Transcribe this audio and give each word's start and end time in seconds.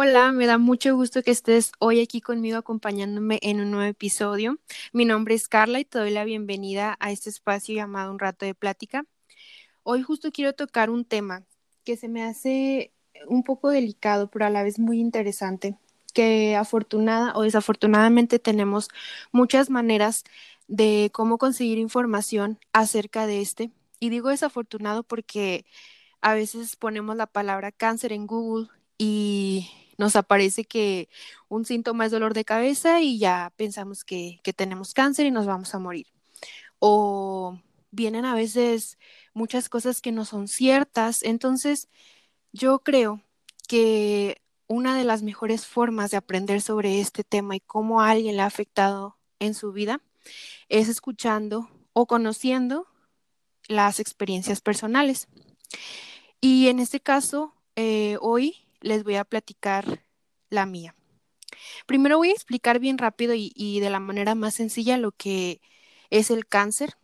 Hola, 0.00 0.30
me 0.30 0.46
da 0.46 0.58
mucho 0.58 0.94
gusto 0.94 1.24
que 1.24 1.32
estés 1.32 1.72
hoy 1.80 2.00
aquí 2.00 2.20
conmigo 2.20 2.56
acompañándome 2.56 3.40
en 3.42 3.60
un 3.60 3.72
nuevo 3.72 3.90
episodio. 3.90 4.60
Mi 4.92 5.04
nombre 5.04 5.34
es 5.34 5.48
Carla 5.48 5.80
y 5.80 5.84
te 5.84 5.98
doy 5.98 6.12
la 6.12 6.22
bienvenida 6.22 6.96
a 7.00 7.10
este 7.10 7.30
espacio 7.30 7.74
llamado 7.74 8.12
Un 8.12 8.20
rato 8.20 8.46
de 8.46 8.54
plática. 8.54 9.06
Hoy 9.82 10.04
justo 10.04 10.30
quiero 10.30 10.52
tocar 10.52 10.88
un 10.88 11.04
tema 11.04 11.42
que 11.82 11.96
se 11.96 12.06
me 12.06 12.22
hace 12.22 12.92
un 13.26 13.42
poco 13.42 13.70
delicado, 13.70 14.30
pero 14.30 14.44
a 14.44 14.50
la 14.50 14.62
vez 14.62 14.78
muy 14.78 15.00
interesante, 15.00 15.76
que 16.14 16.54
afortunada 16.54 17.32
o 17.34 17.42
desafortunadamente 17.42 18.38
tenemos 18.38 18.90
muchas 19.32 19.68
maneras 19.68 20.22
de 20.68 21.10
cómo 21.12 21.38
conseguir 21.38 21.78
información 21.78 22.60
acerca 22.72 23.26
de 23.26 23.40
este. 23.40 23.72
Y 23.98 24.10
digo 24.10 24.28
desafortunado 24.28 25.02
porque 25.02 25.66
a 26.20 26.34
veces 26.34 26.76
ponemos 26.76 27.16
la 27.16 27.26
palabra 27.26 27.72
cáncer 27.72 28.12
en 28.12 28.28
Google 28.28 28.68
y 28.96 29.68
nos 29.98 30.16
aparece 30.16 30.64
que 30.64 31.08
un 31.48 31.64
síntoma 31.64 32.06
es 32.06 32.12
dolor 32.12 32.32
de 32.32 32.44
cabeza 32.44 33.00
y 33.00 33.18
ya 33.18 33.52
pensamos 33.56 34.04
que, 34.04 34.40
que 34.42 34.52
tenemos 34.52 34.94
cáncer 34.94 35.26
y 35.26 35.30
nos 35.30 35.46
vamos 35.46 35.74
a 35.74 35.78
morir. 35.78 36.06
O 36.78 37.58
vienen 37.90 38.24
a 38.24 38.34
veces 38.34 38.98
muchas 39.34 39.68
cosas 39.68 40.00
que 40.00 40.12
no 40.12 40.24
son 40.24 40.48
ciertas. 40.48 41.22
Entonces, 41.22 41.88
yo 42.52 42.78
creo 42.78 43.22
que 43.66 44.40
una 44.68 44.96
de 44.96 45.04
las 45.04 45.22
mejores 45.22 45.66
formas 45.66 46.10
de 46.12 46.16
aprender 46.16 46.60
sobre 46.60 47.00
este 47.00 47.24
tema 47.24 47.56
y 47.56 47.60
cómo 47.60 48.00
a 48.00 48.10
alguien 48.10 48.36
le 48.36 48.42
ha 48.42 48.46
afectado 48.46 49.18
en 49.40 49.54
su 49.54 49.72
vida 49.72 50.00
es 50.68 50.88
escuchando 50.88 51.68
o 51.92 52.06
conociendo 52.06 52.86
las 53.66 53.98
experiencias 53.98 54.60
personales. 54.60 55.26
Y 56.40 56.68
en 56.68 56.78
este 56.78 57.00
caso, 57.00 57.54
eh, 57.76 58.16
hoy 58.20 58.67
les 58.80 59.04
voy 59.04 59.16
a 59.16 59.24
platicar 59.24 60.04
la 60.50 60.66
mía. 60.66 60.94
Primero 61.86 62.18
voy 62.18 62.30
a 62.30 62.32
explicar 62.32 62.78
bien 62.78 62.98
rápido 62.98 63.34
y, 63.36 63.80
de 63.80 63.90
la 63.90 64.00
manera 64.00 64.34
más 64.34 64.54
sencilla 64.54 64.98
lo 64.98 65.12
que 65.12 65.60
es 66.10 66.30
el 66.30 66.46
cáncer. 66.46 66.96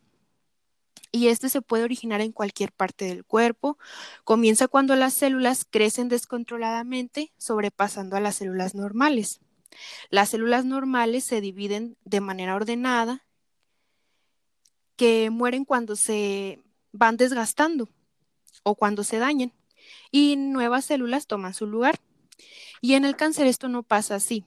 Y 1.11 1.29
este 1.29 1.49
se 1.49 1.63
puede 1.63 1.85
originar 1.85 2.21
en 2.21 2.33
cualquier 2.33 2.73
parte 2.73 3.05
del 3.05 3.25
cuerpo. 3.25 3.79
Comienza 4.25 4.67
cuando 4.67 4.97
las 4.97 5.15
células 5.15 5.65
crecen 5.69 6.09
descontroladamente, 6.09 7.33
sobrepasando 7.39 8.17
a 8.17 8.21
las 8.21 8.37
células 8.37 8.75
normales. 8.75 9.41
Las 10.11 10.31
células 10.31 10.65
normales 10.65 11.25
se 11.25 11.41
dividen 11.41 11.97
de 12.05 12.21
manera 12.21 12.55
ordenada, 12.57 13.25
que 14.97 15.31
mueren 15.31 15.65
cuando 15.65 15.97
se 15.97 16.63
van 16.93 17.17
desgastando 17.17 17.89
o 18.63 18.77
cuando 18.77 19.03
se 19.03 19.19
dañan 19.19 19.53
y 20.11 20.37
nuevas 20.37 20.85
células 20.85 21.27
toman 21.27 21.55
su 21.55 21.67
lugar. 21.67 22.01
Y 22.81 22.95
en 22.95 23.05
el 23.05 23.17
cáncer 23.17 23.47
esto 23.47 23.69
no 23.69 23.83
pasa 23.83 24.17
así. 24.17 24.45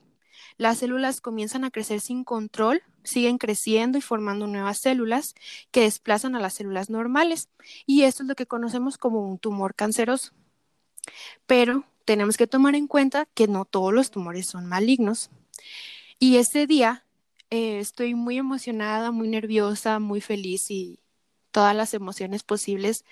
Las 0.56 0.78
células 0.78 1.20
comienzan 1.20 1.64
a 1.64 1.70
crecer 1.70 2.00
sin 2.00 2.24
control, 2.24 2.82
siguen 3.04 3.38
creciendo 3.38 3.96
y 3.96 4.00
formando 4.00 4.46
nuevas 4.46 4.78
células 4.78 5.34
que 5.70 5.82
desplazan 5.82 6.34
a 6.34 6.40
las 6.40 6.54
células 6.54 6.90
normales. 6.90 7.48
Y 7.86 8.02
esto 8.02 8.22
es 8.22 8.28
lo 8.28 8.34
que 8.34 8.46
conocemos 8.46 8.98
como 8.98 9.20
un 9.20 9.38
tumor 9.38 9.74
canceroso. 9.74 10.32
Pero 11.46 11.84
tenemos 12.04 12.36
que 12.36 12.46
tomar 12.46 12.74
en 12.74 12.86
cuenta 12.86 13.26
que 13.34 13.46
no 13.46 13.64
todos 13.64 13.92
los 13.92 14.10
tumores 14.10 14.46
son 14.46 14.66
malignos. 14.66 15.30
Y 16.18 16.36
ese 16.36 16.66
día 16.66 17.04
eh, 17.50 17.78
estoy 17.78 18.14
muy 18.14 18.38
emocionada, 18.38 19.12
muy 19.12 19.28
nerviosa, 19.28 19.98
muy 20.00 20.20
feliz 20.20 20.70
y 20.70 20.98
todas 21.50 21.74
las 21.74 21.94
emociones 21.94 22.42
posibles 22.42 23.04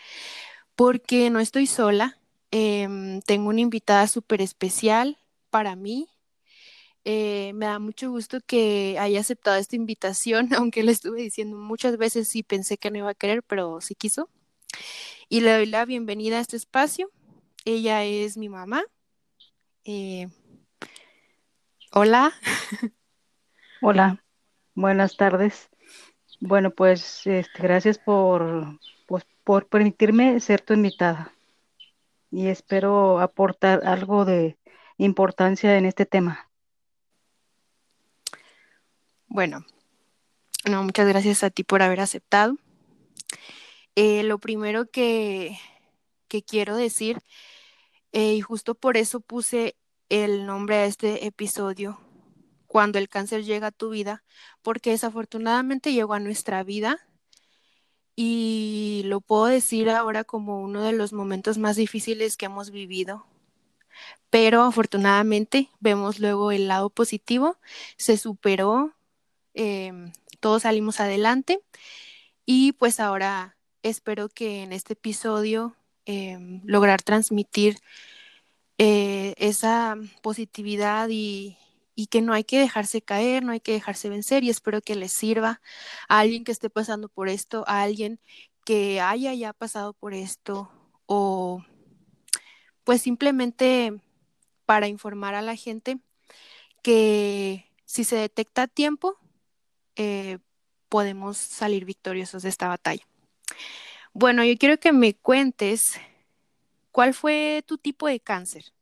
porque 0.76 1.30
no 1.30 1.40
estoy 1.40 1.66
sola. 1.66 2.18
Eh, 2.52 3.20
tengo 3.26 3.48
una 3.48 3.60
invitada 3.60 4.06
súper 4.06 4.42
especial 4.42 5.18
para 5.50 5.74
mí. 5.74 6.08
Eh, 7.04 7.52
me 7.54 7.66
da 7.66 7.78
mucho 7.78 8.10
gusto 8.10 8.38
que 8.46 8.96
haya 8.98 9.20
aceptado 9.20 9.56
esta 9.56 9.76
invitación, 9.76 10.50
aunque 10.54 10.82
le 10.82 10.92
estuve 10.92 11.22
diciendo 11.22 11.56
muchas 11.56 11.96
veces 11.96 12.34
y 12.36 12.42
pensé 12.42 12.78
que 12.78 12.90
no 12.90 12.98
iba 12.98 13.10
a 13.10 13.14
querer, 13.14 13.42
pero 13.42 13.80
sí 13.80 13.94
quiso. 13.94 14.28
Y 15.28 15.40
le 15.40 15.52
doy 15.52 15.66
la 15.66 15.84
bienvenida 15.84 16.38
a 16.38 16.40
este 16.40 16.56
espacio. 16.56 17.10
Ella 17.64 18.04
es 18.04 18.36
mi 18.36 18.48
mamá. 18.48 18.84
Eh, 19.84 20.28
hola. 21.92 22.32
Hola, 23.82 24.24
buenas 24.74 25.16
tardes. 25.16 25.68
Bueno, 26.40 26.70
pues 26.70 27.26
este, 27.26 27.62
gracias 27.62 27.98
por, 27.98 28.78
por 29.46 29.68
permitirme 29.68 30.40
ser 30.40 30.60
tu 30.60 30.74
invitada 30.74 31.32
y 32.32 32.48
espero 32.48 33.20
aportar 33.20 33.86
algo 33.86 34.24
de 34.24 34.58
importancia 34.98 35.78
en 35.78 35.86
este 35.86 36.04
tema. 36.04 36.50
Bueno, 39.28 39.64
no, 40.68 40.82
muchas 40.82 41.06
gracias 41.06 41.44
a 41.44 41.50
ti 41.50 41.62
por 41.62 41.80
haber 41.80 42.00
aceptado. 42.00 42.56
Eh, 43.94 44.24
lo 44.24 44.40
primero 44.40 44.90
que, 44.90 45.56
que 46.26 46.42
quiero 46.42 46.74
decir, 46.74 47.20
eh, 48.10 48.34
y 48.34 48.40
justo 48.40 48.74
por 48.74 48.96
eso 48.96 49.20
puse 49.20 49.76
el 50.08 50.44
nombre 50.44 50.74
a 50.78 50.86
este 50.86 51.24
episodio, 51.24 52.00
cuando 52.66 52.98
el 52.98 53.08
cáncer 53.08 53.44
llega 53.44 53.68
a 53.68 53.70
tu 53.70 53.90
vida, 53.90 54.24
porque 54.62 54.90
desafortunadamente 54.90 55.92
llegó 55.92 56.14
a 56.14 56.20
nuestra 56.20 56.64
vida 56.64 56.98
y 58.16 59.02
lo 59.04 59.20
puedo 59.20 59.44
decir 59.46 59.90
ahora 59.90 60.24
como 60.24 60.60
uno 60.60 60.82
de 60.82 60.92
los 60.92 61.12
momentos 61.12 61.58
más 61.58 61.76
difíciles 61.76 62.36
que 62.36 62.46
hemos 62.46 62.70
vivido. 62.70 63.26
Pero 64.30 64.62
afortunadamente 64.62 65.68
vemos 65.80 66.18
luego 66.18 66.50
el 66.50 66.68
lado 66.68 66.90
positivo, 66.90 67.58
se 67.96 68.16
superó, 68.16 68.94
eh, 69.54 69.92
todos 70.40 70.62
salimos 70.62 71.00
adelante 71.00 71.60
y 72.46 72.72
pues 72.72 73.00
ahora 73.00 73.56
espero 73.82 74.28
que 74.28 74.62
en 74.62 74.72
este 74.72 74.94
episodio 74.94 75.76
eh, 76.06 76.38
lograr 76.64 77.02
transmitir 77.02 77.78
eh, 78.78 79.34
esa 79.38 79.96
positividad 80.22 81.08
y, 81.10 81.56
y 81.96 82.06
que 82.06 82.22
no 82.22 82.34
hay 82.34 82.44
que 82.44 82.60
dejarse 82.60 83.02
caer, 83.02 83.42
no 83.42 83.50
hay 83.52 83.60
que 83.60 83.72
dejarse 83.72 84.10
vencer 84.10 84.44
y 84.44 84.50
espero 84.50 84.82
que 84.82 84.94
les 84.94 85.12
sirva 85.12 85.60
a 86.08 86.20
alguien 86.20 86.44
que 86.44 86.52
esté 86.52 86.70
pasando 86.70 87.08
por 87.08 87.28
esto, 87.28 87.64
a 87.66 87.82
alguien 87.82 88.20
que 88.64 89.00
haya 89.00 89.32
ya 89.34 89.52
pasado 89.54 89.94
por 89.94 90.12
esto 90.12 90.70
o 91.06 91.64
pues 92.84 93.02
simplemente 93.02 93.98
para 94.66 94.88
informar 94.88 95.34
a 95.34 95.42
la 95.42 95.56
gente 95.56 95.98
que 96.82 97.72
si 97.86 98.04
se 98.04 98.16
detecta 98.16 98.62
a 98.62 98.68
tiempo 98.68 99.16
eh, 99.96 100.38
podemos 100.90 101.38
salir 101.38 101.86
victoriosos 101.86 102.42
de 102.42 102.50
esta 102.50 102.68
batalla. 102.68 103.06
Bueno, 104.12 104.44
yo 104.44 104.56
quiero 104.58 104.78
que 104.78 104.92
me 104.92 105.14
cuentes 105.14 105.98
cuál 106.92 107.14
fue 107.14 107.64
tu 107.66 107.78
tipo 107.78 108.06
de 108.06 108.20
cáncer. 108.20 108.75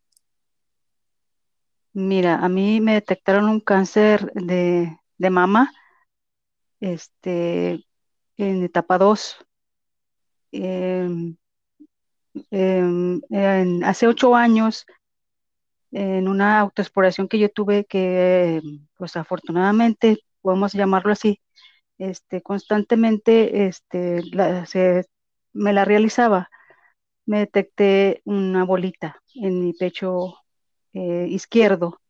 Mira, 1.94 2.37
a 2.44 2.49
mí 2.49 2.81
me 2.81 2.94
detectaron 2.94 3.49
un 3.49 3.60
cáncer 3.60 4.32
de, 4.34 4.99
de 5.16 5.31
mama 5.31 5.72
este, 6.81 7.87
en 8.37 8.65
etapa 8.65 8.99
2. 8.99 9.38
Eh, 10.53 11.09
eh, 12.50 13.81
hace 13.84 14.06
ocho 14.09 14.34
años, 14.34 14.87
en 15.93 16.28
una 16.28 16.59
autoexploración 16.60 17.28
que 17.28 17.38
yo 17.38 17.49
tuve, 17.49 17.84
que 17.84 18.60
pues 18.97 19.16
afortunadamente, 19.16 20.19
podemos 20.41 20.72
llamarlo 20.72 21.12
así, 21.12 21.41
este, 21.99 22.43
constantemente 22.43 23.66
este, 23.66 24.22
se, 24.66 25.04
me 25.53 25.72
la 25.72 25.84
realizaba, 25.84 26.50
me 27.27 27.41
detecté 27.41 28.21
una 28.24 28.65
bolita 28.65 29.22
en 29.34 29.60
mi 29.60 29.72
pecho 29.72 30.43
eh, 30.94 31.26
izquierdo. 31.28 32.00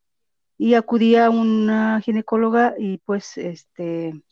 Y 0.57 0.75
acudí 0.75 1.17
a 1.17 1.31
una 1.31 2.01
ginecóloga 2.01 2.75
y 2.79 2.99
pues 2.99 3.37
este 3.39 4.23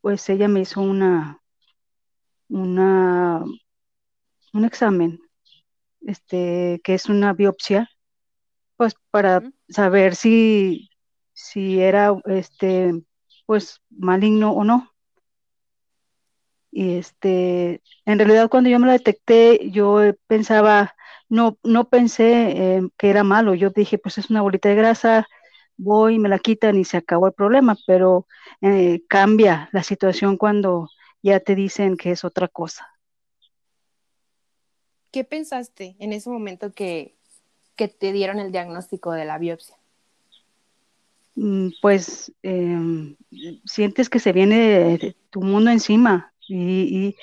pues 0.00 0.28
ella 0.30 0.48
me 0.48 0.60
hizo 0.60 0.80
una 0.80 1.40
una 2.48 3.44
un 4.54 4.64
examen 4.64 5.20
este 6.00 6.80
que 6.84 6.94
es 6.94 7.06
una 7.06 7.32
biopsia 7.32 7.90
pues 8.76 8.94
para 9.10 9.42
saber 9.68 10.16
si 10.16 10.90
si 11.32 11.80
era 11.80 12.14
este 12.26 12.92
pues 13.46 13.80
maligno 13.90 14.52
o 14.52 14.64
no. 14.64 14.90
Y 16.70 16.96
este 16.96 17.82
en 18.06 18.18
realidad 18.18 18.48
cuando 18.48 18.70
yo 18.70 18.78
me 18.78 18.86
la 18.86 18.94
detecté 18.94 19.70
yo 19.70 20.00
pensaba 20.26 20.94
no, 21.32 21.56
no 21.62 21.88
pensé 21.88 22.50
eh, 22.50 22.82
que 22.98 23.08
era 23.08 23.24
malo, 23.24 23.54
yo 23.54 23.70
dije, 23.70 23.96
pues 23.96 24.18
es 24.18 24.28
una 24.28 24.42
bolita 24.42 24.68
de 24.68 24.74
grasa, 24.74 25.26
voy, 25.78 26.18
me 26.18 26.28
la 26.28 26.38
quitan 26.38 26.76
y 26.76 26.84
se 26.84 26.98
acabó 26.98 27.26
el 27.26 27.32
problema, 27.32 27.74
pero 27.86 28.26
eh, 28.60 29.00
cambia 29.08 29.70
la 29.72 29.82
situación 29.82 30.36
cuando 30.36 30.90
ya 31.22 31.40
te 31.40 31.54
dicen 31.54 31.96
que 31.96 32.10
es 32.10 32.22
otra 32.24 32.48
cosa. 32.48 32.86
¿Qué 35.10 35.24
pensaste 35.24 35.96
en 35.98 36.12
ese 36.12 36.28
momento 36.28 36.70
que, 36.72 37.14
que 37.76 37.88
te 37.88 38.12
dieron 38.12 38.38
el 38.38 38.52
diagnóstico 38.52 39.12
de 39.12 39.24
la 39.24 39.38
biopsia? 39.38 39.76
Mm, 41.34 41.68
pues 41.80 42.30
em, 42.42 43.16
sientes 43.64 44.10
que 44.10 44.18
se 44.18 44.32
viene 44.32 45.16
tu 45.30 45.40
mundo 45.40 45.70
encima 45.70 46.34
y, 46.46 47.16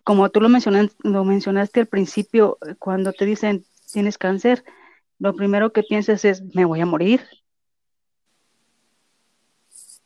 como 0.00 0.30
tú 0.30 0.40
lo, 0.40 0.48
lo 0.48 1.24
mencionaste 1.24 1.80
al 1.80 1.86
principio, 1.86 2.58
cuando 2.78 3.12
te 3.12 3.26
dicen 3.26 3.64
tienes 3.92 4.18
cáncer, 4.18 4.64
lo 5.18 5.34
primero 5.34 5.72
que 5.72 5.82
piensas 5.82 6.24
es 6.24 6.42
me 6.54 6.64
voy 6.64 6.80
a 6.80 6.86
morir. 6.86 7.22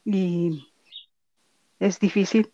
Y 0.04 0.68
es 1.78 1.98
difícil, 1.98 2.52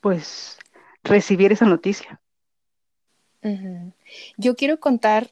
pues, 0.00 0.58
recibir 1.04 1.52
esa 1.52 1.66
noticia. 1.66 2.20
Yo 4.36 4.54
quiero 4.56 4.80
contar 4.80 5.30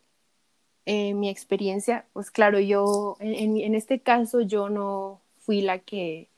eh, 0.86 1.12
mi 1.12 1.28
experiencia, 1.28 2.06
pues 2.12 2.30
claro, 2.30 2.58
yo 2.58 3.16
en, 3.20 3.58
en, 3.58 3.74
este 3.74 4.00
caso 4.00 4.40
yo 4.40 4.70
no 4.70 5.20
fui 5.40 5.60
la 5.60 5.78
que, 5.80 6.30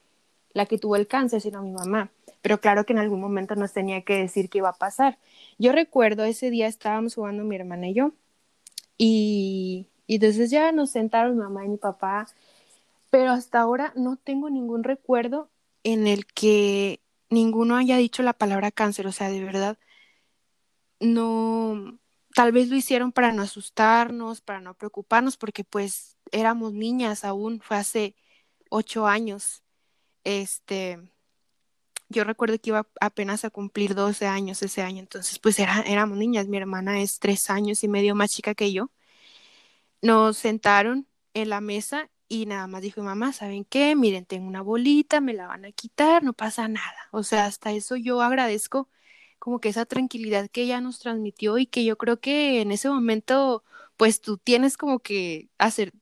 la 0.53 0.67
que 0.67 0.79
tuvo 0.79 0.97
el 0.97 1.07
cáncer, 1.07 1.41
sino 1.41 1.63
mi 1.63 1.71
mamá, 1.71 2.11
pero 2.43 2.61
claro 2.61 2.85
que 2.87 2.93
en 2.93 2.99
algún 2.99 3.21
momento 3.21 3.55
nos 3.57 3.73
tenía 3.73 4.03
que 4.03 4.15
decir 4.15 4.49
qué 4.51 4.59
iba 4.59 4.71
a 4.71 4.79
pasar. 4.79 5.19
Yo 5.59 5.73
recuerdo 5.73 6.25
ese 6.25 6.51
día 6.51 6.67
estábamos 6.67 7.15
jugando 7.15 7.45
mi 7.45 7.57
hermana 7.57 7.89
y 7.89 7.95
yo, 7.95 8.13
y, 8.99 9.87
y 10.07 10.17
entonces 10.17 10.51
ya 10.51 10.73
nos 10.73 10.91
sentaron 10.91 11.37
mi 11.37 11.43
mamá 11.43 11.65
y 11.65 11.69
mi 11.69 11.77
papá, 11.79 12.27
pero 13.11 13.33
hasta 13.33 13.61
ahora 13.61 13.93
no 13.97 14.17
tengo 14.17 14.51
ningún 14.51 14.85
recuerdo 14.85 15.51
en 15.85 16.07
el 16.07 16.27
que 16.27 17.01
ninguno 17.31 17.77
haya 17.77 17.97
dicho 17.97 18.23
la 18.23 18.33
palabra 18.35 18.71
cáncer, 18.71 19.07
o 19.07 19.13
sea, 19.13 19.31
de 19.31 19.45
verdad, 19.45 19.79
no, 21.01 21.99
tal 22.35 22.53
vez 22.53 22.69
lo 22.69 22.77
hicieron 22.77 23.13
para 23.13 23.33
no 23.33 23.43
asustarnos, 23.43 24.41
para 24.41 24.61
no 24.61 24.75
preocuparnos, 24.75 25.37
porque 25.37 25.65
pues 25.65 26.19
éramos 26.33 26.73
niñas 26.73 27.25
aún, 27.25 27.61
fue 27.61 27.77
hace 27.77 28.15
ocho 28.71 29.07
años. 29.07 29.63
Este, 30.25 31.01
yo 32.11 32.25
recuerdo 32.25 32.59
que 32.61 32.71
iba 32.71 32.87
apenas 33.01 33.45
a 33.47 33.51
cumplir 33.51 33.95
12 33.95 34.27
años 34.27 34.63
ese 34.63 34.83
año, 34.83 35.01
entonces 35.01 35.39
pues 35.39 35.59
era, 35.59 35.83
éramos 35.83 36.19
niñas, 36.19 36.49
mi 36.49 36.59
hermana 36.59 37.01
es 37.03 37.19
tres 37.21 37.51
años 37.51 37.85
y 37.85 37.89
medio 37.89 38.15
más 38.15 38.31
chica 38.31 38.55
que 38.55 38.73
yo. 38.73 38.91
Nos 40.03 40.39
sentaron 40.39 41.07
en 41.35 41.51
la 41.51 41.61
mesa 41.61 42.11
y 42.29 42.47
nada 42.47 42.67
más 42.67 42.83
dijo, 42.83 43.03
mamá, 43.03 43.33
¿saben 43.33 43.65
qué? 43.65 43.95
Miren, 43.97 44.25
tengo 44.27 44.47
una 44.49 44.63
bolita, 44.63 45.21
me 45.21 45.35
la 45.35 45.47
van 45.49 45.65
a 45.67 45.73
quitar, 45.73 46.23
no 46.23 46.33
pasa 46.33 46.69
nada. 46.69 47.09
O 47.13 47.23
sea, 47.23 47.47
hasta 47.47 47.73
eso 47.73 47.97
yo 47.97 48.23
agradezco 48.23 48.89
como 49.39 49.61
que 49.61 49.69
esa 49.71 49.87
tranquilidad 49.87 50.51
que 50.51 50.63
ella 50.63 50.81
nos 50.81 51.01
transmitió 51.01 51.59
y 51.59 51.67
que 51.67 51.85
yo 51.85 51.99
creo 51.99 52.21
que 52.21 52.61
en 52.63 52.73
ese 52.73 52.89
momento, 52.91 53.65
pues 53.97 54.21
tú 54.21 54.39
tienes 54.39 54.77
como 54.77 55.01
que 55.01 55.51
hacer, 55.59 55.93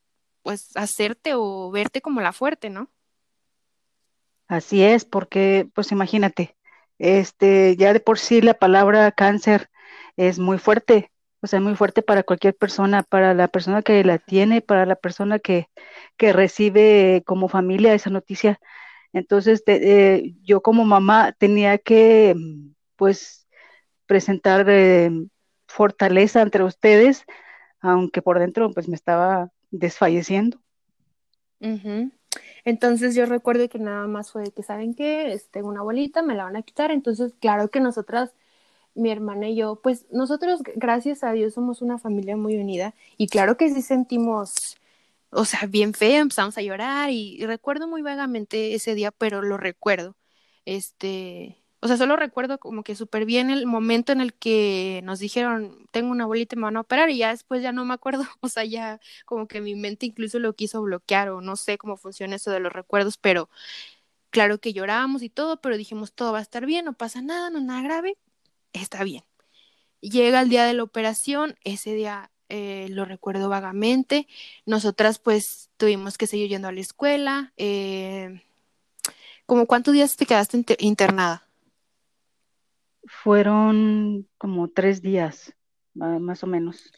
pues 0.43 0.77
hacerte 0.77 1.35
o 1.35 1.71
verte 1.71 2.03
como 2.03 2.21
la 2.21 2.33
fuerte, 2.33 2.71
¿no? 2.71 2.91
Así 4.49 4.83
es, 4.83 5.05
porque, 5.05 5.69
pues 5.75 5.93
imagínate, 5.93 6.57
este, 6.99 7.77
ya 7.77 7.93
de 7.93 8.01
por 8.01 8.19
sí 8.19 8.41
la 8.41 8.55
palabra 8.55 9.13
cáncer 9.13 9.71
es 10.17 10.39
muy 10.39 10.59
fuerte, 10.59 11.13
o 11.41 11.47
sea, 11.47 11.61
muy 11.61 11.77
fuerte 11.77 12.03
para 12.03 12.23
cualquier 12.25 12.55
persona, 12.57 13.03
para 13.03 13.35
la 13.35 13.49
persona 13.49 13.83
que 13.83 14.03
la 14.05 14.19
tiene, 14.19 14.61
para 14.63 14.87
la 14.87 14.97
persona 14.97 15.39
que, 15.39 15.69
que 16.17 16.33
recibe 16.33 17.23
como 17.27 17.49
familia 17.49 17.95
esa 17.95 18.11
noticia. 18.11 18.59
Entonces, 19.13 19.63
eh, 19.67 20.35
yo 20.43 20.63
como 20.63 20.85
mamá 20.85 21.33
tenía 21.39 21.79
que 21.79 22.35
pues 22.97 23.49
presentar 24.07 24.67
eh, 24.69 25.11
fortaleza 25.67 26.43
entre 26.43 26.65
ustedes, 26.65 27.25
aunque 27.81 28.23
por 28.23 28.39
dentro 28.39 28.71
pues 28.73 28.89
me 28.89 28.97
estaba 28.97 29.51
desfalleciendo. 29.71 30.61
Entonces 32.69 33.15
yo 33.15 33.25
recuerdo 33.25 33.67
que 33.71 33.79
nada 33.79 34.07
más 34.07 34.31
fue 34.31 34.53
que, 34.53 34.63
¿saben 34.63 34.95
qué? 34.95 35.41
Tengo 35.51 35.69
una 35.69 35.81
bolita, 35.83 36.23
me 36.23 36.35
la 36.35 36.45
van 36.45 36.57
a 36.57 36.63
quitar. 36.63 36.91
Entonces, 36.91 37.33
claro 37.41 37.71
que 37.71 37.81
nosotras, 37.81 38.33
mi 38.95 39.11
hermana 39.11 39.49
y 39.49 39.57
yo, 39.57 39.81
pues 39.83 40.07
nosotros, 40.13 40.63
gracias 40.77 41.25
a 41.25 41.33
Dios, 41.33 41.55
somos 41.55 41.83
una 41.83 41.99
familia 41.99 42.37
muy 42.37 42.57
unida 42.59 42.95
y 43.17 43.29
claro 43.29 43.57
que 43.57 43.71
sí 43.73 43.83
sentimos, 43.83 44.77
o 45.31 45.45
sea, 45.47 45.67
bien 45.69 45.95
feo, 45.95 46.23
empezamos 46.23 46.59
a 46.59 46.63
llorar 46.63 47.11
y 47.11 47.45
recuerdo 47.47 47.89
muy 47.89 48.03
vagamente 48.03 48.75
ese 48.75 48.95
día, 48.95 49.13
pero 49.13 49.43
lo 49.43 49.57
recuerdo. 49.59 50.17
Este, 50.67 51.59
o 51.81 51.87
sea, 51.87 51.97
solo 51.97 52.17
recuerdo 52.17 52.59
como 52.59 52.83
que 52.83 52.95
súper 52.97 53.25
bien 53.25 53.51
el 53.51 53.67
momento 53.67 54.13
en 54.13 54.21
el 54.21 54.35
que 54.35 55.01
nos 55.05 55.21
dijeron, 55.21 55.87
tengo 55.93 56.11
una 56.11 56.27
bolita 56.27 56.57
y 56.57 56.59
me 56.59 56.65
van 56.65 56.77
a 56.77 56.81
operar 56.81 57.11
y 57.11 57.19
ya 57.19 57.31
después 57.31 57.63
ya 57.63 57.73
no 57.73 57.85
me 57.85 57.95
acuerdo, 57.95 58.25
o 58.41 58.49
sea, 58.49 58.65
ya 58.65 59.01
como 59.27 59.47
que 59.49 59.61
mi 59.61 59.75
mente 59.75 60.07
incluso 60.07 60.39
lo 60.39 60.55
quiso 60.55 60.83
bloquear 60.83 61.31
o 61.31 61.41
no 61.41 61.57
sé 61.57 61.79
cómo 61.79 61.97
funciona 61.97 62.37
eso 62.37 62.51
de 62.51 62.61
los 62.61 62.73
recuerdos, 62.73 63.17
pero 63.19 63.49
claro 64.31 64.59
que 64.61 64.73
llorábamos 64.73 65.23
y 65.23 65.31
todo, 65.31 65.61
pero 65.61 65.77
dijimos, 65.77 66.13
todo 66.13 66.33
va 66.33 66.39
a 66.41 66.43
estar 66.43 66.67
bien, 66.67 66.85
no 66.85 66.95
pasa 66.95 67.23
nada, 67.23 67.51
no 67.51 67.61
nada 67.61 67.83
grave, 67.83 68.19
está 68.73 69.05
bien. 69.05 69.25
Llega 70.01 70.41
el 70.43 70.49
día 70.49 70.65
de 70.65 70.75
la 70.75 70.85
operación, 70.85 71.57
ese 71.65 71.95
día 71.95 72.31
eh, 72.49 72.89
lo 72.91 73.05
recuerdo 73.05 73.49
vagamente, 73.49 74.29
nosotras 74.67 75.19
pues 75.19 75.71
tuvimos 75.77 76.19
que 76.19 76.27
seguir 76.27 76.49
yendo 76.49 76.69
a 76.69 76.73
la 76.73 76.81
escuela, 76.81 77.53
eh, 77.57 78.43
¿Cómo 79.49 79.65
cuántos 79.65 79.95
días 79.95 80.15
te 80.15 80.27
quedaste 80.27 80.63
internada? 80.79 81.48
Fueron 83.07 84.29
como 84.39 84.69
tres 84.69 85.03
días, 85.03 85.55
más 85.95 86.43
o 86.43 86.47
menos. 86.47 86.93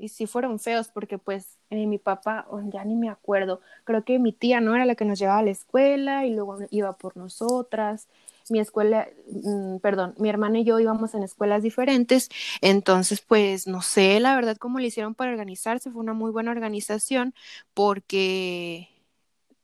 Y 0.00 0.08
sí 0.08 0.26
fueron 0.26 0.58
feos 0.58 0.88
porque 0.88 1.18
pues 1.18 1.58
eh, 1.68 1.86
mi 1.86 1.98
papá, 1.98 2.46
oh, 2.48 2.62
ya 2.72 2.84
ni 2.84 2.96
me 2.96 3.10
acuerdo, 3.10 3.60
creo 3.84 4.02
que 4.04 4.18
mi 4.18 4.32
tía 4.32 4.60
no 4.60 4.74
era 4.74 4.86
la 4.86 4.94
que 4.94 5.04
nos 5.04 5.18
llevaba 5.18 5.40
a 5.40 5.42
la 5.42 5.50
escuela 5.50 6.24
y 6.24 6.34
luego 6.34 6.58
iba 6.70 6.96
por 6.96 7.16
nosotras. 7.18 8.08
Mi 8.48 8.60
escuela, 8.60 9.08
mm, 9.30 9.76
perdón, 9.78 10.14
mi 10.18 10.28
hermana 10.30 10.58
y 10.60 10.64
yo 10.64 10.80
íbamos 10.80 11.14
en 11.14 11.22
escuelas 11.22 11.62
diferentes, 11.62 12.30
entonces 12.62 13.20
pues 13.20 13.66
no 13.68 13.82
sé 13.82 14.18
la 14.20 14.34
verdad 14.34 14.56
cómo 14.56 14.80
le 14.80 14.88
hicieron 14.88 15.14
para 15.14 15.30
organizarse, 15.32 15.90
fue 15.90 16.00
una 16.00 16.14
muy 16.14 16.32
buena 16.32 16.50
organización 16.50 17.34
porque 17.74 18.89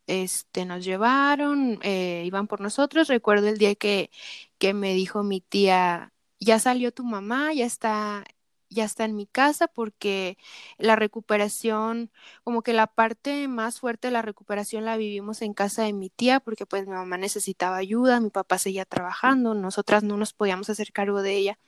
este, 0.06 0.64
nos 0.64 0.84
llevaron, 0.84 1.78
eh, 1.82 2.22
iban 2.26 2.46
por 2.46 2.60
nosotros. 2.60 3.08
Recuerdo 3.08 3.48
el 3.48 3.58
día 3.58 3.74
que, 3.74 4.10
que 4.58 4.74
me 4.74 4.94
dijo 4.94 5.22
mi 5.22 5.40
tía, 5.40 6.12
ya 6.40 6.58
salió 6.58 6.92
tu 6.92 7.04
mamá, 7.04 7.52
ya 7.54 7.64
está, 7.66 8.24
ya 8.70 8.84
está 8.84 9.04
en 9.04 9.16
mi 9.16 9.26
casa 9.26 9.68
porque 9.68 10.38
la 10.78 10.96
recuperación, 10.96 12.10
como 12.44 12.62
que 12.62 12.72
la 12.72 12.86
parte 12.86 13.48
más 13.48 13.80
fuerte 13.80 14.08
de 14.08 14.12
la 14.12 14.22
recuperación 14.22 14.84
la 14.84 14.96
vivimos 14.96 15.42
en 15.42 15.54
casa 15.54 15.82
de 15.84 15.92
mi 15.92 16.10
tía 16.10 16.40
porque 16.40 16.66
pues 16.66 16.86
mi 16.86 16.92
mamá 16.92 17.16
necesitaba 17.18 17.76
ayuda, 17.76 18.20
mi 18.20 18.30
papá 18.30 18.58
seguía 18.58 18.84
trabajando, 18.84 19.54
nosotras 19.54 20.02
no 20.02 20.16
nos 20.16 20.32
podíamos 20.32 20.70
hacer 20.70 20.92
cargo 20.92 21.22
de 21.22 21.36
ella. 21.36 21.58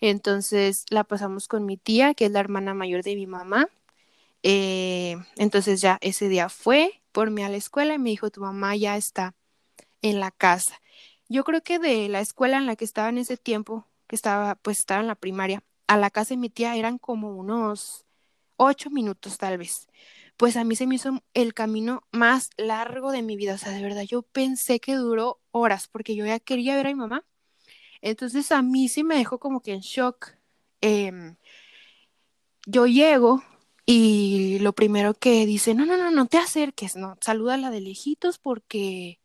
Entonces 0.00 0.86
la 0.90 1.04
pasamos 1.04 1.48
con 1.48 1.66
mi 1.66 1.76
tía, 1.76 2.14
que 2.14 2.26
es 2.26 2.32
la 2.32 2.40
hermana 2.40 2.74
mayor 2.74 3.02
de 3.02 3.16
mi 3.16 3.26
mamá. 3.26 3.68
Eh, 4.42 5.16
entonces 5.36 5.80
ya 5.80 5.98
ese 6.00 6.28
día 6.28 6.48
fue, 6.48 7.02
por 7.12 7.30
mí 7.30 7.42
a 7.42 7.48
la 7.48 7.56
escuela 7.56 7.94
y 7.94 7.98
me 7.98 8.10
dijo, 8.10 8.30
tu 8.30 8.40
mamá 8.40 8.74
ya 8.76 8.96
está 8.96 9.34
en 10.02 10.20
la 10.20 10.30
casa. 10.30 10.80
Yo 11.28 11.44
creo 11.44 11.62
que 11.62 11.78
de 11.78 12.08
la 12.08 12.20
escuela 12.20 12.58
en 12.58 12.66
la 12.66 12.76
que 12.76 12.84
estaba 12.84 13.08
en 13.08 13.18
ese 13.18 13.36
tiempo, 13.36 13.86
que 14.06 14.16
estaba, 14.16 14.56
pues 14.56 14.80
estaba 14.80 15.00
en 15.00 15.06
la 15.06 15.14
primaria, 15.14 15.62
a 15.86 15.96
la 15.96 16.10
casa 16.10 16.34
de 16.34 16.38
mi 16.38 16.50
tía 16.50 16.76
eran 16.76 16.98
como 16.98 17.36
unos 17.36 18.06
ocho 18.56 18.90
minutos 18.90 19.38
tal 19.38 19.58
vez. 19.58 19.88
Pues 20.36 20.56
a 20.56 20.64
mí 20.64 20.76
se 20.76 20.86
me 20.86 20.96
hizo 20.96 21.22
el 21.34 21.54
camino 21.54 22.02
más 22.12 22.50
largo 22.56 23.12
de 23.12 23.22
mi 23.22 23.36
vida. 23.36 23.54
O 23.54 23.58
sea, 23.58 23.72
de 23.72 23.82
verdad, 23.82 24.02
yo 24.02 24.22
pensé 24.22 24.80
que 24.80 24.94
duró 24.94 25.40
horas 25.50 25.88
porque 25.88 26.16
yo 26.16 26.26
ya 26.26 26.40
quería 26.40 26.76
ver 26.76 26.86
a 26.86 26.90
mi 26.90 26.96
mamá. 26.96 27.24
Entonces 28.02 28.52
a 28.52 28.62
mí 28.62 28.88
sí 28.88 29.04
me 29.04 29.16
dejó 29.16 29.38
como 29.38 29.60
que 29.62 29.72
en 29.72 29.80
shock. 29.80 30.32
Em, 30.80 31.36
yo 32.66 32.86
llego 32.86 33.42
y 33.86 34.58
lo 34.60 34.72
primero 34.74 35.14
que 35.14 35.46
dice, 35.46 35.74
no, 35.74 35.86
no, 35.86 35.96
no, 35.96 36.10
no 36.10 36.26
te 36.26 36.38
acerques, 36.38 36.96
no, 36.96 37.16
salúdala 37.20 37.70
de 37.70 37.80
lejitos 37.80 38.38
porque, 38.38 39.20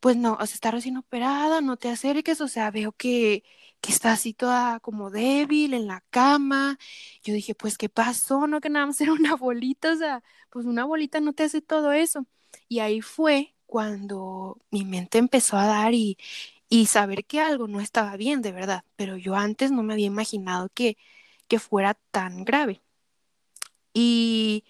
pues 0.00 0.16
no, 0.16 0.34
o 0.34 0.46
sea, 0.46 0.54
está 0.54 0.70
recién 0.72 0.96
operada, 0.96 1.60
no 1.60 1.76
te 1.76 1.88
acerques, 1.90 2.40
o 2.40 2.48
sea, 2.48 2.70
veo 2.72 2.90
que, 2.92 3.44
que 3.80 3.92
está 3.92 4.12
así 4.12 4.34
toda 4.34 4.80
como 4.80 5.10
débil 5.10 5.74
en 5.74 5.86
la 5.86 6.02
cama. 6.10 6.76
Yo 7.22 7.32
dije, 7.34 7.54
pues, 7.54 7.78
¿qué 7.78 7.88
pasó? 7.88 8.46
No, 8.48 8.60
que 8.60 8.68
nada 8.70 8.86
más 8.86 9.00
era 9.00 9.12
una 9.12 9.36
bolita, 9.36 9.92
o 9.92 9.96
sea, 9.96 10.22
pues 10.50 10.66
una 10.66 10.84
bolita 10.84 11.20
no 11.20 11.32
te 11.34 11.44
hace 11.44 11.62
todo 11.62 11.92
eso. 11.92 12.26
Y 12.68 12.80
ahí 12.80 13.00
fue 13.00 13.54
cuando 13.66 14.58
mi 14.70 14.84
mente 14.84 15.18
empezó 15.18 15.56
a 15.56 15.66
dar 15.66 15.94
y, 15.94 16.18
y 16.68 16.86
saber 16.86 17.24
que 17.24 17.40
algo 17.40 17.68
no 17.68 17.80
estaba 17.80 18.16
bien, 18.16 18.42
de 18.42 18.52
verdad, 18.52 18.84
pero 18.96 19.16
yo 19.16 19.34
antes 19.36 19.70
no 19.72 19.82
me 19.84 19.94
había 19.94 20.06
imaginado 20.06 20.68
que, 20.74 20.96
que 21.48 21.58
fuera 21.60 21.94
tan 22.10 22.44
grave. 22.44 22.82
Y 23.94 24.64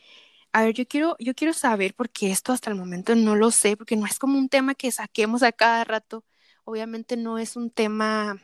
a 0.53 0.65
ver, 0.65 0.75
yo 0.75 0.87
quiero, 0.87 1.17
yo 1.19 1.35
quiero 1.35 1.53
saber, 1.55 1.95
porque 1.95 2.31
esto 2.31 2.53
hasta 2.53 2.71
el 2.71 2.77
momento 2.77 3.15
no 3.15 3.37
lo 3.37 3.51
sé, 3.51 3.77
porque 3.77 3.97
no 3.97 4.07
es 4.07 4.19
como 4.19 4.39
un 4.39 4.49
tema 4.49 4.75
que 4.75 4.93
saquemos 4.93 5.43
a 5.43 5.53
cada 5.53 5.85
rato. 5.85 6.25
Obviamente 6.65 7.17
no 7.17 7.39
es 7.39 7.57
un 7.57 7.71
tema 7.71 8.41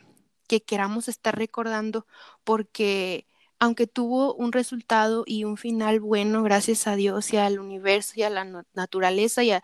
que 0.49 0.63
queramos 0.63 1.09
estar 1.09 1.37
recordando, 1.39 2.07
porque 2.45 3.27
aunque 3.61 3.87
tuvo 3.87 4.35
un 4.35 4.53
resultado 4.53 5.25
y 5.27 5.45
un 5.45 5.57
final 5.57 6.01
bueno, 6.01 6.43
gracias 6.43 6.87
a 6.87 6.97
Dios 6.97 7.33
y 7.33 7.37
al 7.39 7.59
universo 7.61 8.15
y 8.17 8.23
a 8.23 8.31
la 8.31 8.45
naturaleza 8.75 9.43
y 9.45 9.53
a, 9.53 9.63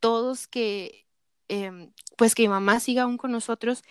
todos 0.00 0.48
que, 0.48 1.06
em, 1.48 1.92
pues 2.16 2.34
que 2.34 2.42
mi 2.42 2.48
mamá 2.48 2.80
siga 2.80 3.02
aún 3.02 3.18
con 3.18 3.32
nosotros, 3.32 3.82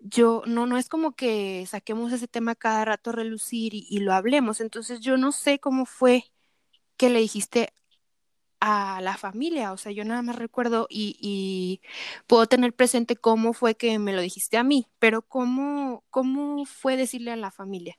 yo 0.00 0.42
no, 0.46 0.66
no 0.66 0.78
es 0.78 0.88
como 0.88 1.12
que 1.12 1.64
saquemos 1.66 2.12
ese 2.12 2.28
tema 2.28 2.54
cada 2.54 2.84
rato 2.84 3.10
a 3.10 3.14
relucir 3.14 3.72
y, 3.74 3.98
lo 4.00 4.12
hablemos. 4.12 4.60
Entonces 4.60 5.00
yo 5.00 5.16
no 5.16 5.32
sé 5.32 5.58
cómo 5.58 5.86
fue 5.86 6.24
que 6.96 7.10
le 7.10 7.20
dijiste 7.20 7.72
a 8.60 9.00
la 9.02 9.16
familia, 9.16 9.72
o 9.72 9.78
sea, 9.78 9.90
yo 9.90 10.04
nada 10.04 10.20
más 10.20 10.36
recuerdo 10.36 10.86
y, 10.90 11.16
y, 11.20 11.80
puedo 12.26 12.46
tener 12.46 12.74
presente 12.74 13.16
cómo 13.16 13.54
fue 13.54 13.74
que 13.74 13.98
me 13.98 14.12
lo 14.12 14.20
dijiste 14.20 14.58
a 14.58 14.64
mí, 14.64 14.86
pero 14.98 15.22
cómo, 15.22 16.04
cómo 16.10 16.66
fue 16.66 16.98
decirle 16.98 17.32
a 17.32 17.36
la 17.36 17.50
familia. 17.50 17.96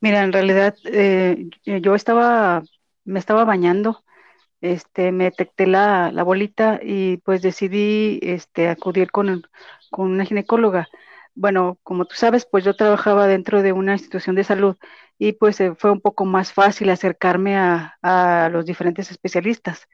Mira, 0.00 0.22
en 0.22 0.32
realidad 0.32 0.76
eh, 0.84 1.50
yo 1.64 1.94
estaba, 1.94 2.62
me 3.04 3.18
estaba 3.18 3.44
bañando, 3.44 4.04
este, 4.60 5.12
me 5.12 5.24
detecté 5.24 5.66
la, 5.66 6.10
la 6.12 6.22
bolita 6.22 6.80
y 6.82 7.18
pues 7.18 7.42
decidí 7.42 8.18
este, 8.22 8.68
acudir 8.68 9.10
con, 9.10 9.42
con 9.90 10.10
una 10.10 10.24
ginecóloga. 10.24 10.88
Bueno, 11.34 11.78
como 11.82 12.04
tú 12.04 12.16
sabes, 12.16 12.46
pues 12.50 12.64
yo 12.64 12.74
trabajaba 12.74 13.26
dentro 13.26 13.62
de 13.62 13.72
una 13.72 13.92
institución 13.94 14.36
de 14.36 14.44
salud 14.44 14.76
y 15.18 15.32
pues 15.32 15.60
eh, 15.60 15.74
fue 15.76 15.90
un 15.90 16.00
poco 16.00 16.24
más 16.24 16.52
fácil 16.52 16.90
acercarme 16.90 17.56
a, 17.56 17.96
a, 18.02 18.48
los 18.50 18.66
diferentes 18.66 19.10
especialistas. 19.10 19.86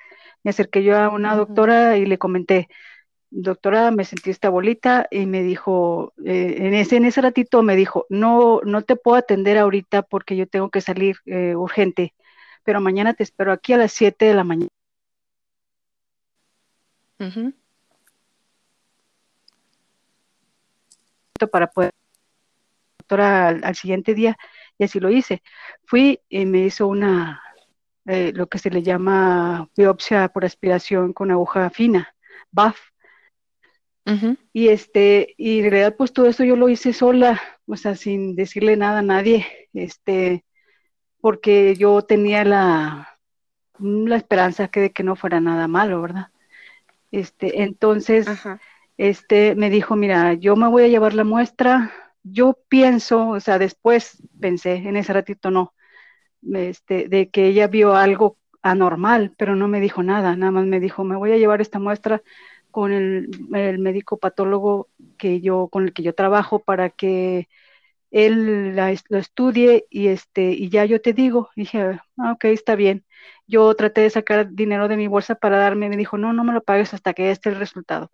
Me 0.42 0.50
acerqué 0.50 0.82
yo 0.82 0.96
a 0.96 1.08
una 1.11 1.37
doctora 1.37 1.96
y 1.99 2.06
le 2.06 2.18
comenté, 2.18 2.68
doctora, 3.30 3.90
me 3.90 4.04
sentí 4.04 4.30
esta 4.30 4.49
bolita 4.50 5.06
y 5.11 5.26
me 5.26 5.42
dijo, 5.42 6.12
eh, 6.25 6.56
en, 6.58 6.75
ese, 6.75 6.96
en 6.96 7.04
ese 7.04 7.20
ratito 7.20 7.62
me 7.62 7.76
dijo, 7.76 8.06
no, 8.08 8.61
no 8.64 8.82
te 8.82 8.96
puedo 8.96 9.16
atender 9.16 9.58
ahorita 9.58 10.02
porque 10.02 10.37
yo 10.37 10.46
tengo 10.46 10.70
que 10.70 10.80
salir 10.80 11.16
eh, 11.26 11.54
urgente, 11.56 12.14
pero 12.66 12.80
mañana 12.80 13.14
te 13.14 13.23
espero 13.23 13.52
aquí 13.52 13.73
a 13.73 13.78
las 13.78 13.92
7 13.92 14.26
de 14.26 14.35
la 14.35 14.44
mañana. 14.44 14.70
Para 21.50 21.68
poder 21.68 21.92
doctora 22.99 23.49
al, 23.49 23.76
siguiente 23.76 24.14
día 24.14 24.37
y 24.78 24.85
así 24.85 24.99
lo 25.00 25.11
hice. 25.11 25.42
Fui 25.85 26.20
y 26.28 26.44
me 26.44 26.66
hizo 26.66 26.88
una, 26.88 27.40
eh, 28.06 28.32
lo 28.35 28.49
que 28.49 28.58
se 28.58 28.70
le 28.70 28.82
llama 28.82 29.70
biopsia 29.76 30.28
por 30.28 30.44
aspiración 30.44 31.12
con 31.12 31.30
aguja 31.30 31.70
fina, 31.70 32.14
BAF 32.50 32.78
y 34.52 34.68
este, 34.68 35.35
y 35.37 35.61
en 35.61 35.70
realidad 35.70 35.96
pues 35.96 36.12
todo 36.12 36.26
esto 36.26 36.44
yo 36.44 36.54
lo 36.56 36.68
hice 36.68 36.92
sola, 36.92 37.40
o 37.66 37.76
sea, 37.76 37.96
sin 37.96 38.37
decirle 38.37 38.76
nada 38.76 39.00
a 39.00 39.02
nadie, 39.02 39.46
este, 39.73 40.46
porque 41.26 41.75
yo 41.75 42.02
tenía 42.02 42.45
la, 42.45 43.18
la 43.80 44.16
esperanza 44.16 44.68
que 44.68 44.78
de 44.78 44.92
que 44.92 45.02
no 45.02 45.16
fuera 45.16 45.40
nada 45.40 45.66
malo, 45.66 46.00
¿verdad? 46.00 46.28
Este, 47.11 47.64
entonces, 47.64 48.28
este, 48.97 49.56
me 49.56 49.68
dijo, 49.68 49.97
mira, 49.97 50.35
yo 50.35 50.54
me 50.54 50.68
voy 50.68 50.85
a 50.85 50.87
llevar 50.87 51.14
la 51.14 51.25
muestra, 51.25 51.90
yo 52.23 52.56
pienso, 52.68 53.30
o 53.30 53.40
sea, 53.40 53.59
después 53.59 54.23
pensé, 54.40 54.76
en 54.76 54.97
ese 54.97 55.12
ratito 55.12 55.50
no, 55.50 55.75
este, 56.54 57.09
de 57.09 57.28
que 57.28 57.49
ella 57.49 57.66
vio 57.66 57.97
algo 57.97 58.38
anormal, 58.62 59.35
pero 59.37 59.56
no 59.56 59.66
me 59.66 59.80
dijo 59.80 60.04
nada, 60.04 60.37
nada 60.37 60.52
más 60.52 60.66
me 60.66 60.78
dijo, 60.78 61.02
me 61.02 61.16
voy 61.16 61.33
a 61.33 61.38
llevar 61.38 61.61
esta 61.61 61.80
muestra 61.80 62.23
con 62.71 62.92
el, 62.92 63.30
médico 63.80 64.18
patólogo 64.18 64.90
que 65.18 65.40
yo, 65.40 65.66
con 65.73 65.87
el 65.87 65.92
que 65.92 66.04
yo 66.04 66.14
trabajo 66.14 66.61
para 66.61 66.88
que 66.88 67.49
él 68.25 68.76
lo 68.76 69.18
estudie 69.18 69.87
y 69.90 70.08
este, 70.08 70.50
y 70.52 70.68
ya 70.70 70.85
yo 70.85 71.00
te 71.00 71.12
digo, 71.12 71.50
dije, 71.56 72.00
ah, 72.18 72.32
ok, 72.32 72.46
está 72.46 72.75
bien. 72.76 73.04
Yo 73.46 73.75
traté 73.75 74.02
de 74.02 74.11
sacar 74.11 74.50
dinero 74.52 74.88
de 74.88 74.96
mi 74.96 75.06
bolsa 75.06 75.35
para 75.35 75.58
darme, 75.58 75.88
me 75.88 75.96
dijo, 75.96 76.18
no, 76.18 76.32
no 76.32 76.44
me 76.44 76.52
lo 76.52 76.62
pagues 76.62 76.94
hasta 76.94 77.14
que 77.14 77.30
esté 77.30 77.50
el 77.50 77.56
resultado. 77.56 78.11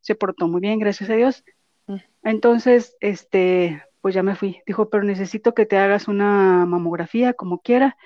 Se 0.00 0.14
portó 0.14 0.48
muy 0.48 0.60
bien, 0.60 0.78
gracias 0.78 1.10
a 1.10 1.14
Dios. 1.14 1.44
Mm. 1.86 1.96
Entonces, 2.24 2.96
este, 3.00 3.82
pues 4.00 4.14
ya 4.14 4.22
me 4.22 4.36
fui. 4.36 4.62
Dijo, 4.66 4.90
pero 4.90 5.04
necesito 5.04 5.54
que 5.54 5.66
te 5.66 5.78
hagas 5.78 6.08
una 6.08 6.66
mamografía 6.66 7.34
como 7.34 7.60
quiera 7.60 7.96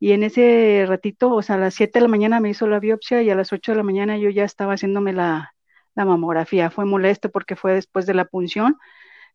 y 0.00 0.12
en 0.12 0.22
ese 0.22 0.84
ratito, 0.86 1.34
o 1.34 1.42
sea, 1.42 1.56
a 1.56 1.58
las 1.58 1.74
7 1.74 1.98
de 1.98 2.02
la 2.02 2.08
mañana 2.08 2.40
me 2.40 2.50
hizo 2.50 2.66
la 2.68 2.78
biopsia 2.78 3.22
y 3.22 3.30
a 3.30 3.34
las 3.34 3.52
8 3.52 3.72
de 3.72 3.76
la 3.76 3.82
mañana 3.82 4.16
yo 4.16 4.30
ya 4.30 4.44
estaba 4.44 4.74
haciéndome 4.74 5.12
la, 5.12 5.54
mamografía. 5.96 6.70
Fue 6.70 6.84
molesto 6.84 7.28
porque 7.30 7.56
fue 7.56 7.74
después 7.74 8.06
de 8.06 8.14
la 8.14 8.24
punción, 8.24 8.76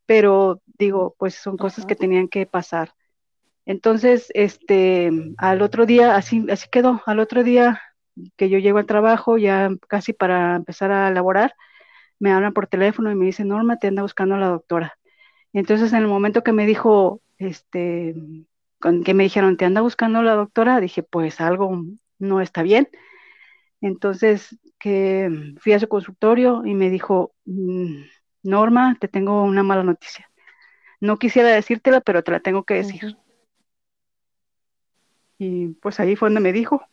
pero 0.06 0.62
digo, 0.78 1.16
pues 1.18 1.36
son 1.36 1.58
cosas 1.58 1.86
que 1.86 1.96
tenían 1.96 2.28
que 2.28 2.46
pasar. 2.46 2.94
Entonces, 3.66 4.30
este, 4.34 5.12
al 5.38 5.62
otro 5.62 5.86
día, 5.86 6.16
así, 6.16 6.46
así 6.52 6.68
quedó, 6.70 7.02
al 7.06 7.20
otro 7.20 7.44
día 7.44 7.82
que 8.38 8.50
yo 8.50 8.60
llego 8.60 8.78
al 8.80 8.86
trabajo, 8.86 9.38
ya 9.38 9.70
casi 9.88 10.14
para 10.14 10.56
empezar 10.56 10.92
a 10.92 11.10
laborar, 11.12 11.56
me 12.20 12.32
hablan 12.32 12.54
por 12.54 12.68
teléfono 12.68 13.12
y 13.12 13.16
me 13.16 13.26
dicen, 13.26 13.50
Norma, 13.50 13.78
te 13.80 13.88
anda 13.88 14.02
buscando 14.02 14.38
la 14.38 14.48
doctora. 14.48 14.98
entonces, 15.54 15.94
en 15.94 16.00
el 16.00 16.08
momento 16.08 16.44
que 16.44 16.54
me 16.54 16.66
dijo, 16.66 17.22
este, 17.38 18.16
que 19.06 19.14
me 19.14 19.24
dijeron, 19.24 19.58
¿te 19.58 19.66
anda 19.66 19.82
buscando 19.82 20.22
la 20.24 20.36
doctora? 20.36 20.80
Dije, 20.80 21.04
pues 21.04 21.42
algo 21.42 21.84
no 22.20 22.42
está 22.42 22.64
bien. 22.64 22.90
Entonces, 23.82 24.58
que 24.80 25.30
fui 25.60 25.74
a 25.74 25.80
su 25.80 25.88
consultorio 25.88 26.66
y 26.66 26.76
me 26.76 26.90
dijo, 26.90 27.34
mm, 27.46 28.04
Norma, 28.44 28.98
te 29.00 29.08
tengo 29.08 29.44
una 29.44 29.64
mala 29.64 29.84
noticia. 29.84 30.30
No 31.00 31.18
quisiera 31.18 31.50
decírtela, 31.50 32.02
pero 32.02 32.24
te 32.24 32.32
la 32.32 32.40
tengo 32.40 32.64
que 32.64 32.76
decir. 32.76 33.18
Y 35.38 35.70
pues 35.82 36.00
ahí 36.00 36.16
fue 36.16 36.28
donde 36.28 36.42
me 36.42 36.54
dijo. 36.54 36.86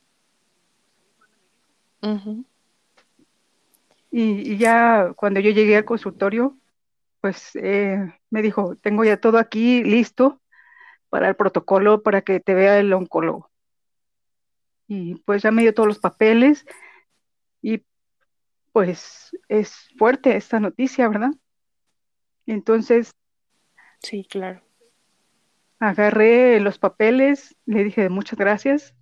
y, 4.10 4.56
ya 4.56 5.12
cuando 5.14 5.40
yo 5.40 5.50
llegué 5.50 5.76
al 5.76 5.84
consultorio, 5.84 6.56
pues 7.20 7.54
eh, 7.56 8.12
me 8.30 8.42
dijo, 8.42 8.76
tengo 8.76 9.04
ya 9.04 9.18
todo 9.18 9.38
aquí 9.38 9.84
listo 9.84 10.40
para 11.10 11.28
el 11.28 11.36
protocolo 11.36 12.02
para 12.02 12.22
que 12.22 12.40
te 12.40 12.54
vea 12.54 12.78
el 12.78 12.92
oncólogo. 12.92 13.50
Y 14.86 15.16
pues 15.16 15.42
ya 15.42 15.50
me 15.50 15.62
dio 15.62 15.74
todos 15.74 15.88
los 15.88 15.98
papeles 15.98 16.64
y 17.62 17.84
pues 18.72 19.36
es 19.48 19.88
fuerte 19.98 20.36
esta 20.36 20.58
noticia, 20.58 21.08
¿verdad? 21.08 21.30
Entonces. 22.50 23.12
Sí, 24.00 24.24
claro. 24.24 24.62
Agarré 25.78 26.60
los 26.60 26.78
papeles, 26.78 27.56
le 27.64 27.84
dije 27.84 28.08
muchas 28.08 28.38
gracias. 28.38 28.94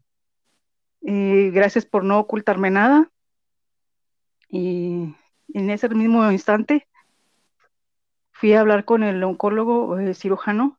Y 1.00 1.50
gracias 1.50 1.86
por 1.86 2.04
no 2.04 2.18
ocultarme 2.18 2.70
nada. 2.70 3.10
Y 4.48 5.14
en 5.54 5.70
ese 5.70 5.88
mismo 5.88 6.30
instante 6.30 6.86
fui 8.32 8.52
a 8.52 8.60
hablar 8.60 8.84
con 8.84 9.02
el 9.02 9.22
oncólogo 9.22 9.98
eh, 9.98 10.14
cirujano 10.14 10.78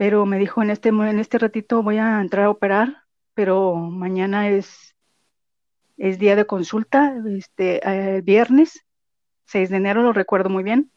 pero 0.00 0.24
me 0.24 0.38
dijo 0.38 0.62
en 0.62 0.70
este, 0.70 0.88
en 0.88 1.18
este 1.18 1.36
ratito 1.36 1.82
voy 1.82 1.98
a 1.98 2.22
entrar 2.22 2.46
a 2.46 2.50
operar, 2.50 3.02
pero 3.34 3.74
mañana 3.76 4.48
es, 4.48 4.96
es 5.98 6.18
día 6.18 6.36
de 6.36 6.46
consulta, 6.46 7.14
este, 7.28 7.86
el 7.86 8.16
eh, 8.16 8.20
viernes, 8.22 8.86
6 9.44 9.68
de 9.68 9.76
enero, 9.76 10.00
lo 10.00 10.14
recuerdo 10.14 10.48
muy 10.48 10.62
bien. 10.64 10.90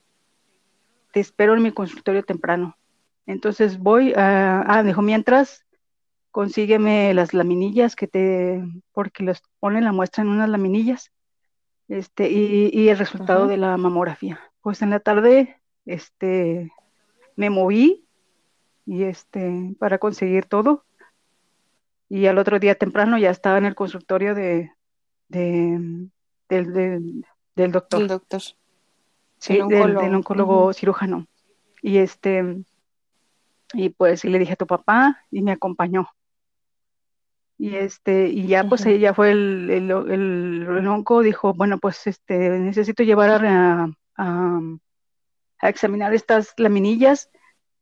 Te 1.14 1.22
espero 1.22 1.54
en 1.54 1.64
mi 1.64 1.72
consultorio 1.72 2.24
temprano. 2.24 2.76
Entonces 3.26 3.78
voy 3.78 4.14
a, 4.14 4.64
ah, 4.68 4.84
dijo, 4.84 5.02
mientras, 5.02 5.66
consígueme 6.32 7.14
las 7.14 7.34
laminillas 7.34 7.96
que 7.96 8.08
te, 8.08 8.62
porque 8.92 9.24
los 9.24 9.42
ponen 9.62 9.86
la 9.86 9.94
muestra 9.94 10.24
en 10.24 10.30
unas 10.30 10.50
laminillas, 10.50 11.12
este, 11.88 12.30
y, 12.30 12.70
y 12.74 12.90
el 12.90 12.98
resultado 12.98 13.48
de 13.48 13.58
la 13.58 13.78
mamografía. 13.78 14.42
Pues 14.62 14.82
en 14.82 14.90
la 14.90 15.00
tarde, 15.00 15.62
este, 15.86 16.72
me 17.36 17.50
moví 17.50 18.06
y 18.86 19.04
este, 19.04 19.76
para 19.80 20.00
conseguir 20.00 20.46
todo. 20.46 20.84
Y 22.10 22.26
al 22.28 22.38
otro 22.38 22.60
día 22.60 22.76
temprano 22.76 23.18
ya 23.18 23.30
estaba 23.30 23.58
en 23.58 23.66
el 23.66 23.76
consultorio 23.76 24.36
de, 24.36 24.72
de, 25.30 26.10
del, 26.50 27.72
doctor. 27.72 28.02
El 28.02 28.08
doctor. 28.08 28.42
Sí, 29.44 29.60
del, 29.68 30.16
oncólogo 30.16 30.72
cirujano. 30.72 31.28
Y 31.82 31.98
este, 31.98 32.64
y 33.74 33.90
pues 33.90 34.24
y 34.24 34.30
le 34.30 34.40
dije 34.40 34.54
a 34.54 34.56
tu 34.56 34.66
papá 34.66 35.20
y 35.30 35.42
me 35.42 35.52
acompañó. 35.52 36.08
Y 37.58 37.76
este, 37.76 38.30
y 38.30 38.48
ya 38.48 38.64
pues 38.64 38.86
ella 38.86 39.14
fue 39.14 39.32
el, 39.32 39.70
el, 39.70 39.92
el, 39.92 40.88
onco, 40.88 41.22
dijo, 41.22 41.54
bueno, 41.54 41.78
pues 41.78 42.08
este, 42.08 42.38
necesito 42.52 43.04
llevar 43.04 43.46
a, 43.46 43.90
a, 44.16 44.60
a 45.60 45.70
examinar 45.70 46.14
estas 46.14 46.54
laminillas 46.56 47.30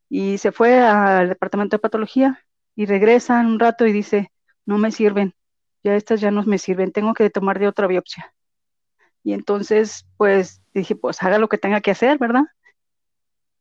y 0.09 0.39
se 0.39 0.51
fue 0.51 0.79
al 0.79 1.29
departamento 1.29 1.75
de 1.75 1.81
patología 1.81 2.43
y 2.75 2.87
regresa 2.87 3.39
un 3.39 3.59
rato 3.59 3.85
y 3.85 3.91
dice, 3.91 4.31
no 4.65 4.79
me 4.79 4.91
sirven, 4.91 5.35
ya 5.83 5.95
estas 5.95 6.21
ya 6.21 6.31
no 6.31 6.41
me 6.43 6.57
sirven, 6.57 6.91
tengo 6.91 7.13
que 7.13 7.29
tomar 7.29 7.59
de 7.59 7.67
otra 7.67 7.85
biopsia. 7.85 8.33
Y 9.23 9.33
entonces, 9.33 10.05
pues 10.17 10.61
dije, 10.73 10.95
pues 10.95 11.21
haga 11.21 11.37
lo 11.37 11.49
que 11.49 11.57
tenga 11.57 11.81
que 11.81 11.91
hacer, 11.91 12.17
¿verdad? 12.17 12.45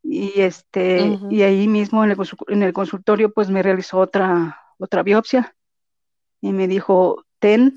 y 0.03 0.41
este, 0.41 1.19
y 1.29 1.43
ahí 1.43 1.69
mismo 1.69 2.05
en 2.05 2.13
el, 2.13 2.19
en 2.49 2.63
el, 2.63 2.73
consultorio, 2.73 3.33
pues 3.33 3.51
me 3.51 3.63
realizó 3.63 3.99
otra, 3.99 4.59
otra 4.79 5.03
biopsia 5.03 5.55
y 6.41 6.53
me 6.53 6.69
dijo, 6.69 7.25
ten, 7.39 7.75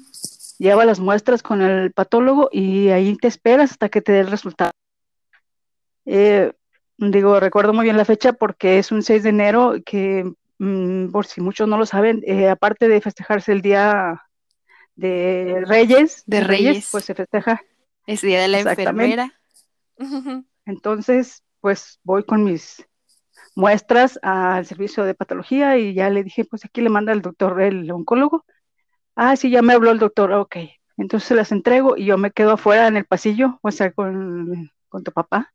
lleva 0.57 0.85
las 0.85 0.99
muestras 0.99 1.43
con 1.43 1.61
el 1.61 1.91
patólogo 1.91 2.49
y 2.51 2.89
ahí 2.89 3.15
te 3.17 3.27
esperas 3.27 3.71
hasta 3.71 3.89
que 3.89 4.01
te 4.01 4.13
dé 4.13 4.21
el 4.21 4.31
resultado. 4.31 4.71
Eh, 6.05 6.53
digo, 6.97 7.39
recuerdo 7.39 7.73
muy 7.73 7.83
bien 7.83 7.97
la 7.97 8.05
fecha 8.05 8.33
porque 8.33 8.79
es 8.79 8.91
un 8.91 9.03
6 9.03 9.23
de 9.23 9.29
enero 9.29 9.75
que, 9.85 10.31
mm, 10.59 11.11
por 11.11 11.25
si 11.25 11.41
muchos 11.41 11.67
no 11.67 11.77
lo 11.77 11.85
saben, 11.85 12.23
eh, 12.25 12.49
aparte 12.49 12.87
de 12.87 13.01
festejarse 13.01 13.51
el 13.51 13.61
día 13.61 14.23
de 14.95 15.63
Reyes, 15.65 16.23
de 16.25 16.41
Reyes, 16.41 16.87
pues 16.91 17.05
se 17.05 17.15
festeja. 17.15 17.61
Es 18.05 18.21
día 18.21 18.41
de 18.41 18.47
la 18.47 18.59
enfermera. 18.59 19.33
Entonces, 20.65 21.43
pues 21.61 21.99
voy 22.03 22.23
con 22.23 22.43
mis 22.43 22.85
muestras 23.55 24.19
al 24.21 24.65
servicio 24.65 25.03
de 25.03 25.13
patología 25.13 25.77
y 25.77 25.93
ya 25.93 26.09
le 26.09 26.23
dije, 26.23 26.45
pues 26.45 26.65
aquí 26.65 26.81
le 26.81 26.89
manda 26.89 27.13
el 27.13 27.21
doctor, 27.21 27.61
el 27.61 27.89
oncólogo. 27.91 28.45
Ah, 29.15 29.35
sí, 29.35 29.49
ya 29.49 29.61
me 29.61 29.73
habló 29.73 29.91
el 29.91 29.99
doctor, 29.99 30.31
ok. 30.31 30.57
Entonces 30.97 31.27
se 31.27 31.35
las 31.35 31.51
entrego 31.51 31.97
y 31.97 32.05
yo 32.05 32.17
me 32.17 32.31
quedo 32.31 32.51
afuera 32.53 32.87
en 32.87 32.97
el 32.97 33.05
pasillo, 33.05 33.59
o 33.61 33.71
sea, 33.71 33.91
con, 33.91 34.71
tu 35.03 35.11
papá. 35.11 35.53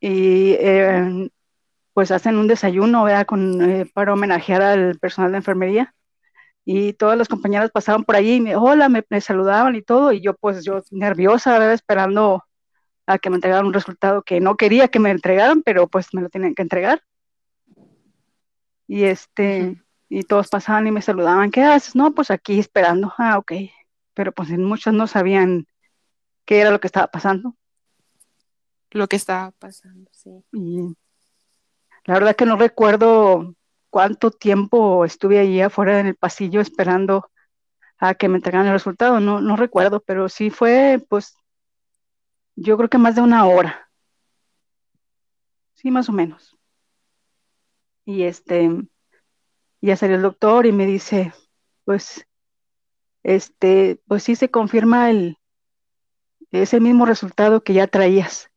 Y 0.00 0.52
eh, 0.52 1.30
pues 1.92 2.10
hacen 2.10 2.36
un 2.36 2.46
desayuno, 2.46 3.04
¿verdad? 3.04 3.26
Con, 3.26 3.60
eh, 3.62 3.86
para 3.92 4.12
homenajear 4.12 4.62
al 4.62 4.98
personal 4.98 5.32
de 5.32 5.38
enfermería. 5.38 5.94
Y 6.70 6.92
todas 6.92 7.16
las 7.16 7.28
compañeras 7.28 7.70
pasaban 7.70 8.04
por 8.04 8.14
allí 8.14 8.34
y 8.34 8.40
me, 8.42 8.54
hola, 8.54 8.90
me, 8.90 9.02
me 9.08 9.22
saludaban 9.22 9.74
y 9.74 9.80
todo. 9.80 10.12
Y 10.12 10.20
yo 10.20 10.34
pues 10.34 10.62
yo 10.66 10.82
nerviosa, 10.90 11.52
¿verdad? 11.52 11.72
Esperando 11.72 12.44
a 13.06 13.18
que 13.18 13.30
me 13.30 13.36
entregaran 13.36 13.64
un 13.64 13.72
resultado 13.72 14.20
que 14.20 14.38
no 14.38 14.54
quería 14.54 14.88
que 14.88 14.98
me 14.98 15.10
entregaran, 15.10 15.62
pero 15.62 15.88
pues 15.88 16.12
me 16.12 16.20
lo 16.20 16.28
tienen 16.28 16.54
que 16.54 16.60
entregar. 16.60 17.02
Y 18.86 19.04
este, 19.04 19.82
y 20.10 20.24
todos 20.24 20.48
pasaban 20.48 20.86
y 20.86 20.90
me 20.90 21.00
saludaban, 21.00 21.50
¿qué 21.50 21.62
haces? 21.62 21.96
No, 21.96 22.12
pues 22.12 22.30
aquí 22.30 22.58
esperando. 22.58 23.14
Ah, 23.16 23.38
ok. 23.38 23.52
Pero 24.12 24.32
pues 24.32 24.50
muchos 24.50 24.92
no 24.92 25.06
sabían 25.06 25.66
qué 26.44 26.60
era 26.60 26.70
lo 26.70 26.80
que 26.80 26.88
estaba 26.88 27.06
pasando. 27.06 27.56
Lo 28.90 29.08
que 29.08 29.16
estaba 29.16 29.52
pasando, 29.52 30.10
sí. 30.12 30.44
Y 30.52 30.94
la 32.04 32.12
verdad 32.12 32.36
que 32.36 32.44
no 32.44 32.58
recuerdo 32.58 33.54
cuánto 33.90 34.30
tiempo 34.30 35.04
estuve 35.04 35.38
allí 35.38 35.60
afuera 35.60 36.00
en 36.00 36.06
el 36.06 36.16
pasillo 36.16 36.60
esperando 36.60 37.30
a 37.98 38.14
que 38.14 38.28
me 38.28 38.36
entregaran 38.36 38.66
el 38.66 38.72
resultado, 38.72 39.20
no, 39.20 39.40
no 39.40 39.56
recuerdo, 39.56 40.00
pero 40.00 40.28
sí 40.28 40.50
fue 40.50 41.04
pues 41.08 41.36
yo 42.60 42.76
creo 42.76 42.88
que 42.88 42.98
más 42.98 43.14
de 43.14 43.22
una 43.22 43.46
hora. 43.46 43.88
Sí, 45.74 45.92
más 45.92 46.08
o 46.08 46.12
menos. 46.12 46.56
Y 48.04 48.24
este, 48.24 48.68
ya 49.80 49.96
salió 49.96 50.16
el 50.16 50.22
doctor 50.22 50.66
y 50.66 50.72
me 50.72 50.86
dice, 50.86 51.32
pues, 51.84 52.26
este, 53.22 54.00
pues 54.08 54.24
sí 54.24 54.34
se 54.34 54.50
confirma 54.50 55.10
el, 55.10 55.36
ese 56.50 56.80
mismo 56.80 57.06
resultado 57.06 57.62
que 57.62 57.74
ya 57.74 57.86
traías. 57.86 58.50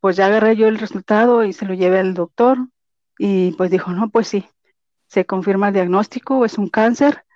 Pues 0.00 0.16
ya 0.16 0.26
agarré 0.26 0.56
yo 0.56 0.66
el 0.68 0.78
resultado 0.78 1.44
y 1.44 1.54
se 1.54 1.64
lo 1.64 1.72
llevé 1.72 2.00
al 2.00 2.12
doctor 2.12 2.68
y 3.22 3.52
pues 3.52 3.70
dijo, 3.70 3.90
no, 3.92 4.08
pues 4.08 4.28
sí, 4.28 4.48
se 5.06 5.26
confirma 5.26 5.68
el 5.68 5.74
diagnóstico, 5.74 6.46
es 6.46 6.56
un 6.56 6.70
cáncer 6.70 7.26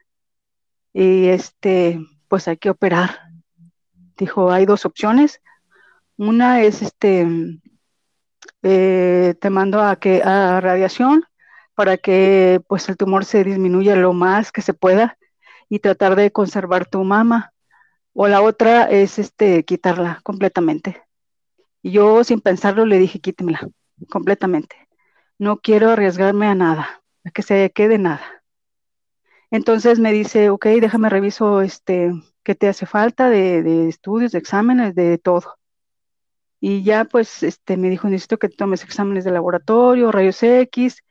y 0.94 1.26
este, 1.26 2.00
pues 2.26 2.48
hay 2.48 2.56
que 2.56 2.70
operar. 2.70 3.20
Dijo, 4.16 4.50
hay 4.50 4.64
dos 4.64 4.86
opciones, 4.86 5.42
una 6.16 6.62
es 6.62 6.80
este, 6.80 7.28
eh, 8.62 9.34
te 9.38 9.50
mando 9.50 9.82
a 9.82 9.96
que 9.96 10.22
a 10.22 10.58
radiación 10.62 11.24
para 11.74 11.98
que 11.98 12.62
pues 12.66 12.88
el 12.88 12.96
tumor 12.96 13.26
se 13.26 13.44
disminuya 13.44 13.94
lo 13.94 14.14
más 14.14 14.52
que 14.52 14.62
se 14.62 14.72
pueda 14.72 15.18
y 15.68 15.80
tratar 15.80 16.16
de 16.16 16.32
conservar 16.32 16.86
tu 16.86 17.04
mama. 17.04 17.52
O 18.14 18.26
la 18.26 18.40
otra 18.40 18.84
es 18.84 19.18
este 19.18 19.66
quitarla 19.66 20.20
completamente. 20.22 21.02
Y 21.82 21.90
yo 21.90 22.24
sin 22.24 22.40
pensarlo 22.40 22.86
le 22.86 22.98
dije 22.98 23.20
quítemela 23.20 23.68
completamente. 24.08 24.84
No 25.38 25.58
quiero 25.58 25.90
arriesgarme 25.90 26.46
a 26.46 26.54
nada, 26.54 27.02
a 27.24 27.30
que 27.30 27.42
se 27.42 27.70
quede 27.72 27.98
nada. 27.98 28.44
Entonces 29.50 29.98
me 29.98 30.12
dice, 30.12 30.50
ok, 30.50 30.66
déjame 30.80 31.08
reviso 31.08 31.60
este, 31.62 32.12
qué 32.42 32.54
te 32.54 32.68
hace 32.68 32.86
falta 32.86 33.30
de, 33.30 33.62
de 33.62 33.88
estudios, 33.88 34.32
de 34.32 34.38
exámenes, 34.38 34.94
de 34.94 35.18
todo. 35.18 35.56
Y 36.60 36.82
ya 36.82 37.04
pues 37.04 37.42
este, 37.42 37.76
me 37.76 37.90
dijo, 37.90 38.08
necesito 38.08 38.38
que 38.38 38.48
tomes 38.48 38.82
exámenes 38.84 39.24
de 39.24 39.30
laboratorio, 39.30 40.10
rayos 40.10 40.42
X, 40.42 41.04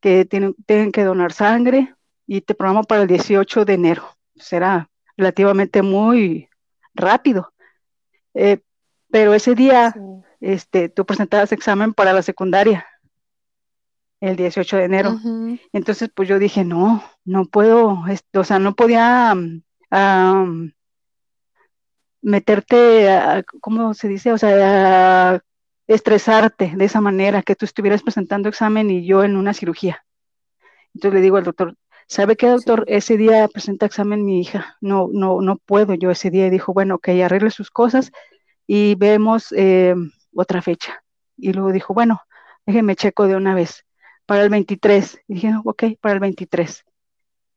que 0.00 0.24
tienen, 0.24 0.54
tienen 0.66 0.92
que 0.92 1.04
donar 1.04 1.32
sangre 1.32 1.94
y 2.26 2.40
te 2.40 2.54
programo 2.54 2.84
para 2.84 3.02
el 3.02 3.08
18 3.08 3.64
de 3.64 3.74
enero. 3.74 4.16
Será 4.34 4.90
relativamente 5.16 5.82
muy 5.82 6.48
rápido. 6.94 7.52
Eh, 8.34 8.58
pero 9.10 9.32
ese 9.32 9.54
día 9.54 9.94
este, 10.40 10.88
tú 10.88 11.06
presentabas 11.06 11.52
examen 11.52 11.94
para 11.94 12.12
la 12.12 12.22
secundaria, 12.22 12.86
el 14.20 14.36
18 14.36 14.76
de 14.76 14.84
enero. 14.84 15.18
Entonces, 15.72 16.10
pues 16.14 16.28
yo 16.28 16.38
dije, 16.38 16.64
no, 16.64 17.02
no 17.24 17.44
puedo, 17.46 18.02
o 18.34 18.44
sea, 18.44 18.58
no 18.58 18.74
podía 18.74 19.34
meterte, 22.22 23.10
a, 23.10 23.44
¿cómo 23.60 23.94
se 23.94 24.08
dice? 24.08 24.32
O 24.32 24.38
sea, 24.38 25.34
a 25.34 25.40
estresarte 25.86 26.72
de 26.76 26.84
esa 26.84 27.00
manera, 27.00 27.42
que 27.42 27.54
tú 27.54 27.64
estuvieras 27.64 28.02
presentando 28.02 28.48
examen 28.48 28.90
y 28.90 29.06
yo 29.06 29.22
en 29.22 29.36
una 29.36 29.54
cirugía. 29.54 30.04
Entonces 30.94 31.14
le 31.14 31.22
digo 31.22 31.36
al 31.36 31.44
doctor, 31.44 31.76
¿sabe 32.08 32.36
qué, 32.36 32.48
doctor? 32.48 32.84
Ese 32.88 33.16
día 33.16 33.46
presenta 33.48 33.86
examen 33.86 34.24
mi 34.24 34.40
hija, 34.40 34.76
no, 34.80 35.08
no, 35.12 35.40
no 35.40 35.58
puedo 35.58 35.94
yo 35.94 36.10
ese 36.10 36.30
día. 36.30 36.46
Y 36.46 36.50
dijo, 36.50 36.72
bueno, 36.72 36.98
que 36.98 37.22
arregle 37.22 37.50
sus 37.50 37.70
cosas 37.70 38.10
y 38.66 38.94
vemos 38.96 39.52
eh, 39.56 39.94
otra 40.34 40.62
fecha. 40.62 41.02
Y 41.36 41.52
luego 41.52 41.70
dijo, 41.70 41.94
bueno, 41.94 42.22
déjeme 42.64 42.96
checo 42.96 43.28
de 43.28 43.36
una 43.36 43.54
vez, 43.54 43.85
para 44.26 44.42
el 44.42 44.50
23. 44.50 45.20
Y 45.28 45.34
dije, 45.34 45.52
ok, 45.64 45.84
para 46.00 46.14
el 46.14 46.20
23. 46.20 46.84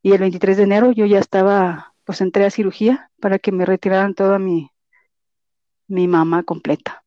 Y 0.01 0.13
el 0.13 0.19
23 0.19 0.57
de 0.57 0.63
enero 0.63 0.91
yo 0.91 1.05
ya 1.05 1.19
estaba 1.19 1.93
pues 2.09 2.21
entré 2.21 2.43
a 2.43 2.49
cirugía 2.49 3.11
para 3.19 3.37
que 3.37 3.51
me 3.51 3.65
retiraran 3.65 4.15
toda 4.15 4.39
mi, 4.39 4.71
mi 5.87 6.07
mamá 6.07 6.41
completa. 6.41 7.03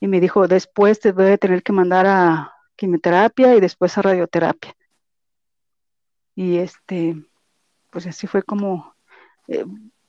Y 0.00 0.08
me 0.08 0.20
dijo, 0.20 0.48
después 0.48 0.98
te 0.98 1.12
voy 1.12 1.30
a 1.30 1.38
tener 1.38 1.62
que 1.62 1.72
mandar 1.72 2.06
a 2.06 2.52
quimioterapia 2.74 3.54
y 3.54 3.60
después 3.60 3.96
a 3.96 4.02
radioterapia. 4.02 4.74
Y 6.34 6.56
este, 6.56 7.16
pues 7.90 8.08
así 8.08 8.26
fue 8.26 8.42
como, 8.42 8.94
eh, 9.46 9.64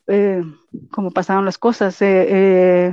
eh, 0.07 0.41
como 0.89 1.11
pasaron 1.11 1.45
las 1.45 1.59
cosas. 1.59 2.01
Eh, 2.01 2.91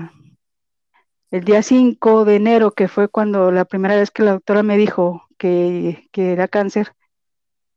el 1.31 1.45
día 1.45 1.63
5 1.63 2.27
de 2.27 2.37
enero, 2.37 2.73
que 2.73 2.89
fue 2.89 3.09
cuando 3.09 3.51
la 3.51 3.65
primera 3.65 3.97
vez 3.97 4.11
que 4.11 4.23
la 4.23 4.33
doctora 4.33 4.63
me 4.63 4.77
dijo 4.77 5.27
que, 5.43 6.09
que 6.13 6.33
era 6.33 6.47
cáncer, 6.47 6.95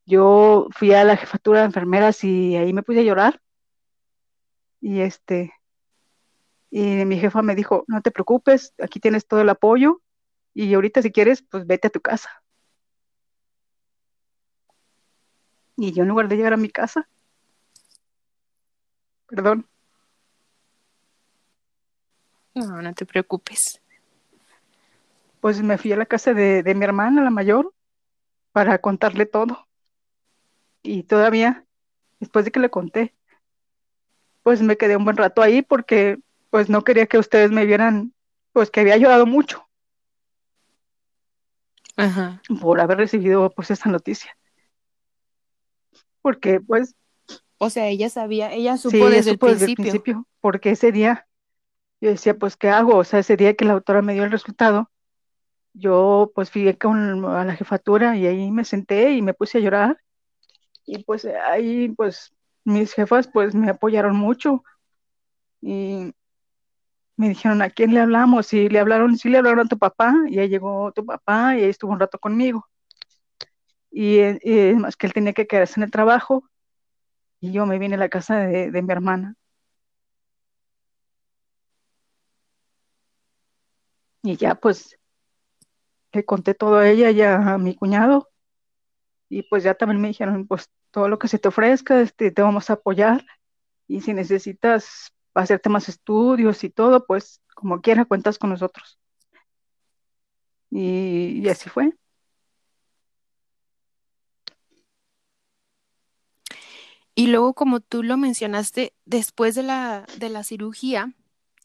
yo 0.05 0.67
fui 0.69 0.93
a 0.93 1.03
la 1.03 1.17
jefatura 1.17 1.61
de 1.61 1.65
enfermeras 1.65 2.23
y 2.23 2.55
ahí 2.55 2.73
me 2.73 2.83
puse 2.83 2.99
a 2.99 3.03
llorar 3.03 3.41
y 4.79 5.01
este, 5.01 5.51
y 6.69 7.03
mi 7.05 7.17
jefa 7.17 7.41
me 7.41 7.55
dijo, 7.55 7.83
no 7.87 8.03
te 8.03 8.11
preocupes, 8.11 8.75
aquí 8.77 8.99
tienes 8.99 9.25
todo 9.25 9.41
el 9.41 9.49
apoyo 9.49 10.03
y 10.53 10.75
ahorita 10.75 11.01
si 11.01 11.11
quieres, 11.11 11.41
pues 11.41 11.65
vete 11.65 11.87
a 11.87 11.89
tu 11.89 12.01
casa. 12.01 12.29
Y 15.75 15.91
yo 15.91 16.03
en 16.03 16.09
lugar 16.09 16.27
de 16.27 16.35
llegar 16.35 16.53
a 16.53 16.57
mi 16.57 16.69
casa, 16.69 17.09
perdón. 19.25 19.67
No, 22.53 22.79
no 22.79 22.93
te 22.93 23.07
preocupes. 23.07 23.81
Pues 25.45 25.61
me 25.61 25.77
fui 25.77 25.91
a 25.91 25.95
la 25.95 26.07
casa 26.07 26.33
de, 26.33 26.63
de 26.63 26.73
mi 26.73 26.85
hermana, 26.85 27.23
la 27.23 27.29
mayor, 27.29 27.71
para 28.51 28.79
contarle 28.79 29.27
todo. 29.27 29.67
Y 30.81 31.03
todavía, 31.03 31.67
después 32.19 32.45
de 32.45 32.51
que 32.51 32.59
le 32.59 32.71
conté, 32.71 33.13
pues 34.41 34.63
me 34.63 34.75
quedé 34.75 34.97
un 34.97 35.05
buen 35.05 35.17
rato 35.17 35.43
ahí 35.43 35.61
porque 35.61 36.17
pues 36.49 36.67
no 36.67 36.83
quería 36.83 37.05
que 37.05 37.19
ustedes 37.19 37.51
me 37.51 37.67
vieran 37.67 38.11
pues 38.53 38.71
que 38.71 38.79
había 38.79 38.97
llorado 38.97 39.27
mucho 39.27 39.69
Ajá. 41.95 42.41
por 42.59 42.81
haber 42.81 42.97
recibido 42.97 43.51
pues 43.51 43.69
esa 43.69 43.87
noticia. 43.91 44.35
Porque 46.23 46.59
pues 46.59 46.95
o 47.59 47.69
sea, 47.69 47.87
ella 47.89 48.09
sabía, 48.09 48.51
ella 48.51 48.77
supo, 48.77 49.11
desde, 49.11 49.29
el 49.29 49.37
principio. 49.37 50.27
Porque 50.41 50.71
ese 50.71 50.91
día 50.91 51.27
yo 52.01 52.09
decía, 52.09 52.35
pues, 52.35 52.57
¿qué 52.57 52.69
hago? 52.69 52.97
O 52.97 53.03
sea, 53.03 53.19
ese 53.19 53.37
día 53.37 53.53
que 53.53 53.65
la 53.65 53.73
autora 53.73 54.01
me 54.01 54.15
dio 54.15 54.23
el 54.23 54.31
resultado, 54.31 54.89
yo 55.75 56.31
pues 56.35 56.51
fui 56.51 56.73
con, 56.75 57.25
a 57.25 57.45
la 57.45 57.55
jefatura 57.55 58.17
y 58.17 58.27
ahí 58.27 58.51
me 58.51 58.65
senté 58.65 59.11
y 59.13 59.21
me 59.21 59.33
puse 59.33 59.57
a 59.59 59.61
llorar. 59.61 60.01
Y 60.85 61.03
pues 61.03 61.25
ahí 61.25 61.89
pues 61.89 62.33
mis 62.63 62.93
jefas 62.93 63.27
pues 63.27 63.55
me 63.55 63.69
apoyaron 63.71 64.15
mucho 64.15 64.63
y 65.61 66.13
me 67.17 67.29
dijeron, 67.29 67.61
¿a 67.61 67.69
quién 67.69 67.93
le 67.93 68.01
hablamos? 68.01 68.53
Y 68.53 68.69
le 68.69 68.79
hablaron, 68.79 69.17
sí 69.17 69.29
le 69.29 69.37
hablaron 69.37 69.65
a 69.65 69.69
tu 69.69 69.77
papá, 69.77 70.13
y 70.29 70.39
ahí 70.39 70.49
llegó 70.49 70.91
tu 70.93 71.05
papá 71.05 71.57
y 71.57 71.63
ahí 71.63 71.69
estuvo 71.69 71.91
un 71.93 71.99
rato 71.99 72.19
conmigo. 72.19 72.67
Y, 73.91 74.19
es 74.19 74.77
más 74.77 74.95
que 74.97 75.07
él 75.07 75.13
tenía 75.13 75.33
que 75.33 75.47
quedarse 75.47 75.79
en 75.79 75.83
el 75.85 75.91
trabajo 75.91 76.43
y 77.39 77.51
yo 77.51 77.65
me 77.65 77.79
vine 77.79 77.95
a 77.95 77.97
la 77.99 78.09
casa 78.09 78.37
de, 78.39 78.71
de 78.71 78.81
mi 78.81 78.91
hermana. 78.91 79.35
Y 84.23 84.35
ya 84.37 84.55
pues 84.55 84.97
le 86.15 86.25
conté 86.25 86.53
todo 86.53 86.77
a 86.77 86.89
ella 86.89 87.11
y 87.11 87.21
a 87.21 87.57
mi 87.57 87.75
cuñado 87.75 88.29
y 89.29 89.43
pues 89.43 89.63
ya 89.63 89.73
también 89.75 90.01
me 90.01 90.09
dijeron, 90.09 90.47
pues 90.47 90.69
todo 90.91 91.09
lo 91.09 91.19
que 91.19 91.27
se 91.27 91.39
te 91.39 91.47
ofrezca, 91.49 92.01
este, 92.01 92.31
te 92.31 92.41
vamos 92.41 92.69
a 92.69 92.73
apoyar 92.73 93.25
y 93.87 94.01
si 94.01 94.13
necesitas 94.13 95.13
hacerte 95.33 95.69
más 95.69 95.89
estudios 95.89 96.63
y 96.63 96.69
todo, 96.69 97.05
pues 97.05 97.41
como 97.55 97.81
quiera 97.81 98.05
cuentas 98.05 98.37
con 98.39 98.51
nosotros. 98.51 98.99
Y, 100.71 101.47
así 101.49 101.69
fue. 101.69 101.93
Y 107.13 107.27
luego, 107.27 107.53
como 107.53 107.79
tú 107.79 108.03
lo 108.03 108.17
mencionaste, 108.17 108.93
después 109.05 109.55
de 109.55 109.63
la, 109.63 110.05
de 110.17 110.29
la 110.29 110.43
cirugía, 110.43 111.13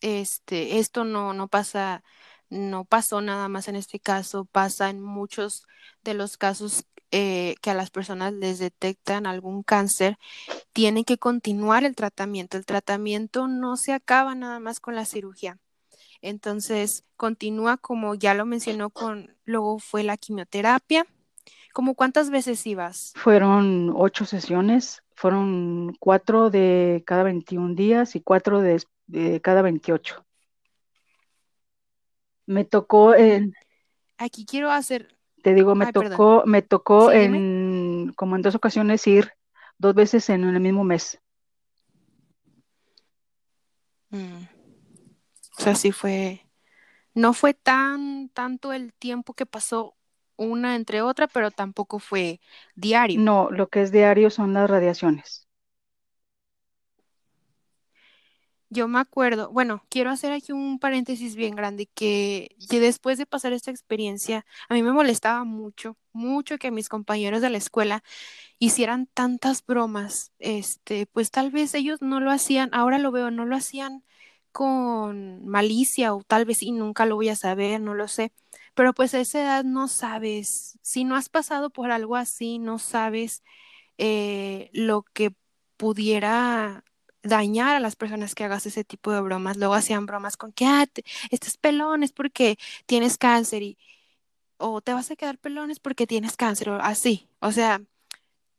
este, 0.00 0.78
esto 0.78 1.04
no, 1.04 1.34
no 1.34 1.48
pasa, 1.48 2.04
no 2.50 2.84
pasó 2.84 3.20
nada 3.20 3.48
más 3.48 3.68
en 3.68 3.76
este 3.76 4.00
caso, 4.00 4.44
pasa 4.44 4.90
en 4.90 5.00
muchos 5.00 5.66
de 6.04 6.14
los 6.14 6.36
casos 6.36 6.84
eh, 7.12 7.56
que 7.60 7.70
a 7.70 7.74
las 7.74 7.90
personas 7.90 8.32
les 8.32 8.58
detectan 8.58 9.26
algún 9.26 9.62
cáncer, 9.62 10.18
tienen 10.72 11.04
que 11.04 11.18
continuar 11.18 11.84
el 11.84 11.96
tratamiento. 11.96 12.56
El 12.56 12.66
tratamiento 12.66 13.48
no 13.48 13.76
se 13.76 13.92
acaba 13.92 14.34
nada 14.34 14.60
más 14.60 14.78
con 14.78 14.94
la 14.94 15.04
cirugía. 15.04 15.58
Entonces, 16.22 17.04
continúa 17.16 17.78
como 17.78 18.14
ya 18.14 18.34
lo 18.34 18.46
mencionó 18.46 18.90
con, 18.90 19.34
luego 19.44 19.78
fue 19.78 20.02
la 20.02 20.16
quimioterapia. 20.16 21.06
¿Cómo 21.72 21.94
cuántas 21.94 22.30
veces 22.30 22.66
ibas? 22.66 23.12
Fueron 23.16 23.92
ocho 23.96 24.24
sesiones, 24.24 25.02
fueron 25.14 25.96
cuatro 25.98 26.50
de 26.50 27.02
cada 27.06 27.22
21 27.22 27.74
días 27.74 28.16
y 28.16 28.20
cuatro 28.20 28.60
de, 28.60 28.82
cada 29.42 29.62
28. 29.62 30.24
Me 32.50 32.64
tocó 32.64 33.14
en... 33.14 33.54
Aquí 34.18 34.44
quiero 34.44 34.72
hacer... 34.72 35.16
Te 35.40 35.54
digo, 35.54 35.76
me 35.76 35.92
tocó, 35.92 36.42
me 36.46 36.62
tocó 36.62 37.12
en 37.12 38.12
como 38.16 38.34
en 38.34 38.42
dos 38.42 38.56
ocasiones 38.56 39.06
ir 39.06 39.32
dos 39.78 39.94
veces 39.94 40.28
en 40.28 40.42
el 40.44 40.58
mismo 40.58 40.82
mes. 40.82 41.18
Mm. 44.10 44.42
O 45.58 45.62
sea, 45.62 45.76
sí 45.76 45.92
fue, 45.92 46.44
no 47.14 47.34
fue 47.34 47.54
tan 47.54 48.28
tanto 48.30 48.72
el 48.72 48.92
tiempo 48.92 49.32
que 49.32 49.46
pasó 49.46 49.94
una 50.36 50.74
entre 50.74 51.02
otra, 51.02 51.28
pero 51.28 51.52
tampoco 51.52 52.00
fue 52.00 52.40
diario. 52.74 53.20
No, 53.20 53.48
lo 53.50 53.68
que 53.68 53.80
es 53.80 53.92
diario 53.92 54.28
son 54.28 54.54
las 54.54 54.68
radiaciones. 54.68 55.46
Yo 58.72 58.86
me 58.86 59.00
acuerdo, 59.00 59.50
bueno, 59.50 59.84
quiero 59.88 60.10
hacer 60.10 60.30
aquí 60.32 60.52
un 60.52 60.78
paréntesis 60.78 61.34
bien 61.34 61.56
grande, 61.56 61.86
que, 61.92 62.54
que, 62.70 62.78
después 62.78 63.18
de 63.18 63.26
pasar 63.26 63.52
esta 63.52 63.72
experiencia, 63.72 64.46
a 64.68 64.74
mí 64.74 64.82
me 64.84 64.92
molestaba 64.92 65.42
mucho, 65.42 65.96
mucho 66.12 66.56
que 66.56 66.70
mis 66.70 66.88
compañeros 66.88 67.42
de 67.42 67.50
la 67.50 67.58
escuela 67.58 68.04
hicieran 68.60 69.06
tantas 69.06 69.64
bromas. 69.66 70.32
Este, 70.40 71.06
pues 71.06 71.30
tal 71.32 71.50
vez 71.50 71.74
ellos 71.74 72.02
no 72.02 72.20
lo 72.20 72.30
hacían, 72.30 72.70
ahora 72.72 72.98
lo 72.98 73.12
veo, 73.12 73.30
no 73.32 73.46
lo 73.46 73.56
hacían 73.56 74.04
con 74.52 75.46
malicia 75.46 76.14
o 76.14 76.22
tal 76.24 76.44
vez 76.44 76.62
y 76.62 76.72
nunca 76.72 77.06
lo 77.06 77.16
voy 77.16 77.30
a 77.30 77.36
saber, 77.36 77.80
no 77.80 77.94
lo 77.94 78.08
sé. 78.08 78.32
Pero 78.74 78.94
pues 78.94 79.14
a 79.14 79.20
esa 79.20 79.42
edad 79.42 79.64
no 79.64 79.88
sabes, 79.88 80.78
si 80.82 81.04
no 81.04 81.16
has 81.16 81.28
pasado 81.28 81.70
por 81.70 81.90
algo 81.92 82.16
así, 82.16 82.58
no 82.58 82.78
sabes 82.78 83.42
eh, 83.98 84.70
lo 84.72 85.02
que 85.14 85.34
pudiera 85.76 86.84
dañar 87.22 87.76
a 87.76 87.80
las 87.80 87.96
personas 87.96 88.34
que 88.34 88.44
hagas 88.44 88.66
ese 88.66 88.84
tipo 88.84 89.12
de 89.12 89.20
bromas. 89.20 89.56
Luego 89.56 89.74
hacían 89.74 90.06
bromas 90.06 90.36
con 90.36 90.52
que, 90.52 90.66
ah, 90.66 90.86
estás 91.30 91.56
pelón 91.56 92.02
es 92.02 92.12
porque 92.12 92.58
tienes 92.86 93.18
cáncer 93.18 93.62
y, 93.62 93.78
o 94.56 94.80
te 94.80 94.92
vas 94.92 95.10
a 95.10 95.16
quedar 95.16 95.38
pelones 95.38 95.80
porque 95.80 96.06
tienes 96.06 96.36
cáncer, 96.36 96.70
o 96.70 96.76
así. 96.76 97.28
O 97.40 97.52
sea, 97.52 97.82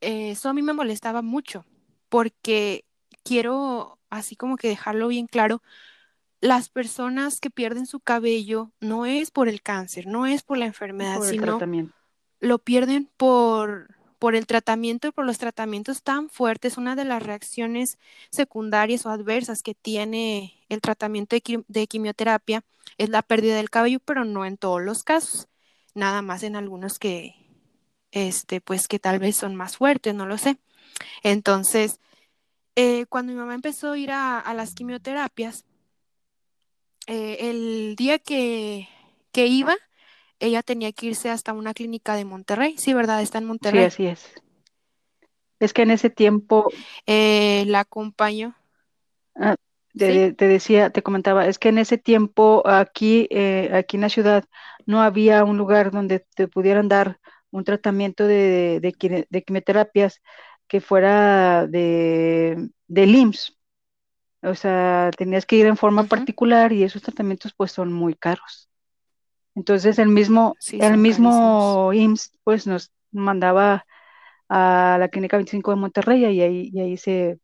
eso 0.02 0.50
a 0.50 0.54
mí 0.54 0.62
me 0.62 0.74
molestaba 0.74 1.22
mucho 1.22 1.66
porque 2.10 2.86
quiero 3.24 4.00
así 4.12 4.36
como 4.36 4.58
que 4.58 4.68
dejarlo 4.68 5.08
bien 5.08 5.26
claro, 5.26 5.64
las 6.42 6.70
personas 6.70 7.40
que 7.40 7.50
pierden 7.50 7.88
su 7.88 8.00
cabello 8.00 8.72
no 8.80 9.06
es 9.08 9.32
por 9.32 9.48
el 9.48 9.62
cáncer, 9.62 10.06
no 10.06 10.28
es 10.28 10.44
por 10.44 10.58
la 10.58 10.66
enfermedad, 10.66 11.22
sino 11.22 11.60
lo 12.40 12.60
pierden 12.60 13.10
por, 13.18 13.96
por 14.22 14.36
el 14.36 14.46
tratamiento 14.46 15.08
y 15.08 15.12
por 15.12 15.26
los 15.26 15.40
tratamientos 15.40 16.04
tan 16.04 16.30
fuertes. 16.30 16.78
Una 16.78 16.96
de 16.96 17.06
las 17.06 17.24
reacciones 17.24 17.98
secundarias 18.30 19.04
o 19.08 19.10
adversas 19.10 19.64
que 19.64 19.74
tiene 19.74 20.64
el 20.70 20.80
tratamiento 20.80 21.36
de, 21.68 21.88
quimioterapia 21.88 22.64
es 23.00 23.10
la 23.10 23.24
pérdida 23.24 23.56
del 23.56 23.72
cabello, 23.72 24.00
pero 24.00 24.24
no 24.24 24.46
en 24.46 24.58
todos 24.58 24.80
los 24.80 25.02
casos, 25.04 25.48
nada 25.96 26.22
más 26.22 26.44
en 26.44 26.56
algunos 26.56 27.00
que, 27.00 27.34
este, 28.12 28.62
pues 28.62 28.88
que 28.88 29.00
tal 29.00 29.18
vez 29.18 29.38
son 29.38 29.56
más 29.56 29.78
fuertes, 29.78 30.14
no 30.14 30.28
lo 30.28 30.38
sé. 30.38 30.60
Entonces, 31.24 32.00
eh, 32.76 33.08
cuando 33.08 33.34
mi 33.34 33.40
mamá 33.40 33.56
empezó 33.56 33.94
a 33.94 33.98
ir 33.98 34.12
a, 34.12 34.54
las 34.54 34.76
quimioterapias, 34.76 35.66
eh, 37.08 37.50
el 37.50 37.96
día 37.98 38.20
que, 38.20 38.88
que, 39.32 39.48
iba, 39.48 39.76
ella 40.42 40.64
tenía 40.64 40.92
que 40.92 41.08
irse 41.08 41.30
hasta 41.30 41.54
una 41.54 41.74
clínica 41.74 42.16
de 42.16 42.26
Monterrey, 42.26 42.78
sí, 42.78 42.94
¿verdad? 42.94 43.22
Está 43.22 43.38
en 43.38 43.46
Monterrey. 43.46 43.82
Sí, 43.82 43.86
así 43.86 44.06
es. 44.08 44.34
Es 45.60 45.74
que 45.74 45.84
en 45.84 45.92
ese 45.92 46.10
tiempo... 46.10 46.72
Eh, 47.06 47.64
la 47.68 47.82
acompañó. 47.82 48.56
Ah, 49.36 49.56
te, 49.96 50.34
decía, 50.34 50.90
te 50.90 51.04
comentaba, 51.04 51.48
es 51.48 51.60
que 51.60 51.70
en 51.70 51.78
ese 51.78 51.98
tiempo 51.98 52.64
aquí, 52.66 53.30
aquí 53.72 53.98
en 53.98 54.02
la 54.02 54.10
ciudad 54.10 54.46
no 54.86 55.02
había 55.02 55.44
un 55.44 55.58
lugar 55.58 55.92
donde 55.92 56.26
te 56.36 56.48
pudieran 56.48 56.88
dar 56.88 57.20
un 57.52 57.64
tratamiento 57.64 58.26
de, 58.26 58.80
de, 58.80 59.44
quimioterapias 59.44 60.22
que 60.68 60.82
fuera 60.82 61.68
de, 61.68 62.70
de 62.88 63.04
IMSS. 63.04 63.58
O 64.44 64.56
sea, 64.56 65.12
tenías 65.16 65.46
que 65.46 65.58
ir 65.58 65.68
en 65.68 65.78
forma 65.78 66.06
particular 66.06 66.72
y 66.72 66.84
esos 66.84 67.04
tratamientos 67.04 67.54
pues 67.54 67.72
son 67.72 67.94
muy 67.94 68.16
caros. 68.16 68.71
Entonces 69.56 70.00
el 70.00 70.10
mismo, 70.10 70.56
el 70.72 70.98
mismo 70.98 71.92
IMSS 71.94 72.38
pues 72.44 72.68
nos 72.68 72.92
mandaba 73.12 73.86
a 74.48 74.98
la 75.00 75.10
Clínica 75.10 75.38
25 75.38 75.72
de 75.72 75.78
Monterrey 75.78 76.26
y 76.26 76.42
ahí, 76.42 76.70
y 76.74 76.80
ahí 76.80 76.98
se 76.98 77.40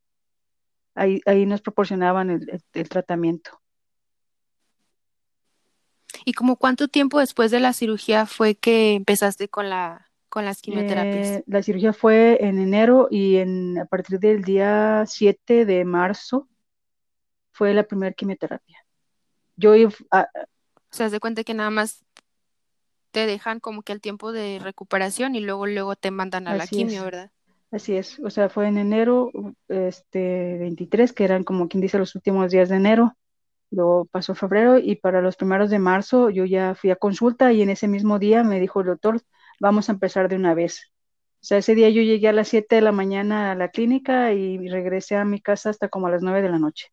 ahí, 0.95 1.21
ahí 1.25 1.45
nos 1.45 1.61
proporcionaban 1.61 2.41
el 2.73 2.89
tratamiento. 2.89 3.61
¿Y 6.25 6.33
como 6.33 6.57
cuánto 6.57 6.87
tiempo 6.87 7.19
después 7.19 7.51
de 7.51 7.59
la 7.59 7.73
cirugía 7.73 8.25
fue 8.25 8.55
que 8.55 8.93
empezaste 8.93 9.47
con 9.47 9.69
la 9.69 10.07
con 10.29 10.45
las 10.45 10.61
quimioterapias? 10.61 11.27
Eh, 11.27 11.43
la 11.47 11.63
cirugía 11.63 11.93
fue 11.93 12.37
en 12.45 12.59
enero 12.59 13.07
y 13.09 13.37
en, 13.37 13.77
a 13.79 13.85
partir 13.85 14.19
del 14.19 14.43
día 14.43 15.05
7 15.07 15.65
de 15.65 15.85
marzo 15.85 16.47
fue 17.51 17.73
la 17.73 17.83
primera 17.83 18.13
quimioterapia. 18.13 18.85
Yo 19.55 19.73
a, 20.11 20.27
se 20.91 21.03
hace 21.03 21.19
cuenta 21.19 21.43
que 21.43 21.53
nada 21.53 21.69
más 21.69 22.03
te 23.11 23.25
dejan 23.25 23.59
como 23.59 23.81
que 23.81 23.93
el 23.93 24.01
tiempo 24.01 24.31
de 24.31 24.59
recuperación 24.61 25.35
y 25.35 25.39
luego 25.39 25.65
luego 25.65 25.95
te 25.95 26.11
mandan 26.11 26.47
a 26.47 26.55
la 26.55 26.67
quimio, 26.67 27.03
¿verdad? 27.03 27.31
Así 27.71 27.97
es, 27.97 28.19
o 28.19 28.29
sea, 28.29 28.49
fue 28.49 28.67
en 28.67 28.77
enero 28.77 29.31
este 29.67 30.57
23, 30.59 31.11
que 31.11 31.23
eran 31.25 31.43
como 31.43 31.67
quien 31.67 31.81
dice 31.81 31.97
los 31.97 32.15
últimos 32.15 32.51
días 32.51 32.69
de 32.69 32.77
enero, 32.77 33.17
Luego 33.69 34.05
pasó 34.05 34.33
febrero 34.33 34.77
y 34.77 34.95
para 34.95 35.21
los 35.21 35.35
primeros 35.35 35.69
de 35.69 35.79
marzo 35.79 36.29
yo 36.29 36.45
ya 36.45 36.75
fui 36.75 36.89
a 36.91 36.95
consulta 36.95 37.51
y 37.51 37.61
en 37.61 37.69
ese 37.69 37.87
mismo 37.87 38.17
día 38.17 38.43
me 38.43 38.59
dijo 38.59 38.79
el 38.81 38.87
doctor, 38.87 39.21
vamos 39.59 39.89
a 39.89 39.91
empezar 39.91 40.29
de 40.29 40.37
una 40.37 40.53
vez. 40.53 40.91
O 41.41 41.45
sea, 41.47 41.57
ese 41.57 41.75
día 41.75 41.89
yo 41.89 42.01
llegué 42.01 42.29
a 42.29 42.33
las 42.33 42.47
7 42.47 42.75
de 42.75 42.81
la 42.81 42.91
mañana 42.91 43.51
a 43.51 43.55
la 43.55 43.69
clínica 43.69 44.33
y 44.33 44.67
regresé 44.69 45.17
a 45.17 45.25
mi 45.25 45.41
casa 45.41 45.69
hasta 45.69 45.89
como 45.89 46.07
a 46.07 46.11
las 46.11 46.21
9 46.23 46.41
de 46.41 46.49
la 46.49 46.59
noche, 46.59 46.87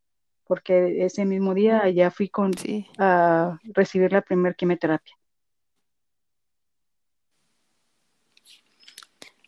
porque 0.47 1.05
ese 1.05 1.25
mismo 1.25 1.55
día 1.55 1.89
ya 1.91 2.11
fui 2.11 2.29
con, 2.29 2.53
a 2.99 3.59
recibir 3.65 4.13
la 4.13 4.23
primera 4.23 4.55
quimioterapia. 4.55 5.15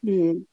Y, 0.03 0.47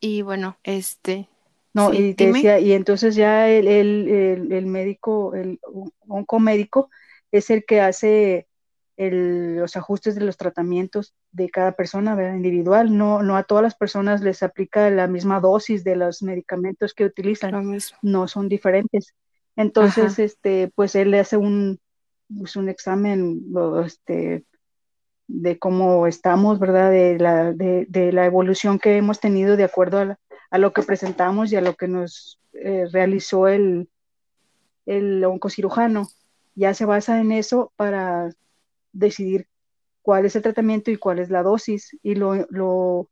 y 0.00 0.22
bueno, 0.22 0.58
este, 0.62 1.28
no, 1.72 1.92
y 1.94 2.14
te 2.14 2.32
decía, 2.32 2.58
y 2.58 2.72
entonces 2.72 3.14
ya 3.14 3.48
el, 3.48 3.68
el, 3.68 4.52
el, 4.52 4.66
médico, 4.66 5.34
el 5.34 5.60
oncomédico, 6.08 6.90
es 7.30 7.50
el 7.50 7.64
que 7.64 7.80
hace 7.80 8.48
los 8.96 9.76
ajustes 9.76 10.14
de 10.14 10.24
los 10.24 10.36
tratamientos 10.36 11.14
de 11.30 11.48
cada 11.48 11.72
persona, 11.72 12.14
¿verdad? 12.14 12.34
Individual. 12.34 12.96
No, 12.96 13.22
no 13.22 13.36
a 13.36 13.44
todas 13.44 13.62
las 13.62 13.74
personas 13.74 14.20
les 14.20 14.42
aplica 14.42 14.90
la 14.90 15.06
misma 15.06 15.40
dosis 15.40 15.84
de 15.84 15.96
los 15.96 16.22
medicamentos 16.22 16.92
que 16.92 17.04
utilizan. 17.04 17.78
No 18.02 18.28
son 18.28 18.48
diferentes. 18.48 19.14
Entonces, 19.60 20.18
este, 20.18 20.72
pues 20.74 20.94
él 20.94 21.10
le 21.10 21.20
hace 21.20 21.36
un, 21.36 21.78
pues, 22.34 22.56
un 22.56 22.70
examen, 22.70 23.44
este, 23.84 24.46
de 25.26 25.58
cómo 25.58 26.06
estamos, 26.06 26.58
¿verdad? 26.58 26.90
De 26.90 27.18
la, 27.18 27.52
de, 27.52 28.12
la 28.12 28.24
evolución 28.24 28.78
que 28.78 28.96
hemos 28.96 29.20
tenido 29.20 29.58
de 29.58 29.64
acuerdo 29.64 30.16
a, 30.50 30.58
lo 30.58 30.72
que 30.72 30.82
presentamos 30.82 31.52
y 31.52 31.56
a 31.56 31.60
lo 31.60 31.74
que 31.74 31.88
nos 31.88 32.40
eh, 32.54 32.86
realizó 32.90 33.48
el, 33.48 33.90
el 34.86 35.22
oncocirujano. 35.24 36.08
Ya 36.54 36.72
se 36.72 36.86
basa 36.86 37.20
en 37.20 37.30
eso 37.30 37.70
para 37.76 38.30
decidir 38.92 39.46
cuál 40.00 40.24
es 40.24 40.36
el 40.36 40.42
tratamiento 40.42 40.90
y 40.90 40.96
cuál 40.96 41.18
es 41.18 41.28
la 41.28 41.42
dosis 41.42 41.98
y 42.02 42.14
lo, 42.14 42.46
lo, 42.48 43.10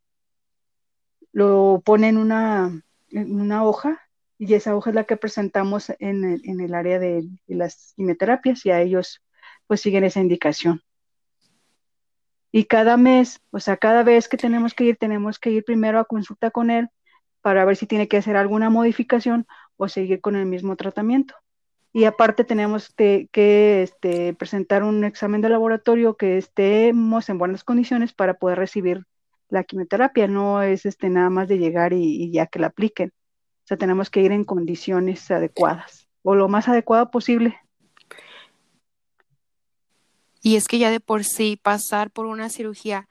lo 1.32 1.82
pone 1.84 2.08
en 2.08 2.16
una, 2.16 2.82
en 3.10 3.38
una 3.38 3.64
hoja 3.64 4.07
y 4.38 4.54
esa 4.54 4.76
hoja 4.76 4.90
es 4.90 4.96
la 4.96 5.04
que 5.04 5.16
presentamos 5.16 5.90
en 5.98 6.24
el, 6.24 6.40
en 6.44 6.60
el 6.60 6.74
área 6.74 6.98
de, 7.00 7.28
las 7.48 7.92
quimioterapias 7.96 8.64
y 8.64 8.70
a 8.70 8.80
ellos 8.80 9.22
pues 9.66 9.80
siguen 9.80 10.04
esa 10.04 10.20
indicación. 10.20 10.82
Y 12.52 12.64
cada 12.64 12.96
mes, 12.96 13.42
o 13.50 13.60
sea, 13.60 13.76
cada 13.76 14.02
vez 14.04 14.28
que 14.28 14.36
tenemos 14.38 14.74
que 14.74 14.84
ir, 14.84 14.96
tenemos 14.96 15.38
que 15.38 15.50
ir 15.50 15.64
primero 15.64 15.98
a 15.98 16.04
consulta 16.04 16.50
con 16.50 16.70
él 16.70 16.88
para 17.42 17.64
ver 17.64 17.76
si 17.76 17.86
tiene 17.86 18.08
que 18.08 18.16
hacer 18.16 18.36
alguna 18.36 18.70
modificación 18.70 19.46
o 19.76 19.88
seguir 19.88 20.20
con 20.20 20.36
el 20.36 20.46
mismo 20.46 20.76
tratamiento. 20.76 21.34
Y 21.92 22.04
aparte 22.04 22.44
tenemos 22.44 22.94
que, 22.94 23.28
este, 23.82 24.34
presentar 24.34 24.82
un 24.82 25.04
examen 25.04 25.40
de 25.40 25.48
laboratorio 25.48 26.16
que 26.16 26.38
estemos 26.38 27.28
en 27.28 27.38
buenas 27.38 27.64
condiciones 27.64 28.12
para 28.14 28.34
poder 28.34 28.58
recibir 28.58 29.04
la 29.48 29.64
quimioterapia. 29.64 30.28
No 30.28 30.62
es 30.62 30.86
este, 30.86 31.10
nada 31.10 31.30
más 31.30 31.48
de 31.48 31.58
llegar 31.58 31.92
y 31.92 32.30
ya 32.32 32.46
que 32.46 32.60
la 32.60 32.68
apliquen. 32.68 33.12
Sea, 33.68 33.76
tenemos 33.76 34.08
que 34.08 34.22
ir 34.22 34.32
en 34.32 34.44
condiciones 34.44 35.30
adecuadas 35.30 36.08
o 36.22 36.34
lo 36.34 36.48
más 36.48 36.68
adecuado 36.68 37.10
posible 37.10 37.60
y 40.40 40.56
es 40.56 40.68
que 40.68 40.78
ya 40.78 40.90
de 40.90 41.00
por 41.00 41.24
sí 41.24 41.58
pasar 41.62 42.10
por 42.10 42.24
una 42.24 42.48
cirugía 42.48 43.06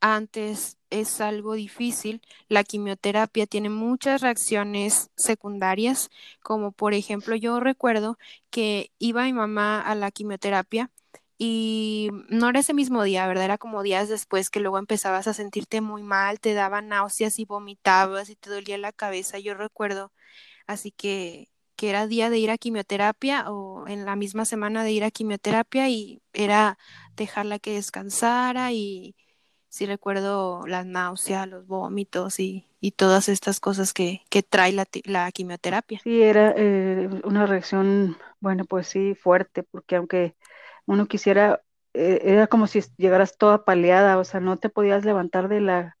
antes 0.00 0.78
es 0.90 1.20
algo 1.20 1.54
difícil. 1.54 2.20
La 2.48 2.64
quimioterapia 2.64 3.46
tiene 3.46 3.70
muchas 3.70 4.20
reacciones 4.22 5.08
secundarias, 5.14 6.10
como 6.42 6.72
por 6.72 6.92
ejemplo 6.92 7.36
yo 7.36 7.60
recuerdo 7.60 8.18
que 8.50 8.90
iba 8.98 9.22
mi 9.22 9.32
mamá 9.32 9.80
a 9.80 9.94
la 9.94 10.10
quimioterapia 10.10 10.90
y 11.38 12.10
no 12.28 12.48
era 12.48 12.60
ese 12.60 12.74
mismo 12.74 13.02
día, 13.02 13.26
¿verdad? 13.26 13.44
Era 13.44 13.58
como 13.58 13.82
días 13.82 14.08
después 14.08 14.50
que 14.50 14.60
luego 14.60 14.78
empezabas 14.78 15.26
a 15.28 15.34
sentirte 15.34 15.80
muy 15.80 16.02
mal, 16.02 16.40
te 16.40 16.54
daban 16.54 16.88
náuseas 16.88 17.38
y 17.38 17.44
vomitabas 17.44 18.30
y 18.30 18.36
te 18.36 18.50
dolía 18.50 18.78
la 18.78 18.92
cabeza. 18.92 19.38
Yo 19.38 19.54
recuerdo, 19.54 20.12
así 20.66 20.92
que 20.92 21.48
que 21.76 21.90
era 21.90 22.06
día 22.06 22.30
de 22.30 22.38
ir 22.38 22.50
a 22.50 22.58
quimioterapia 22.58 23.50
o 23.50 23.88
en 23.88 24.04
la 24.04 24.14
misma 24.14 24.44
semana 24.44 24.84
de 24.84 24.92
ir 24.92 25.04
a 25.04 25.10
quimioterapia 25.10 25.88
y 25.88 26.22
era 26.32 26.78
dejarla 27.16 27.58
que 27.58 27.72
descansara 27.74 28.72
y 28.72 29.16
si 29.68 29.86
recuerdo 29.86 30.66
las 30.66 30.84
náuseas, 30.84 31.48
los 31.48 31.66
vómitos 31.66 32.38
y, 32.38 32.68
todas 32.96 33.28
estas 33.28 33.58
cosas 33.58 33.92
que, 33.94 34.20
trae 34.48 34.72
la, 34.72 35.32
quimioterapia. 35.32 36.00
Sí, 36.04 36.22
era 36.22 36.52
eh, 36.56 37.08
una 37.24 37.46
reacción, 37.46 38.16
bueno, 38.38 38.64
pues 38.64 38.86
sí, 38.86 39.14
fuerte, 39.14 39.62
porque 39.62 39.96
aunque 39.96 40.36
uno 40.86 41.06
quisiera, 41.06 41.62
eh, 41.94 42.20
era 42.24 42.46
como 42.46 42.66
si 42.66 42.82
llegaras 42.96 43.36
toda 43.36 43.64
paleada, 43.64 44.18
o 44.18 44.24
sea, 44.24 44.40
no 44.40 44.58
te 44.58 44.68
podías 44.68 45.04
levantar 45.04 45.48
de 45.48 45.60
la, 45.60 45.96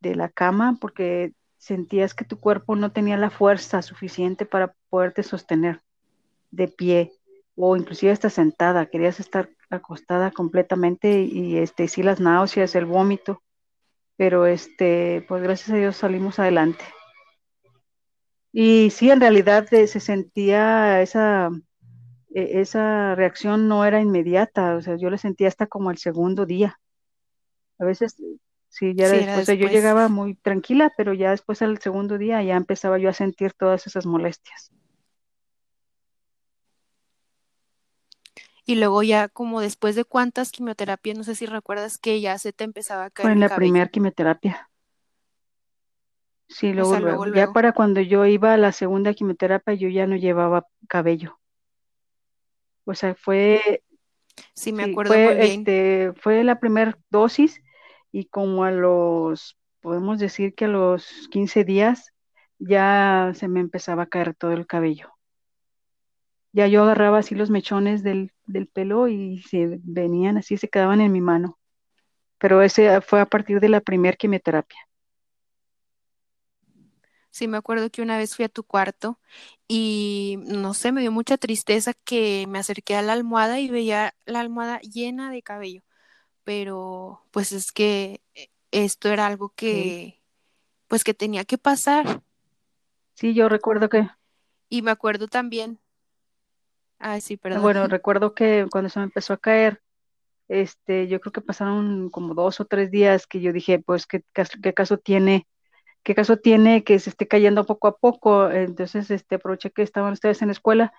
de 0.00 0.14
la 0.14 0.28
cama 0.28 0.78
porque 0.80 1.32
sentías 1.58 2.14
que 2.14 2.24
tu 2.24 2.38
cuerpo 2.38 2.76
no 2.76 2.92
tenía 2.92 3.16
la 3.16 3.30
fuerza 3.30 3.82
suficiente 3.82 4.46
para 4.46 4.74
poderte 4.88 5.22
sostener 5.22 5.82
de 6.50 6.68
pie 6.68 7.12
o 7.56 7.76
inclusive 7.76 8.12
hasta 8.12 8.30
sentada, 8.30 8.86
querías 8.86 9.18
estar 9.18 9.50
acostada 9.70 10.30
completamente 10.30 11.22
y 11.22 11.56
este 11.58 11.88
sí 11.88 12.02
las 12.02 12.20
náuseas, 12.20 12.74
el 12.74 12.84
vómito, 12.84 13.42
pero 14.16 14.46
este 14.46 15.24
pues 15.26 15.42
gracias 15.42 15.70
a 15.70 15.76
Dios 15.76 15.96
salimos 15.96 16.38
adelante. 16.38 16.84
Y 18.52 18.90
sí, 18.90 19.10
en 19.10 19.20
realidad 19.20 19.66
eh, 19.74 19.86
se 19.86 20.00
sentía 20.00 21.02
esa 21.02 21.50
e, 22.36 22.60
esa 22.60 23.14
reacción 23.14 23.68
no 23.68 23.84
era 23.84 24.00
inmediata, 24.00 24.76
o 24.76 24.82
sea, 24.82 24.96
yo 24.96 25.10
le 25.10 25.18
sentía 25.18 25.48
hasta 25.48 25.66
como 25.66 25.90
el 25.90 25.98
segundo 25.98 26.46
día. 26.46 26.78
A 27.78 27.84
veces 27.84 28.16
Sí, 28.68 28.94
ya 28.94 29.08
después, 29.08 29.46
yo 29.58 29.68
llegaba 29.68 30.08
muy 30.08 30.34
tranquila, 30.34 30.92
pero 30.98 31.14
ya 31.14 31.30
después 31.30 31.62
al 31.62 31.78
segundo 31.78 32.18
día 32.18 32.42
ya 32.42 32.56
empezaba 32.56 32.98
yo 32.98 33.08
a 33.08 33.14
sentir 33.14 33.54
todas 33.54 33.86
esas 33.86 34.04
molestias. 34.04 34.70
Y 38.66 38.74
luego 38.74 39.02
ya 39.02 39.28
como 39.28 39.62
después 39.62 39.94
de 39.94 40.04
cuántas 40.04 40.52
quimioterapias, 40.52 41.16
no 41.16 41.24
sé 41.24 41.36
si 41.36 41.46
recuerdas 41.46 41.96
que 41.96 42.20
ya 42.20 42.36
se 42.36 42.52
te 42.52 42.64
empezaba 42.64 43.06
a 43.06 43.10
caer. 43.10 43.28
Fue 43.28 43.32
en 43.32 43.40
la 43.40 43.56
primera 43.56 43.88
quimioterapia. 43.88 44.68
Sí, 46.48 46.74
luego, 46.74 46.96
luego, 46.96 47.26
Ya 47.28 47.50
para 47.52 47.72
cuando 47.72 48.02
yo 48.02 48.26
iba 48.26 48.52
a 48.52 48.56
la 48.58 48.72
segunda 48.72 49.14
quimioterapia 49.14 49.72
yo 49.74 49.88
ya 49.88 50.06
no 50.06 50.16
llevaba 50.16 50.66
cabello. 50.86 51.38
O 52.86 52.94
sea, 52.94 53.14
fue... 53.14 53.82
Sí, 54.54 54.72
me 54.72 54.84
acuerdo 54.84 55.12
fue, 55.12 55.26
muy 55.26 55.34
bien. 55.34 55.60
Este, 55.60 56.12
fue 56.20 56.44
la 56.44 56.58
primera 56.60 56.98
dosis 57.10 57.62
y 58.12 58.26
como 58.26 58.64
a 58.64 58.70
los, 58.70 59.58
podemos 59.80 60.18
decir 60.18 60.54
que 60.54 60.66
a 60.66 60.68
los 60.68 61.28
15 61.30 61.64
días 61.64 62.12
ya 62.58 63.32
se 63.34 63.48
me 63.48 63.60
empezaba 63.60 64.04
a 64.04 64.06
caer 64.06 64.34
todo 64.34 64.52
el 64.52 64.66
cabello. 64.66 65.12
Ya 66.52 66.66
yo 66.68 66.84
agarraba 66.84 67.18
así 67.18 67.34
los 67.34 67.50
mechones 67.50 68.02
del, 68.02 68.32
del 68.46 68.66
pelo 68.66 69.08
y 69.08 69.42
se 69.42 69.78
venían 69.82 70.38
así, 70.38 70.56
se 70.56 70.68
quedaban 70.68 71.00
en 71.00 71.12
mi 71.12 71.20
mano. 71.20 71.58
Pero 72.38 72.62
ese 72.62 73.00
fue 73.00 73.20
a 73.20 73.26
partir 73.26 73.60
de 73.60 73.68
la 73.68 73.80
primera 73.80 74.16
quimioterapia. 74.16 74.78
Sí, 77.36 77.48
me 77.48 77.58
acuerdo 77.58 77.90
que 77.90 78.00
una 78.00 78.16
vez 78.16 78.34
fui 78.34 78.46
a 78.46 78.48
tu 78.48 78.64
cuarto 78.64 79.20
y 79.68 80.15
no 80.36 80.74
sé, 80.74 80.92
me 80.92 81.00
dio 81.00 81.12
mucha 81.12 81.36
tristeza 81.36 81.92
que 81.94 82.46
me 82.48 82.58
acerqué 82.58 82.96
a 82.96 83.02
la 83.02 83.12
almohada 83.12 83.60
y 83.60 83.68
veía 83.68 84.14
la 84.24 84.40
almohada 84.40 84.80
llena 84.80 85.30
de 85.30 85.42
cabello 85.42 85.82
pero 86.46 87.26
pues 87.32 87.50
es 87.50 87.72
que 87.72 88.22
eh, 88.36 88.50
esto 88.70 89.08
era 89.08 89.26
algo 89.26 89.52
que, 89.56 90.22
pues 90.86 91.02
que 91.02 91.12
tenía 91.12 91.44
que 91.44 91.58
pasar. 91.58 92.22
Sí, 93.14 93.34
yo 93.34 93.48
recuerdo 93.48 93.88
que. 93.88 94.08
Y 94.68 94.82
me 94.82 94.92
acuerdo 94.92 95.26
también. 95.26 95.80
Ay, 97.00 97.20
sí, 97.20 97.36
perdón. 97.36 97.62
Bueno, 97.62 97.88
recuerdo 97.88 98.32
que 98.32 98.68
cuando 98.70 98.88
se 98.90 99.00
me 99.00 99.06
empezó 99.06 99.32
a 99.32 99.38
caer, 99.38 99.82
este, 100.46 101.08
yo 101.08 101.20
creo 101.20 101.32
que 101.32 101.40
pasaron 101.40 102.10
como 102.10 102.34
dos 102.34 102.60
o 102.60 102.64
tres 102.64 102.92
días 102.92 103.26
que 103.26 103.40
yo 103.40 103.52
dije, 103.52 103.80
pues, 103.80 104.06
¿qué, 104.06 104.22
qué 104.62 104.72
caso 104.72 104.98
tiene? 104.98 105.48
¿Qué 106.06 106.14
caso 106.14 106.36
tiene 106.36 106.84
que 106.84 107.00
se 107.00 107.10
esté 107.10 107.26
cayendo 107.26 107.66
poco 107.66 107.88
a 107.88 107.96
poco? 107.96 108.48
Entonces, 108.48 109.10
este, 109.10 109.34
aproveché 109.34 109.72
que 109.72 109.82
estaban 109.82 110.12
ustedes 110.12 110.40
en 110.40 110.46
la 110.46 110.52
escuela 110.52 110.92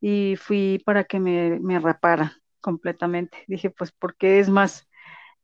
y 0.00 0.34
fui 0.34 0.82
para 0.84 1.04
que 1.04 1.20
me, 1.20 1.60
me 1.60 1.78
rapara 1.78 2.38
completamente. 2.60 3.44
Dije, 3.46 3.70
pues, 3.70 3.92
porque 3.92 4.40
es 4.40 4.48
más, 4.48 4.88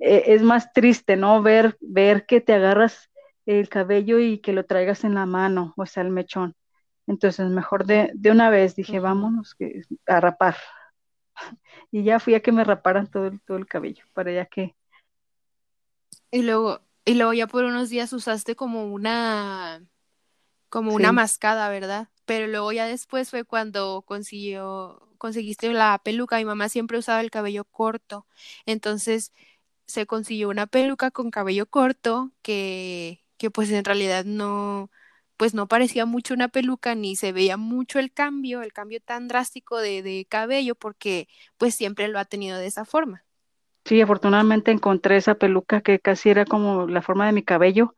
eh, 0.00 0.24
es 0.26 0.42
más 0.42 0.72
triste, 0.72 1.14
¿no? 1.14 1.40
Ver, 1.42 1.76
ver 1.80 2.26
que 2.26 2.40
te 2.40 2.54
agarras 2.54 3.08
el 3.46 3.68
cabello 3.68 4.18
y 4.18 4.40
que 4.40 4.52
lo 4.52 4.64
traigas 4.64 5.04
en 5.04 5.14
la 5.14 5.26
mano, 5.26 5.74
o 5.76 5.86
sea, 5.86 6.02
el 6.02 6.10
mechón. 6.10 6.56
Entonces, 7.06 7.48
mejor 7.50 7.86
de, 7.86 8.10
de 8.14 8.32
una 8.32 8.50
vez 8.50 8.74
dije, 8.74 8.98
vámonos 8.98 9.56
a 10.08 10.18
rapar. 10.20 10.56
Y 11.92 12.02
ya 12.02 12.18
fui 12.18 12.34
a 12.34 12.40
que 12.40 12.50
me 12.50 12.64
raparan 12.64 13.08
todo, 13.08 13.30
todo 13.46 13.58
el 13.58 13.68
cabello, 13.68 14.04
para 14.12 14.32
ya 14.32 14.46
que... 14.46 14.74
Y 16.32 16.42
luego, 16.42 16.83
y 17.04 17.14
luego 17.14 17.32
ya 17.34 17.46
por 17.46 17.64
unos 17.64 17.90
días 17.90 18.12
usaste 18.12 18.56
como 18.56 18.86
una, 18.92 19.86
como 20.70 20.94
una 20.94 21.12
mascada, 21.12 21.68
¿verdad? 21.70 22.08
Pero 22.26 22.46
luego 22.48 22.72
ya 22.72 22.86
después 22.86 23.30
fue 23.30 23.44
cuando 23.44 24.02
consiguió, 24.06 25.10
conseguiste 25.18 25.72
la 25.72 26.00
peluca. 26.04 26.38
Mi 26.38 26.44
mamá 26.46 26.68
siempre 26.70 26.98
usaba 26.98 27.20
el 27.22 27.30
cabello 27.30 27.64
corto. 27.66 28.26
Entonces, 28.66 29.32
se 29.86 30.06
consiguió 30.06 30.48
una 30.50 30.66
peluca 30.66 31.10
con 31.10 31.30
cabello 31.30 31.66
corto 31.66 32.32
que, 32.42 33.24
que 33.38 33.50
pues 33.50 33.70
en 33.70 33.84
realidad 33.84 34.24
no, 34.26 34.90
pues 35.36 35.54
no 35.54 35.68
parecía 35.68 36.06
mucho 36.06 36.34
una 36.34 36.48
peluca 36.48 36.94
ni 36.94 37.16
se 37.16 37.32
veía 37.32 37.56
mucho 37.58 37.98
el 38.00 38.12
cambio, 38.12 38.62
el 38.62 38.72
cambio 38.72 39.00
tan 39.02 39.28
drástico 39.28 39.78
de, 39.78 40.02
de 40.02 40.26
cabello 40.28 40.74
porque 40.76 41.28
pues 41.58 41.74
siempre 41.74 42.08
lo 42.08 42.18
ha 42.20 42.24
tenido 42.26 42.58
de 42.58 42.66
esa 42.68 42.84
forma. 42.84 43.23
Sí, 43.84 44.00
afortunadamente 44.00 44.70
encontré 44.70 45.16
esa 45.16 45.34
peluca 45.34 45.82
que 45.82 46.00
casi 46.00 46.30
era 46.30 46.46
como 46.46 46.86
la 46.86 47.02
forma 47.02 47.26
de 47.26 47.32
mi 47.32 47.42
cabello, 47.42 47.94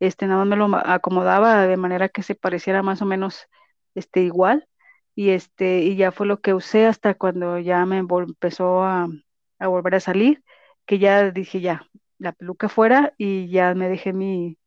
este 0.00 0.26
nada 0.26 0.44
más 0.44 0.48
me 0.48 0.56
lo 0.56 0.76
acomodaba 0.76 1.66
de 1.66 1.76
manera 1.78 2.08
que 2.10 2.22
se 2.22 2.34
pareciera 2.34 2.82
más 2.82 3.02
o 3.02 3.06
menos 3.06 3.46
este 3.94 4.20
igual 4.22 4.68
y 5.14 5.30
este 5.30 5.80
y 5.80 5.96
ya 5.96 6.12
fue 6.12 6.26
lo 6.26 6.40
que 6.40 6.54
usé 6.54 6.86
hasta 6.86 7.14
cuando 7.14 7.58
ya 7.58 7.84
me 7.86 7.98
empezó 7.98 8.82
a, 8.84 9.08
a 9.58 9.68
volver 9.68 9.96
a 9.96 10.00
salir 10.00 10.44
que 10.86 10.98
ya 10.98 11.30
dije 11.30 11.60
ya, 11.60 11.86
la 12.18 12.32
peluca 12.32 12.68
fuera 12.70 13.14
y 13.18 13.48
ya 13.50 13.74
me 13.74 13.88
dejé 13.88 14.12
mi, 14.14 14.58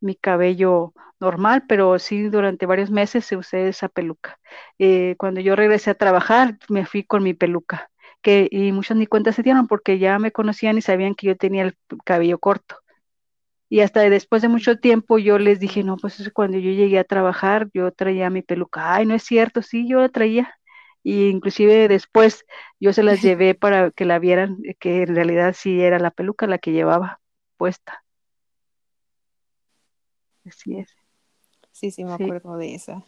mi 0.00 0.14
cabello 0.16 0.92
normal, 1.20 1.64
pero 1.68 1.98
sí 1.98 2.28
durante 2.28 2.66
varios 2.66 2.90
meses 2.90 3.30
usé 3.32 3.68
esa 3.68 3.88
peluca. 3.88 4.38
Eh, 4.78 5.16
cuando 5.18 5.40
yo 5.40 5.56
regresé 5.56 5.90
a 5.90 5.94
trabajar, 5.94 6.58
me 6.68 6.86
fui 6.86 7.04
con 7.04 7.22
mi 7.22 7.34
peluca, 7.34 7.90
que, 8.24 8.48
y 8.50 8.72
muchos 8.72 8.96
ni 8.96 9.06
cuenta 9.06 9.32
se 9.32 9.42
dieron 9.44 9.68
porque 9.68 9.98
ya 10.00 10.18
me 10.18 10.32
conocían 10.32 10.78
y 10.78 10.82
sabían 10.82 11.14
que 11.14 11.28
yo 11.28 11.36
tenía 11.36 11.62
el 11.64 11.76
cabello 12.04 12.38
corto. 12.38 12.76
Y 13.68 13.80
hasta 13.80 14.00
después 14.00 14.42
de 14.42 14.48
mucho 14.48 14.78
tiempo 14.78 15.18
yo 15.18 15.38
les 15.38 15.60
dije, 15.60 15.84
no, 15.84 15.96
pues 15.96 16.30
cuando 16.32 16.58
yo 16.58 16.70
llegué 16.72 16.98
a 16.98 17.04
trabajar, 17.04 17.68
yo 17.74 17.92
traía 17.92 18.30
mi 18.30 18.42
peluca. 18.42 18.94
Ay, 18.94 19.06
no 19.06 19.14
es 19.14 19.22
cierto, 19.24 19.62
sí, 19.62 19.88
yo 19.88 20.00
la 20.00 20.08
traía. 20.08 20.58
Y 21.02 21.28
inclusive 21.28 21.86
después 21.88 22.44
yo 22.80 22.92
se 22.92 23.02
las 23.02 23.20
llevé 23.22 23.54
para 23.54 23.90
que 23.90 24.06
la 24.06 24.18
vieran, 24.18 24.58
que 24.80 25.02
en 25.02 25.14
realidad 25.14 25.54
sí 25.56 25.80
era 25.80 25.98
la 25.98 26.10
peluca 26.10 26.46
la 26.46 26.58
que 26.58 26.72
llevaba 26.72 27.20
puesta. 27.56 28.02
Así 30.46 30.78
es. 30.78 30.88
Sí, 31.72 31.90
sí, 31.90 32.04
me 32.04 32.14
acuerdo 32.14 32.56
de 32.56 32.74
esa. 32.74 33.04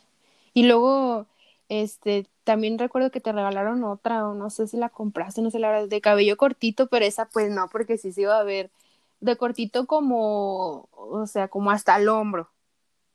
Y 0.52 0.66
luego, 0.66 1.26
este, 1.68 2.26
también 2.44 2.78
recuerdo 2.78 3.10
que 3.10 3.20
te 3.20 3.32
regalaron 3.32 3.84
otra, 3.84 4.28
o 4.28 4.34
no 4.34 4.50
sé 4.50 4.66
si 4.68 4.76
la 4.76 4.88
compraste, 4.90 5.42
no 5.42 5.50
sé 5.50 5.58
la 5.58 5.70
verdad, 5.70 5.88
de 5.88 6.00
cabello 6.00 6.36
cortito, 6.36 6.88
pero 6.88 7.04
esa 7.04 7.28
pues 7.28 7.50
no, 7.50 7.68
porque 7.70 7.98
sí 7.98 8.12
se 8.12 8.22
iba 8.22 8.38
a 8.38 8.44
ver 8.44 8.70
de 9.20 9.36
cortito 9.36 9.86
como, 9.86 10.88
o 10.92 11.26
sea, 11.26 11.48
como 11.48 11.70
hasta 11.70 11.96
el 11.96 12.08
hombro. 12.08 12.50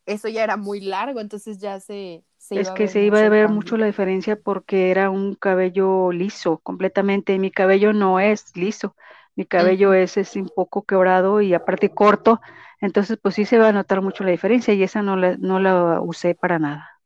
Eso 0.05 0.27
ya 0.29 0.43
era 0.43 0.57
muy 0.57 0.81
largo, 0.81 1.19
entonces 1.21 1.59
ya 1.59 1.79
se... 1.79 2.23
se 2.37 2.55
es 2.55 2.71
que 2.71 2.87
se 2.87 3.03
iba 3.03 3.19
a 3.19 3.29
ver 3.29 3.49
mucho 3.49 3.77
la 3.77 3.85
diferencia 3.85 4.35
porque 4.39 4.91
era 4.91 5.09
un 5.09 5.35
cabello 5.35 6.11
liso 6.11 6.57
completamente 6.59 7.33
y 7.33 7.39
mi 7.39 7.51
cabello 7.51 7.93
no 7.93 8.19
es 8.19 8.55
liso, 8.57 8.95
mi 9.35 9.45
cabello 9.45 9.93
es, 9.93 10.17
es 10.17 10.35
un 10.35 10.49
poco 10.49 10.83
quebrado 10.83 11.41
y 11.41 11.53
aparte 11.53 11.89
corto, 11.93 12.41
entonces 12.81 13.17
pues 13.21 13.35
sí 13.35 13.45
se 13.45 13.57
va 13.57 13.69
a 13.69 13.71
notar 13.73 14.01
mucho 14.01 14.23
la 14.23 14.31
diferencia 14.31 14.73
y 14.73 14.83
esa 14.83 15.01
no 15.01 15.15
la, 15.15 15.37
no 15.37 15.59
la 15.59 16.01
usé 16.01 16.35
para 16.35 16.59
nada. 16.59 17.00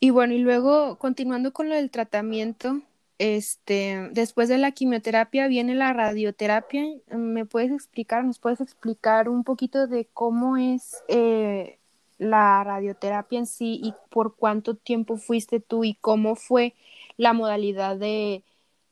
Y 0.00 0.10
bueno, 0.10 0.34
y 0.34 0.38
luego 0.38 0.96
continuando 0.98 1.52
con 1.52 1.68
lo 1.68 1.74
del 1.74 1.90
tratamiento, 1.90 2.80
este, 3.18 4.10
después 4.12 4.48
de 4.48 4.58
la 4.58 4.70
quimioterapia 4.70 5.48
viene 5.48 5.74
la 5.74 5.92
radioterapia. 5.92 6.84
¿Me 7.10 7.44
puedes 7.44 7.72
explicar, 7.72 8.24
nos 8.24 8.38
puedes 8.38 8.60
explicar 8.60 9.28
un 9.28 9.42
poquito 9.42 9.86
de 9.86 10.06
cómo 10.12 10.56
es 10.56 11.02
eh, 11.08 11.78
la 12.18 12.62
radioterapia 12.62 13.40
en 13.40 13.46
sí 13.46 13.80
y 13.82 13.94
por 14.10 14.36
cuánto 14.36 14.74
tiempo 14.74 15.16
fuiste 15.16 15.58
tú 15.60 15.84
y 15.84 15.94
cómo 15.94 16.36
fue 16.36 16.74
la 17.16 17.32
modalidad 17.32 17.96
de, 17.96 18.44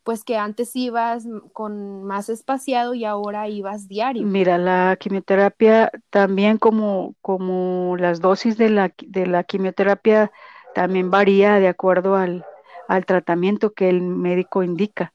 pues 0.02 0.24
que 0.24 0.36
antes 0.36 0.74
ibas 0.74 1.24
con 1.52 2.02
más 2.04 2.28
espaciado 2.28 2.94
y 2.94 3.04
ahora 3.04 3.48
ibas 3.48 3.86
diario? 3.86 4.24
Mira, 4.24 4.58
la 4.58 4.96
quimioterapia 4.98 5.90
también 6.10 6.58
como, 6.58 7.14
como 7.20 7.96
las 7.96 8.20
dosis 8.20 8.56
de 8.56 8.70
la, 8.70 8.92
de 9.04 9.26
la 9.26 9.44
quimioterapia 9.44 10.32
también 10.76 11.10
varía 11.10 11.54
de 11.58 11.68
acuerdo 11.68 12.16
al, 12.16 12.44
al 12.86 13.06
tratamiento 13.06 13.72
que 13.72 13.88
el 13.88 14.02
médico 14.02 14.62
indica. 14.62 15.10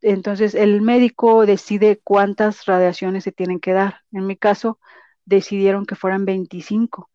Entonces, 0.00 0.54
el 0.54 0.80
médico 0.80 1.44
decide 1.44 2.00
cuántas 2.04 2.66
radiaciones 2.66 3.24
se 3.24 3.32
tienen 3.32 3.58
que 3.58 3.72
dar. 3.72 4.02
En 4.12 4.28
mi 4.28 4.36
caso, 4.36 4.78
decidieron 5.24 5.86
que 5.86 5.96
fueran 5.96 6.24
25 6.24 7.10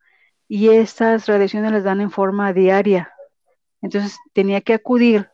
y 0.46 0.68
estas 0.68 1.26
radiaciones 1.26 1.72
las 1.72 1.82
dan 1.82 2.02
en 2.02 2.10
forma 2.10 2.52
diaria. 2.52 3.10
Entonces, 3.80 4.18
tenía 4.34 4.60
que 4.60 4.74
acudir 4.74 5.30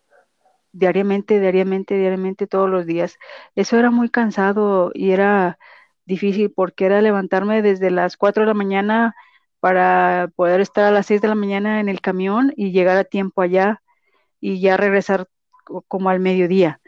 diariamente, 0.71 1.41
diariamente, 1.41 1.99
diariamente, 1.99 2.47
todos 2.47 2.71
los 2.71 2.87
días. 2.87 3.19
Eso 3.57 3.77
era 3.79 3.91
muy 3.91 4.11
cansado 4.11 4.93
y 4.95 5.11
era 5.11 5.59
difícil 6.05 6.53
porque 6.53 6.87
era 6.87 7.03
levantarme 7.03 7.63
desde 7.63 7.91
las 7.91 8.17
4 8.17 8.45
de 8.45 8.47
la 8.47 8.55
mañana 8.55 9.17
para 9.62 10.29
poder 10.35 10.61
estar 10.61 10.85
a 10.85 10.90
las 10.90 11.07
6 11.07 11.20
de 11.20 11.29
la 11.29 11.37
mañana 11.37 11.79
en 11.79 11.88
el 11.88 12.01
camión 12.01 12.53
y 12.57 12.72
llegar 12.72 12.96
a 12.96 13.05
tiempo 13.05 13.42
allá 13.42 13.81
y 14.40 14.61
ya 14.61 14.77
regresar 14.77 15.29
como 15.87 16.11
al 16.11 16.18
mediodía. 16.18 16.81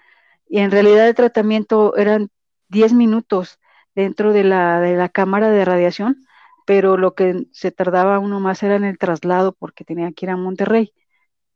Y 0.49 0.59
en 0.59 0.73
realidad 0.73 1.07
el 1.09 1.15
tratamiento 1.15 1.97
eran 1.97 2.31
10 2.71 2.93
minutos 2.95 3.61
dentro 3.95 4.33
de 4.33 4.43
la, 4.43 4.81
de 4.81 4.97
la 4.97 5.09
cámara 5.09 5.51
de 5.51 5.65
radiación, 5.65 6.27
pero 6.67 6.97
lo 6.97 7.15
que 7.15 7.47
se 7.53 7.71
tardaba 7.71 8.19
uno 8.19 8.41
más 8.41 8.61
era 8.65 8.75
en 8.75 8.85
el 8.85 8.99
traslado 8.99 9.53
porque 9.53 9.85
tenía 9.85 10.11
que 10.11 10.27
ir 10.27 10.31
a 10.31 10.37
Monterrey. 10.37 10.93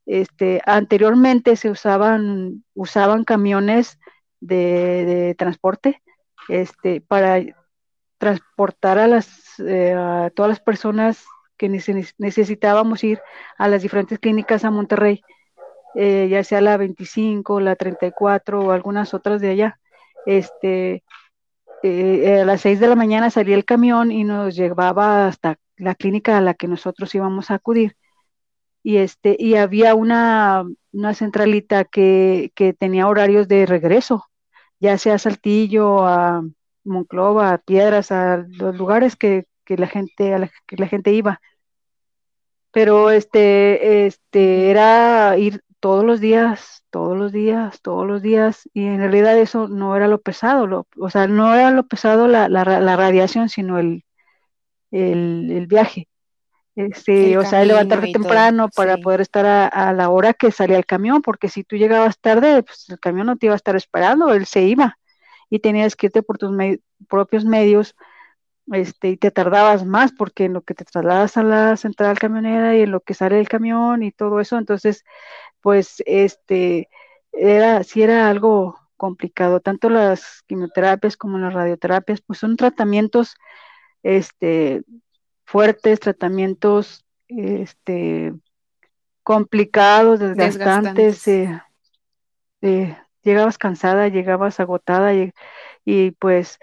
Este, 0.06 0.62
anteriormente 0.66 1.56
se 1.56 1.68
usaban, 1.68 2.64
usaban 2.74 3.24
camiones 3.24 3.98
de, 4.38 5.34
transporte 5.36 6.00
este, 6.48 7.00
para 7.00 7.40
transportar 8.18 8.98
a, 8.98 9.06
las, 9.06 9.28
eh, 9.58 10.30
todas 10.34 10.50
las 10.50 10.60
personas 10.60 11.24
que 11.56 11.68
necesitábamos 11.68 13.02
ir 13.02 13.20
a 13.56 13.68
las 13.68 13.82
diferentes 13.82 14.18
clínicas 14.18 14.64
a 14.64 14.70
Monterrey 14.70 15.22
eh, 15.94 16.28
ya 16.30 16.44
sea 16.44 16.60
la 16.60 16.76
25, 16.76 17.60
la 17.60 17.76
34 17.76 18.60
o 18.60 18.70
algunas 18.70 19.14
otras 19.14 19.40
de 19.40 19.50
allá. 19.50 19.80
Este, 20.26 21.02
eh, 21.82 22.40
a 22.40 22.44
las 22.44 22.60
6 22.62 22.80
de 22.80 22.88
la 22.88 22.96
mañana 22.96 23.30
salía 23.30 23.56
el 23.56 23.64
camión 23.64 24.12
y 24.12 24.24
nos 24.24 24.54
llevaba 24.56 25.26
hasta 25.26 25.56
la 25.76 25.94
clínica 25.94 26.38
a 26.38 26.40
la 26.40 26.54
que 26.54 26.68
nosotros 26.68 27.14
íbamos 27.14 27.50
a 27.50 27.54
acudir. 27.54 27.96
Y, 28.82 28.98
este, 28.98 29.36
y 29.38 29.56
había 29.56 29.94
una, 29.94 30.64
una 30.92 31.14
centralita 31.14 31.84
que, 31.84 32.52
que 32.54 32.72
tenía 32.74 33.08
horarios 33.08 33.48
de 33.48 33.66
regreso, 33.66 34.26
ya 34.80 34.98
sea 34.98 35.14
a 35.14 35.18
Saltillo, 35.18 36.06
a 36.06 36.42
Monclova, 36.84 37.52
a 37.52 37.58
Piedras, 37.58 38.12
a 38.12 38.44
los 38.48 38.76
lugares 38.76 39.16
que, 39.16 39.46
que 39.64 39.76
la 39.76 39.86
gente, 39.86 40.34
a 40.34 40.38
la, 40.38 40.50
que 40.66 40.76
la 40.76 40.88
gente 40.88 41.12
iba. 41.12 41.40
Pero 42.70 43.10
este, 43.10 44.06
este 44.06 44.70
era 44.70 45.36
ir 45.38 45.62
todos 45.80 46.04
los 46.04 46.20
días, 46.20 46.84
todos 46.90 47.16
los 47.16 47.32
días, 47.32 47.80
todos 47.82 48.06
los 48.06 48.22
días, 48.22 48.68
y 48.74 48.86
en 48.86 48.98
realidad 48.98 49.38
eso 49.38 49.68
no 49.68 49.96
era 49.96 50.08
lo 50.08 50.20
pesado, 50.20 50.66
lo, 50.66 50.86
o 50.98 51.10
sea, 51.10 51.26
no 51.26 51.54
era 51.54 51.70
lo 51.70 51.86
pesado 51.86 52.28
la, 52.28 52.48
la, 52.48 52.64
radiación, 52.64 53.48
sino 53.48 53.78
el, 53.78 54.04
el, 54.90 55.66
viaje. 55.66 56.08
Este, 56.74 57.36
o 57.38 57.44
sea, 57.44 57.64
levantarte 57.64 58.12
temprano 58.12 58.68
para 58.74 58.98
poder 58.98 59.20
estar 59.20 59.44
a, 59.46 59.92
la 59.92 60.10
hora 60.10 60.32
que 60.34 60.52
salía 60.52 60.76
el 60.76 60.86
camión, 60.86 61.22
porque 61.22 61.48
si 61.48 61.64
tú 61.64 61.76
llegabas 61.76 62.18
tarde, 62.20 62.62
pues 62.62 62.88
el 62.88 63.00
camión 63.00 63.26
no 63.26 63.36
te 63.36 63.46
iba 63.46 63.54
a 63.54 63.56
estar 63.56 63.76
esperando, 63.76 64.32
él 64.32 64.46
se 64.46 64.62
iba 64.62 64.96
y 65.50 65.60
tenías 65.60 65.96
que 65.96 66.06
irte 66.06 66.22
por 66.22 66.38
tus 66.38 66.50
propios 67.08 67.44
medios 67.44 67.96
este, 68.72 69.10
y 69.10 69.16
te 69.16 69.30
tardabas 69.30 69.84
más 69.84 70.12
porque 70.12 70.44
en 70.44 70.52
lo 70.52 70.62
que 70.62 70.74
te 70.74 70.84
trasladas 70.84 71.36
a 71.36 71.42
la 71.42 71.76
central 71.76 72.18
camionera 72.18 72.76
y 72.76 72.82
en 72.82 72.90
lo 72.90 73.00
que 73.00 73.14
sale 73.14 73.40
el 73.40 73.48
camión 73.48 74.02
y 74.02 74.12
todo 74.12 74.40
eso, 74.40 74.58
entonces 74.58 75.04
pues 75.60 76.02
este 76.06 76.88
era 77.32 77.82
sí 77.84 78.02
era 78.02 78.28
algo 78.28 78.78
complicado, 78.96 79.60
tanto 79.60 79.88
las 79.88 80.42
quimioterapias 80.46 81.16
como 81.16 81.38
las 81.38 81.54
radioterapias, 81.54 82.20
pues 82.20 82.38
son 82.38 82.56
tratamientos 82.56 83.36
este 84.02 84.82
fuertes, 85.44 86.00
tratamientos 86.00 87.06
este 87.28 88.34
complicados, 89.22 90.20
desgastantes, 90.20 91.26
eh, 91.28 91.62
eh, 92.62 92.96
llegabas 93.28 93.58
cansada, 93.58 94.08
llegabas 94.08 94.60
agotada 94.60 95.14
y, 95.14 95.32
y, 95.84 96.12
pues, 96.12 96.58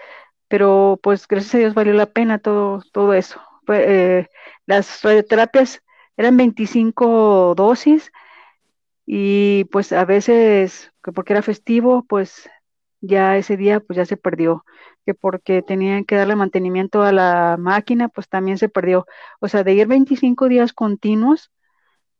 pero 0.48 1.00
pues 1.02 1.28
gracias 1.28 1.56
a 1.56 1.58
Dios 1.58 1.74
valió 1.74 1.94
la 1.94 2.06
pena 2.06 2.38
todo, 2.40 2.82
todo 2.92 3.14
eso. 3.14 3.40
Eh, 3.68 4.28
las 4.66 5.02
radioterapias 5.02 5.82
eran 6.16 6.36
25 6.36 7.54
dosis, 7.56 8.12
y 9.06 9.64
pues 9.66 9.92
a 9.92 10.04
veces, 10.04 10.92
que 11.02 11.12
porque 11.12 11.32
era 11.32 11.42
festivo, 11.42 12.04
pues 12.08 12.48
ya 13.00 13.36
ese 13.36 13.56
día 13.56 13.80
pues 13.80 13.96
ya 13.96 14.04
se 14.04 14.16
perdió, 14.16 14.64
que 15.04 15.14
porque 15.14 15.62
tenían 15.62 16.04
que 16.04 16.16
darle 16.16 16.34
mantenimiento 16.36 17.02
a 17.02 17.12
la 17.12 17.56
máquina, 17.58 18.08
pues 18.08 18.28
también 18.28 18.58
se 18.58 18.68
perdió. 18.68 19.06
O 19.40 19.48
sea, 19.48 19.62
de 19.64 19.74
ir 19.74 19.86
25 19.86 20.48
días 20.48 20.72
continuos, 20.72 21.50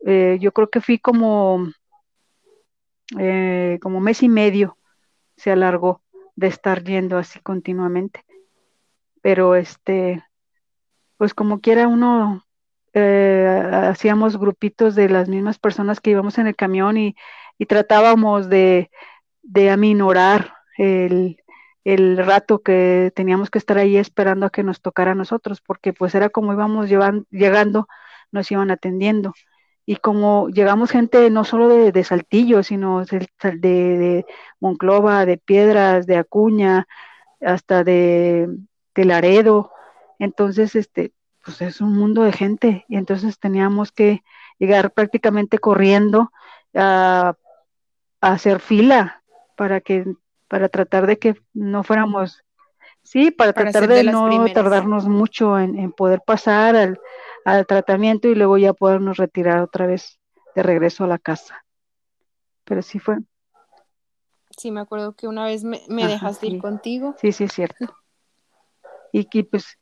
eh, 0.06 0.38
yo 0.40 0.52
creo 0.52 0.70
que 0.70 0.80
fui 0.80 0.98
como, 0.98 1.66
eh, 3.18 3.78
como 3.82 4.00
mes 4.00 4.22
y 4.22 4.28
medio, 4.28 4.78
se 5.36 5.50
alargó 5.50 6.02
de 6.34 6.48
estar 6.48 6.82
yendo 6.84 7.18
así 7.18 7.40
continuamente. 7.40 8.24
Pero 9.22 9.54
este, 9.54 10.22
pues 11.16 11.34
como 11.34 11.60
quiera 11.60 11.88
uno 11.88 12.46
eh, 12.98 13.70
hacíamos 13.90 14.38
grupitos 14.38 14.94
de 14.94 15.10
las 15.10 15.28
mismas 15.28 15.58
personas 15.58 16.00
que 16.00 16.12
íbamos 16.12 16.38
en 16.38 16.46
el 16.46 16.56
camión 16.56 16.96
y, 16.96 17.14
tratábamos 17.68 18.48
de, 18.48 18.90
aminorar 19.70 20.54
el, 20.78 21.36
rato 22.16 22.62
que 22.62 23.12
teníamos 23.14 23.50
que 23.50 23.58
estar 23.58 23.76
ahí 23.76 23.98
esperando 23.98 24.46
a 24.46 24.50
que 24.50 24.62
nos 24.62 24.80
tocara 24.80 25.12
a 25.12 25.14
nosotros, 25.14 25.60
porque 25.60 25.92
pues 25.92 26.14
era 26.14 26.30
como 26.30 26.54
íbamos 26.54 26.88
llegando, 26.88 27.86
nos 28.32 28.50
iban 28.50 28.70
atendiendo. 28.70 29.34
Y 29.88 29.96
como 29.96 30.48
llegamos 30.48 30.90
gente 30.90 31.30
no 31.30 31.44
solo 31.44 31.68
de, 31.68 32.04
Saltillo, 32.04 32.64
sino 32.64 33.04
de, 33.04 33.28
de, 33.52 34.26
Monclova, 34.58 35.24
de 35.24 35.38
Piedras, 35.38 36.06
de 36.06 36.16
Acuña, 36.16 36.88
hasta 37.40 37.84
de, 37.84 38.48
de 38.96 39.04
Laredo. 39.04 39.70
Entonces, 40.18 40.74
este, 40.74 41.12
pues 41.44 41.62
es 41.62 41.80
un 41.80 41.96
mundo 41.96 42.22
de 42.22 42.32
gente 42.32 42.84
y 42.88 42.96
entonces 42.96 43.38
teníamos 43.38 43.92
que 43.92 44.24
llegar 44.58 44.90
prácticamente 44.90 45.58
corriendo 45.58 46.32
a, 46.74 47.36
a 48.20 48.32
hacer 48.32 48.58
fila 48.58 49.22
para 49.56 49.80
que 49.80 50.04
para 50.48 50.68
tratar 50.68 51.06
de 51.06 51.18
que 51.18 51.36
no 51.54 51.84
fuéramos 51.84 52.42
sí 53.02 53.30
para, 53.30 53.52
para 53.52 53.70
tratar 53.70 53.88
de, 53.88 53.96
de 53.96 54.04
no 54.04 54.26
primeras. 54.26 54.54
tardarnos 54.54 55.06
mucho 55.06 55.58
en, 55.58 55.78
en 55.78 55.92
poder 55.92 56.20
pasar 56.26 56.74
al, 56.74 56.98
al, 57.46 57.66
tratamiento 57.66 58.28
y 58.28 58.34
luego 58.34 58.58
ya 58.58 58.72
podernos 58.72 59.16
retirar 59.16 59.60
otra 59.60 59.86
vez 59.86 60.18
de 60.54 60.62
regreso 60.62 61.04
a 61.04 61.06
la 61.06 61.18
casa. 61.18 61.64
Pero 62.64 62.82
sí 62.82 62.98
fue. 62.98 63.18
Sí 64.56 64.70
me 64.70 64.80
acuerdo 64.80 65.14
que 65.14 65.28
una 65.28 65.44
vez 65.44 65.64
me, 65.64 65.82
me 65.88 66.04
Ajá, 66.04 66.14
dejaste 66.14 66.46
sí. 66.46 66.52
ir 66.54 66.60
contigo. 66.60 67.14
Sí 67.20 67.32
sí 67.32 67.44
es 67.44 67.52
cierto. 67.52 67.94
Y, 69.12 69.28
y 69.32 69.42
pues 69.44 69.78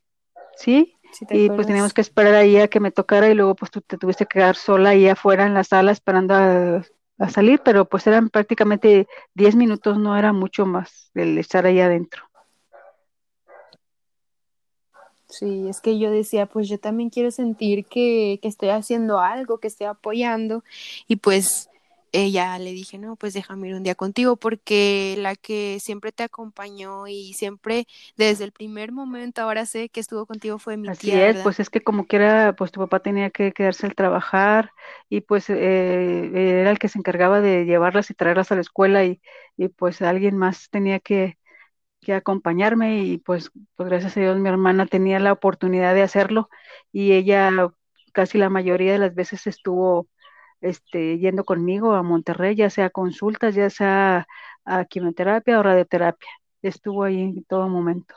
sí 0.56 0.96
Sí 1.12 1.26
y 1.30 1.48
pues 1.48 1.68
teníamos 1.68 1.94
que 1.94 2.00
esperar 2.00 2.34
ahí 2.34 2.56
a 2.56 2.66
que 2.66 2.80
me 2.80 2.90
tocara 2.90 3.28
y 3.28 3.34
luego 3.34 3.54
pues 3.54 3.70
tú 3.70 3.80
te 3.80 3.96
tuviste 3.96 4.26
que 4.26 4.40
quedar 4.40 4.56
sola 4.56 4.90
ahí 4.90 5.08
afuera 5.08 5.46
en 5.46 5.54
la 5.54 5.62
sala 5.62 5.92
esperando 5.92 6.34
a, 6.34 6.82
a 7.18 7.28
salir, 7.28 7.60
pero 7.64 7.88
pues 7.88 8.06
eran 8.08 8.30
prácticamente 8.30 9.06
10 9.34 9.54
minutos, 9.54 9.96
no 9.96 10.16
era 10.16 10.32
mucho 10.32 10.66
más 10.66 11.12
el 11.14 11.38
estar 11.38 11.66
ahí 11.66 11.80
adentro. 11.80 12.28
Sí, 15.38 15.68
es 15.68 15.80
que 15.80 15.98
yo 15.98 16.10
decía, 16.10 16.46
pues 16.46 16.68
yo 16.68 16.78
también 16.78 17.10
quiero 17.10 17.30
sentir 17.32 17.86
que, 17.86 18.38
que 18.40 18.48
estoy 18.48 18.68
haciendo 18.68 19.18
algo, 19.20 19.58
que 19.58 19.66
estoy 19.68 19.86
apoyando 19.88 20.62
y 21.08 21.16
pues 21.16 21.70
ella 22.12 22.56
le 22.60 22.70
dije, 22.72 22.98
no, 22.98 23.16
pues 23.16 23.34
déjame 23.34 23.68
ir 23.68 23.74
un 23.74 23.82
día 23.82 23.96
contigo, 23.96 24.36
porque 24.36 25.16
la 25.18 25.34
que 25.34 25.78
siempre 25.80 26.12
te 26.12 26.22
acompañó 26.22 27.08
y 27.08 27.32
siempre 27.34 27.86
desde 28.16 28.44
el 28.44 28.52
primer 28.52 28.92
momento, 28.92 29.42
ahora 29.42 29.66
sé 29.66 29.88
que 29.88 29.98
estuvo 30.00 30.24
contigo 30.26 30.58
fue 30.60 30.76
mi 30.76 30.92
Así 30.92 31.18
tía. 31.18 31.22
es, 31.22 31.40
pues 31.40 31.60
es 31.60 31.70
que 31.70 31.82
como 31.82 32.06
quiera, 32.06 32.54
pues 32.56 32.70
tu 32.70 32.78
papá 32.80 33.00
tenía 33.00 33.30
que 33.30 33.52
quedarse 33.52 33.86
al 33.86 33.94
trabajar 33.94 34.70
y 35.08 35.22
pues 35.22 35.48
eh, 35.48 36.30
era 36.60 36.70
el 36.70 36.78
que 36.78 36.88
se 36.88 36.98
encargaba 36.98 37.40
de 37.40 37.64
llevarlas 37.64 38.10
y 38.10 38.14
traerlas 38.14 38.52
a 38.52 38.54
la 38.56 38.60
escuela 38.60 39.02
y, 39.04 39.20
y 39.56 39.68
pues 39.68 40.02
alguien 40.02 40.36
más 40.36 40.68
tenía 40.70 41.00
que, 41.00 41.38
que 42.04 42.14
acompañarme 42.14 43.02
y 43.02 43.18
pues, 43.18 43.50
pues 43.74 43.88
gracias 43.88 44.16
a 44.16 44.20
Dios 44.20 44.38
mi 44.38 44.48
hermana 44.48 44.86
tenía 44.86 45.18
la 45.18 45.32
oportunidad 45.32 45.94
de 45.94 46.02
hacerlo 46.02 46.48
y 46.92 47.12
ella 47.12 47.50
casi 48.12 48.38
la 48.38 48.48
mayoría 48.48 48.92
de 48.92 48.98
las 48.98 49.14
veces 49.14 49.46
estuvo 49.46 50.08
este, 50.60 51.18
yendo 51.18 51.44
conmigo 51.44 51.94
a 51.94 52.02
Monterrey, 52.02 52.54
ya 52.54 52.70
sea 52.70 52.86
a 52.86 52.90
consultas, 52.90 53.54
ya 53.54 53.68
sea 53.68 54.26
a 54.64 54.84
quimioterapia 54.86 55.58
o 55.58 55.62
radioterapia. 55.62 56.30
Estuvo 56.62 57.04
ahí 57.04 57.20
en 57.20 57.44
todo 57.44 57.68
momento. 57.68 58.14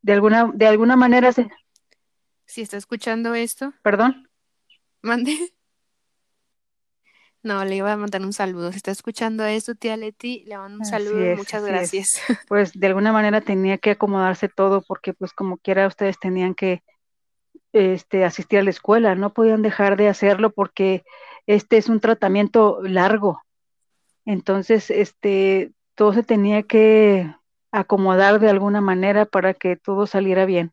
De 0.00 0.12
alguna, 0.12 0.50
de 0.52 0.66
alguna 0.66 0.96
manera 0.96 1.32
se... 1.32 1.48
Si 2.46 2.62
está 2.62 2.76
escuchando 2.76 3.34
esto. 3.34 3.72
Perdón. 3.82 4.28
Mande. 5.02 5.36
No, 7.42 7.64
le 7.64 7.76
iba 7.76 7.92
a 7.92 7.96
mandar 7.96 8.22
un 8.22 8.32
saludo. 8.32 8.70
Si 8.70 8.76
está 8.76 8.92
escuchando 8.92 9.44
esto, 9.44 9.74
tía 9.74 9.96
Leti, 9.96 10.44
le 10.46 10.56
mando 10.56 10.78
un 10.78 10.84
saludo 10.84 11.20
es, 11.20 11.36
muchas 11.36 11.64
gracias. 11.64 12.20
Es. 12.28 12.38
Pues 12.48 12.72
de 12.72 12.86
alguna 12.86 13.12
manera 13.12 13.40
tenía 13.40 13.78
que 13.78 13.90
acomodarse 13.90 14.48
todo 14.48 14.82
porque 14.82 15.12
pues 15.12 15.32
como 15.32 15.58
quiera 15.58 15.88
ustedes 15.88 16.18
tenían 16.20 16.54
que 16.54 16.82
este, 17.72 18.24
asistir 18.24 18.60
a 18.60 18.62
la 18.62 18.70
escuela, 18.70 19.14
no 19.14 19.32
podían 19.32 19.62
dejar 19.62 19.96
de 19.96 20.08
hacerlo 20.08 20.52
porque 20.52 21.04
este 21.46 21.78
es 21.78 21.88
un 21.88 22.00
tratamiento 22.00 22.80
largo. 22.82 23.42
Entonces, 24.24 24.90
este, 24.90 25.72
todo 25.94 26.12
se 26.12 26.22
tenía 26.22 26.62
que 26.62 27.34
acomodar 27.72 28.38
de 28.38 28.50
alguna 28.50 28.80
manera 28.80 29.24
para 29.26 29.54
que 29.54 29.76
todo 29.76 30.06
saliera 30.06 30.44
bien. 30.44 30.72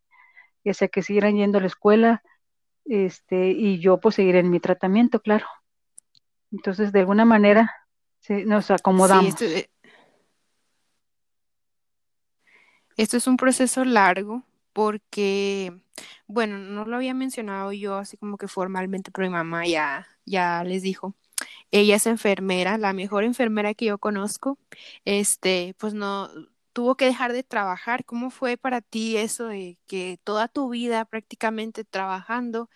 Ya 0.63 0.73
sea 0.73 0.87
que 0.87 1.01
siguieran 1.01 1.35
yendo 1.35 1.57
a 1.57 1.61
la 1.61 1.67
escuela, 1.67 2.21
este, 2.85 3.51
y 3.51 3.79
yo 3.79 3.99
pues 3.99 4.15
seguir 4.15 4.35
en 4.35 4.49
mi 4.49 4.59
tratamiento, 4.59 5.21
claro. 5.21 5.45
Entonces, 6.51 6.91
de 6.91 6.99
alguna 6.99 7.25
manera, 7.25 7.71
nos 8.45 8.71
acomodamos. 8.71 9.41
Esto, 9.41 9.69
esto 12.97 13.17
es 13.17 13.27
un 13.27 13.37
proceso 13.37 13.85
largo 13.85 14.43
porque, 14.73 15.73
bueno, 16.27 16.57
no 16.57 16.85
lo 16.85 16.97
había 16.97 17.13
mencionado 17.13 17.71
yo 17.71 17.95
así 17.95 18.17
como 18.17 18.37
que 18.37 18.47
formalmente, 18.47 19.11
pero 19.11 19.27
mi 19.27 19.33
mamá 19.33 19.65
ya, 19.65 20.07
ya 20.25 20.63
les 20.63 20.81
dijo. 20.81 21.15
Ella 21.71 21.95
es 21.95 22.07
enfermera, 22.07 22.77
la 22.77 22.93
mejor 22.93 23.23
enfermera 23.23 23.73
que 23.73 23.85
yo 23.85 23.97
conozco. 23.99 24.57
Este, 25.05 25.75
pues 25.77 25.93
no, 25.93 26.29
tuvo 26.73 26.95
que 26.95 27.05
dejar 27.05 27.33
de 27.33 27.43
trabajar. 27.43 28.05
¿Cómo 28.05 28.31
fue 28.31 28.57
para 28.57 28.81
ti 28.81 29.17
eso 29.17 29.47
de 29.47 29.77
que 29.87 30.19
toda 30.23 30.47
tu 30.47 30.69
vida 30.69 31.05
prácticamente 31.05 31.83
trabajando 31.83 32.69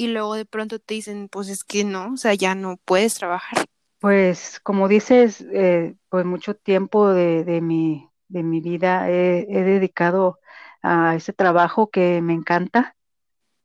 y 0.00 0.06
luego 0.06 0.34
de 0.34 0.46
pronto 0.46 0.78
te 0.78 0.94
dicen, 0.94 1.28
pues 1.28 1.50
es 1.50 1.62
que 1.62 1.84
no, 1.84 2.14
o 2.14 2.16
sea, 2.16 2.32
ya 2.32 2.54
no 2.54 2.78
puedes 2.86 3.16
trabajar? 3.16 3.66
Pues 3.98 4.58
como 4.60 4.88
dices, 4.88 5.44
eh, 5.52 5.94
pues 6.08 6.24
mucho 6.24 6.54
tiempo 6.54 7.12
de, 7.12 7.44
de, 7.44 7.60
mi, 7.60 8.08
de 8.28 8.42
mi 8.42 8.62
vida 8.62 9.10
he, 9.10 9.44
dedicado 9.44 10.38
a 10.82 11.16
ese 11.16 11.34
trabajo 11.34 11.90
que 11.90 12.22
me 12.22 12.32
encanta. 12.32 12.96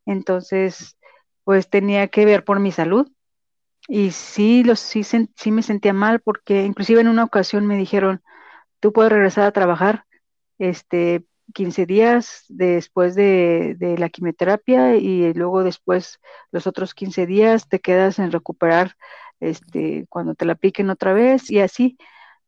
Entonces, 0.05 0.97
pues 1.45 1.69
tenía 1.69 2.09
que 2.09 2.25
ver 2.25 2.43
por 2.43 2.59
mi 2.59 2.73
salud. 2.73 3.09
Y 3.87 4.11
sí, 4.11 4.65
los, 4.65 4.81
sí, 4.81 5.03
sí 5.03 5.51
me 5.51 5.63
sentía 5.63 5.93
mal 5.93 6.19
porque 6.19 6.65
inclusive 6.65 6.99
en 6.99 7.07
una 7.07 7.23
ocasión 7.23 7.65
me 7.65 7.77
dijeron, 7.77 8.21
tú 8.81 8.91
puedes 8.91 9.13
regresar 9.13 9.45
a 9.45 9.53
trabajar 9.53 10.03
este 10.57 11.23
15 11.53 11.85
días 11.85 12.45
después 12.49 13.15
de, 13.15 13.75
de, 13.77 13.97
la 13.97 14.09
quimioterapia 14.09 14.95
y 14.95 15.33
luego 15.33 15.63
después 15.63 16.19
los 16.51 16.67
otros 16.67 16.93
15 16.93 17.25
días 17.25 17.69
te 17.69 17.79
quedas 17.79 18.19
en 18.19 18.31
recuperar 18.31 18.95
este 19.39 20.05
cuando 20.09 20.35
te 20.35 20.45
la 20.45 20.53
apliquen 20.53 20.89
otra 20.89 21.13
vez 21.13 21.49
y 21.51 21.59
así, 21.59 21.97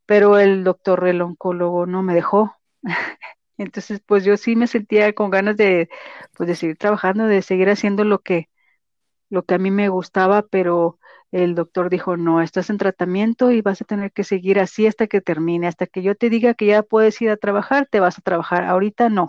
pero 0.05 0.39
el 0.39 0.63
doctor, 0.63 1.07
el 1.07 1.21
oncólogo 1.21 1.85
no 1.85 2.03
me 2.03 2.15
dejó. 2.15 2.55
Entonces, 3.57 4.01
pues 4.05 4.23
yo 4.23 4.37
sí 4.37 4.55
me 4.55 4.67
sentía 4.67 5.13
con 5.13 5.29
ganas 5.31 5.57
de, 5.57 5.89
pues, 6.37 6.47
de 6.47 6.55
seguir 6.55 6.77
trabajando, 6.77 7.25
de 7.27 7.41
seguir 7.41 7.69
haciendo 7.69 8.03
lo 8.03 8.19
que, 8.19 8.49
lo 9.29 9.43
que 9.45 9.55
a 9.55 9.59
mí 9.59 9.71
me 9.71 9.89
gustaba, 9.89 10.43
pero 10.43 10.99
el 11.43 11.55
doctor 11.55 11.89
dijo, 11.89 12.17
no, 12.17 12.41
estás 12.41 12.69
en 12.69 12.77
tratamiento 12.77 13.51
y 13.51 13.61
vas 13.61 13.81
a 13.81 13.85
tener 13.85 14.11
que 14.11 14.23
seguir 14.23 14.59
así 14.59 14.87
hasta 14.87 15.07
que 15.07 15.21
termine, 15.21 15.67
hasta 15.67 15.87
que 15.87 16.01
yo 16.01 16.15
te 16.15 16.29
diga 16.29 16.53
que 16.53 16.67
ya 16.67 16.83
puedes 16.83 17.21
ir 17.21 17.29
a 17.29 17.37
trabajar, 17.37 17.87
te 17.89 17.99
vas 17.99 18.17
a 18.17 18.21
trabajar. 18.21 18.63
Ahorita 18.65 19.09
no. 19.09 19.27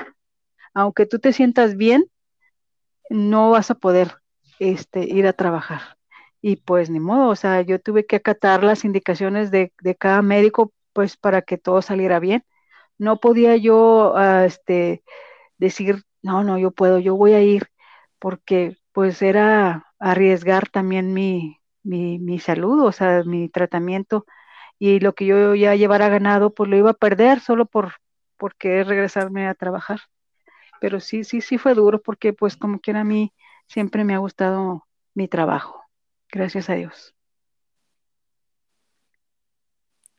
Aunque 0.75 1.07
tú 1.07 1.19
te 1.19 1.33
sientas 1.33 1.77
bien, 1.77 2.07
no 3.11 3.51
vas 3.51 3.71
a 3.71 3.75
poder 3.75 4.17
este, 4.59 5.05
ir 5.05 5.27
a 5.27 5.33
trabajar. 5.33 5.99
Y 6.41 6.57
pues 6.57 6.91
ni 6.91 7.01
modo, 7.01 7.29
o 7.29 7.37
sea, 7.37 7.63
yo 7.63 7.81
tuve 7.81 8.07
que 8.07 8.17
acatar 8.17 8.63
las 8.65 8.85
indicaciones 8.85 9.51
de, 9.51 9.73
cada 9.99 10.23
médico, 10.23 10.73
pues 10.93 11.17
para 11.17 11.43
que 11.43 11.59
todo 11.59 11.83
saliera 11.83 12.21
bien 12.21 12.45
no 12.99 13.21
podía 13.21 13.57
yo 13.57 14.13
uh, 14.15 14.45
este, 14.45 15.03
decir, 15.59 16.05
no, 16.23 16.45
no, 16.45 16.59
yo 16.59 16.73
puedo, 16.73 16.99
yo 16.99 17.17
voy 17.17 17.33
a 17.35 17.43
ir, 17.43 17.69
porque 18.19 18.77
pues 18.93 19.23
era 19.23 19.87
arriesgar 19.99 20.69
también 20.69 21.15
mi, 21.15 21.58
mi, 21.83 22.19
mi 22.19 22.39
salud, 22.39 22.85
o 22.85 22.93
sea, 22.93 23.23
mi 23.25 23.49
tratamiento, 23.49 24.27
y 24.79 25.01
lo 25.01 25.15
que 25.15 25.27
yo 25.27 25.55
ya 25.55 25.75
llevara 25.75 26.09
ganado, 26.09 26.55
pues 26.55 26.71
lo 26.71 26.77
iba 26.77 26.91
a 26.91 26.95
perder 26.95 27.41
solo 27.41 27.67
por, 27.67 27.95
por 28.37 28.55
querer 28.57 28.87
regresarme 28.89 29.49
a 29.49 29.55
trabajar. 29.55 30.01
Pero 30.81 31.01
sí, 31.01 31.25
sí, 31.25 31.41
sí 31.41 31.59
fue 31.59 31.75
duro, 31.75 32.01
porque 32.01 32.33
pues 32.33 32.57
como 32.57 32.81
quiera 32.81 33.01
a 33.01 33.05
mí 33.05 33.33
siempre 33.67 34.05
me 34.05 34.15
ha 34.15 34.19
gustado 34.19 34.87
mi 35.15 35.29
trabajo, 35.29 35.85
gracias 36.31 36.71
a 36.71 36.75
Dios. 36.75 37.15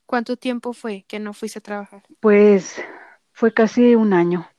¿Cuánto 0.05 0.37
tiempo 0.37 0.73
fue 0.73 1.05
que 1.07 1.19
no 1.19 1.33
fuiste 1.33 1.59
a 1.59 1.61
trabajar? 1.61 2.03
Pues 2.19 2.83
fue 3.31 3.53
casi 3.53 3.93
un 3.93 4.13
año. 4.13 4.49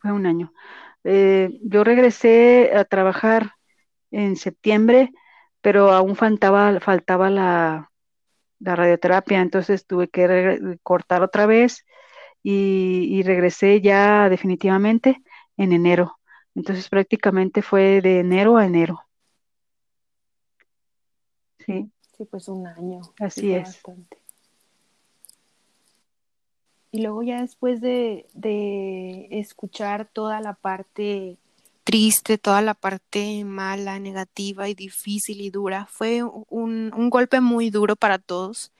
Fue 0.00 0.12
un 0.12 0.26
año. 0.26 0.52
Eh, 1.02 1.58
yo 1.62 1.82
regresé 1.82 2.72
a 2.76 2.84
trabajar 2.84 3.52
en 4.10 4.36
septiembre, 4.36 5.10
pero 5.62 5.92
aún 5.92 6.16
faltaba, 6.16 6.78
faltaba 6.80 7.30
la, 7.30 7.90
la 8.58 8.76
radioterapia, 8.76 9.40
entonces 9.40 9.86
tuve 9.86 10.08
que 10.08 10.78
cortar 10.82 11.22
otra 11.22 11.46
vez 11.46 11.86
y, 12.42 13.06
y, 13.10 13.22
regresé 13.22 13.80
ya 13.80 14.28
definitivamente 14.28 15.22
en 15.56 15.72
enero. 15.72 16.18
Entonces 16.54 16.88
prácticamente 16.88 17.62
fue 17.62 18.02
de 18.02 18.20
enero 18.20 18.58
a 18.58 18.66
enero. 18.66 19.00
Sí. 21.60 21.90
Sí, 22.16 22.24
pues 22.24 22.48
un 22.48 22.66
año. 22.66 23.00
Así 23.20 23.40
sí 23.42 23.54
es. 23.54 23.64
Bastante. 23.64 24.18
Y 26.90 27.00
luego 27.00 27.22
ya 27.22 27.40
después 27.40 27.80
de, 27.80 28.26
de, 28.34 29.28
escuchar 29.30 30.10
toda 30.12 30.40
la 30.40 30.52
parte 30.52 31.38
triste, 31.84 32.38
toda 32.38 32.62
la 32.62 32.74
parte 32.74 33.44
mala, 33.44 33.98
negativa 33.98 34.68
y 34.68 34.74
difícil 34.74 35.40
y 35.40 35.50
dura, 35.50 35.86
fue 35.90 36.22
un, 36.22 36.92
un 36.94 37.10
golpe 37.10 37.40
muy 37.40 37.70
duro 37.70 37.96
para 37.96 38.18
todos. 38.18 38.72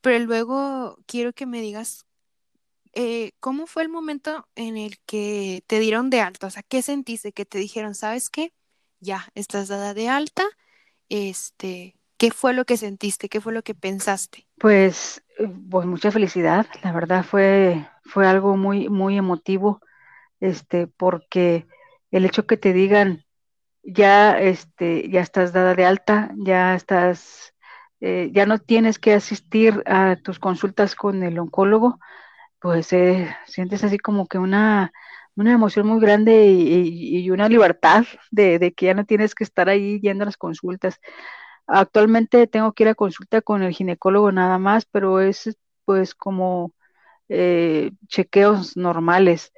Pero 0.00 0.24
luego 0.24 0.98
quiero 1.06 1.32
que 1.32 1.46
me 1.46 1.60
digas 1.60 2.06
eh, 2.98 3.32
¿cómo 3.40 3.66
fue 3.66 3.82
el 3.82 3.90
momento 3.90 4.48
en 4.54 4.78
el 4.78 4.98
que 5.04 5.62
te 5.66 5.80
dieron 5.80 6.08
de 6.08 6.22
alta? 6.22 6.46
O 6.46 6.50
sea, 6.50 6.62
¿qué 6.62 6.80
sentiste? 6.80 7.30
Que 7.30 7.44
te 7.44 7.58
dijeron, 7.58 7.94
¿sabes 7.94 8.30
qué? 8.30 8.54
Ya, 9.00 9.28
estás 9.34 9.68
dada 9.68 9.92
de 9.92 10.08
alta. 10.08 10.42
Este, 11.10 11.98
¿qué 12.16 12.30
fue 12.30 12.54
lo 12.54 12.64
que 12.64 12.78
sentiste? 12.78 13.28
¿Qué 13.28 13.42
fue 13.42 13.52
lo 13.52 13.60
que 13.62 13.74
pensaste? 13.74 14.48
Pues, 14.58 15.22
eh, 15.38 15.46
pues 15.70 15.86
mucha 15.86 16.10
felicidad. 16.10 16.66
La 16.82 16.92
verdad 16.92 17.22
fue, 17.22 17.86
fue 18.02 18.26
algo 18.26 18.56
muy, 18.56 18.88
muy 18.88 19.18
emotivo, 19.18 19.82
este, 20.40 20.86
porque 20.86 21.66
el 22.16 22.24
hecho 22.24 22.46
que 22.46 22.56
te 22.56 22.72
digan, 22.72 23.24
ya, 23.82 24.38
este, 24.40 25.08
ya 25.10 25.20
estás 25.20 25.52
dada 25.52 25.74
de 25.74 25.84
alta, 25.84 26.32
ya 26.38 26.74
estás, 26.74 27.54
eh, 28.00 28.30
ya 28.32 28.46
no 28.46 28.58
tienes 28.58 28.98
que 28.98 29.14
asistir 29.14 29.82
a 29.86 30.16
tus 30.16 30.38
consultas 30.38 30.94
con 30.94 31.22
el 31.22 31.38
oncólogo, 31.38 32.00
pues 32.60 32.92
eh, 32.92 33.34
sientes 33.46 33.84
así 33.84 33.98
como 33.98 34.26
que 34.28 34.38
una, 34.38 34.92
una 35.36 35.52
emoción 35.52 35.86
muy 35.86 36.00
grande 36.00 36.46
y, 36.48 37.30
una 37.30 37.48
libertad 37.48 38.06
de, 38.30 38.58
de, 38.58 38.72
que 38.74 38.86
ya 38.86 38.94
no 38.94 39.04
tienes 39.06 39.34
que 39.34 39.44
estar 39.44 39.68
ahí 39.68 40.00
yendo 40.00 40.24
a 40.24 40.26
las 40.26 40.36
consultas. 40.38 41.00
Actualmente 41.66 42.46
tengo 42.46 42.72
que 42.72 42.84
ir 42.84 42.88
a 42.90 42.94
consulta 42.94 43.42
con 43.42 43.62
el 43.62 43.72
ginecólogo 43.74 44.32
nada 44.32 44.58
más, 44.58 44.86
pero 44.86 45.20
es 45.20 45.56
pues 45.84 46.14
como 46.14 46.72
eh, 47.28 47.92
chequeos 48.08 48.76
normales, 48.76 49.52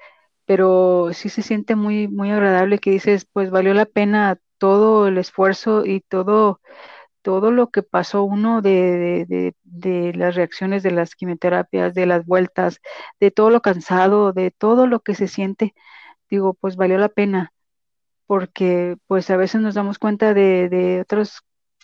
pero 0.49 1.11
sí 1.12 1.28
se 1.28 1.42
siente 1.42 1.76
muy, 1.76 2.09
muy 2.09 2.30
agradable 2.30 2.78
que 2.78 2.90
dices, 2.90 3.26
pues 3.32 3.51
valió 3.51 3.74
la 3.74 3.84
pena 3.86 4.40
todo 4.59 5.07
el 5.09 5.18
esfuerzo 5.18 5.84
y 5.84 6.01
todo 6.01 6.61
todo 7.22 7.51
lo 7.51 7.70
que 7.70 7.82
pasó 7.82 8.22
uno 8.22 8.62
de, 8.62 9.55
las 10.14 10.34
reacciones 10.34 10.82
de 10.82 10.92
las 10.92 11.14
quimioterapias, 11.14 11.94
de 11.94 12.07
las 12.07 12.24
vueltas, 12.26 12.80
de 13.20 13.30
todo 13.30 13.51
lo 13.51 13.61
cansado, 13.61 14.32
de 14.32 14.51
todo 14.51 14.86
lo 14.86 15.01
que 15.01 15.14
se 15.14 15.28
siente, 15.28 15.74
digo, 16.30 16.55
pues 16.55 16.76
valió 16.76 16.99
la 16.99 17.11
pena, 17.11 17.53
porque 18.26 18.96
pues 19.07 19.30
a 19.30 19.36
veces 19.36 19.61
nos 19.61 19.74
damos 19.74 19.99
cuenta 19.99 20.34
de, 20.34 20.70
de 20.70 21.03
otros, 21.03 21.42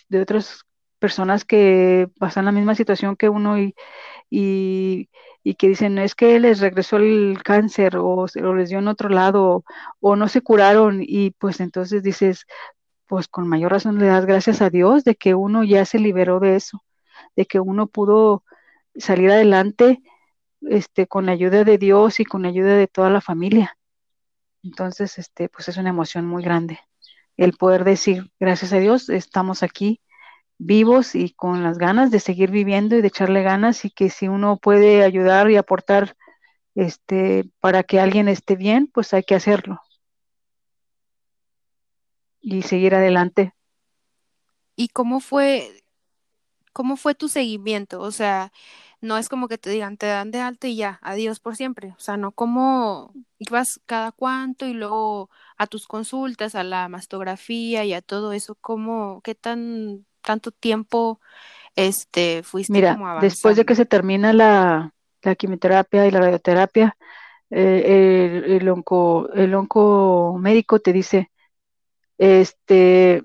de 0.09 0.23
otras 0.23 0.65
personas 0.99 1.45
que 1.45 2.09
pasan 2.19 2.47
la 2.47 2.53
misma 2.53 2.75
situación 2.75 3.17
que 3.17 3.29
uno 3.29 3.57
y, 4.31 5.11
que 5.55 5.69
dicen, 5.69 5.95
no 5.95 6.03
es 6.03 6.15
que 6.15 6.41
les 6.41 6.61
regresó 6.61 6.97
el 6.97 7.43
cáncer 7.45 7.99
o, 7.99 8.25
o 8.25 8.55
les 8.55 8.71
dio 8.71 8.79
en 8.79 8.89
otro 8.89 9.11
lado 9.11 9.65
o 10.01 10.17
no 10.17 10.29
se 10.29 10.41
curaron 10.41 11.01
y 11.03 11.33
pues 11.33 11.61
entonces 11.61 12.03
dices, 12.03 12.47
pues 13.07 13.29
con 13.29 13.47
mayor 13.49 13.73
razón 13.73 13.99
le 13.99 14.07
das 14.07 14.25
gracias 14.27 14.63
a 14.63 14.71
Dios 14.71 15.05
de 15.05 15.17
que 15.17 15.35
uno 15.35 15.63
ya 15.63 15.85
se 15.85 15.99
liberó 15.99 16.41
de 16.41 16.57
eso, 16.57 16.83
de 17.37 17.47
que 17.47 17.61
uno 17.61 17.87
pudo 17.89 18.45
salir 18.97 19.31
adelante 19.31 20.01
este, 20.63 21.07
con 21.07 21.27
la 21.27 21.33
ayuda 21.33 21.65
de 21.65 21.79
Dios 21.79 22.21
y 22.21 22.25
con 22.25 22.43
la 22.43 22.49
ayuda 22.49 22.77
de 22.77 22.89
toda 22.89 23.11
la 23.11 23.21
familia. 23.21 23.77
Entonces, 24.63 25.19
este, 25.19 25.51
pues 25.51 25.69
es 25.69 25.77
una 25.77 25.91
emoción 25.91 26.27
muy 26.27 26.43
grande 26.43 26.81
el 27.37 27.53
poder 27.55 27.85
decir, 27.85 28.31
gracias 28.39 28.73
a 28.73 28.79
Dios, 28.79 29.09
estamos 29.09 29.63
aquí 29.63 30.01
vivos 30.59 31.15
y 31.15 31.33
con 31.33 31.63
las 31.63 31.79
ganas 31.79 32.11
de 32.11 32.21
seguir 32.21 32.51
viviendo 32.51 32.97
y 32.97 33.03
de 33.03 33.09
echarle 33.09 33.43
ganas 33.43 33.85
y 33.85 33.91
que 33.91 34.11
si 34.11 34.29
uno 34.29 34.57
puede 34.57 35.03
ayudar 35.03 35.51
y 35.51 35.57
aportar 35.57 36.17
este 36.75 37.49
para 37.61 37.83
que 37.83 38.01
alguien 38.01 38.29
esté 38.29 38.57
bien, 38.57 38.89
pues 38.93 39.15
hay 39.15 39.23
que 39.23 39.35
hacerlo 39.35 39.81
y 42.45 42.63
seguir 42.63 42.95
adelante. 42.95 43.55
¿Y 44.77 44.89
cómo 44.89 45.21
fue, 45.21 45.83
cómo 46.73 46.97
fue 46.97 47.15
tu 47.15 47.29
seguimiento? 47.29 48.01
O 48.01 48.11
sea, 48.11 48.53
no 49.01 49.17
es 49.17 49.29
como 49.29 49.49
que 49.49 49.57
te 49.59 49.71
digan, 49.71 49.97
te 49.97 50.07
dan 50.07 50.31
de 50.31 50.41
alta 50.41 50.69
y 50.69 50.77
ya, 50.77 50.99
adiós 51.03 51.41
por 51.41 51.57
siempre. 51.57 51.95
O 51.97 52.01
sea, 52.01 52.17
no 52.17 52.33
como 52.33 53.15
ibas 53.39 53.81
cada 53.87 54.13
cuánto 54.13 54.67
y 54.67 54.75
luego 54.75 55.31
a 55.57 55.67
tus 55.67 55.87
consultas, 55.87 56.55
a 56.55 56.65
la 56.65 56.89
mastografía 56.89 57.85
y 57.85 57.95
a 57.95 58.03
todo 58.03 58.33
eso, 58.33 58.57
¿cómo, 58.57 59.23
qué 59.23 59.35
tan, 59.35 60.07
tanto 60.25 60.51
tiempo 60.51 61.21
este, 61.77 62.43
fuiste 62.43 62.73
Mira, 62.73 62.95
como 62.95 63.21
después 63.21 63.57
de 63.57 63.65
que 63.65 63.75
se 63.75 63.87
termina 63.87 64.33
la, 64.33 64.93
quimioterapia 65.39 66.07
y 66.07 66.11
la 66.11 66.21
radioterapia, 66.21 66.97
eh, 67.51 68.43
el, 68.47 68.53
el, 68.53 68.69
onco, 68.69 69.31
el 69.33 69.55
onco 69.55 70.37
médico 70.39 70.81
te 70.81 70.93
dice, 70.93 71.31
este, 72.19 73.25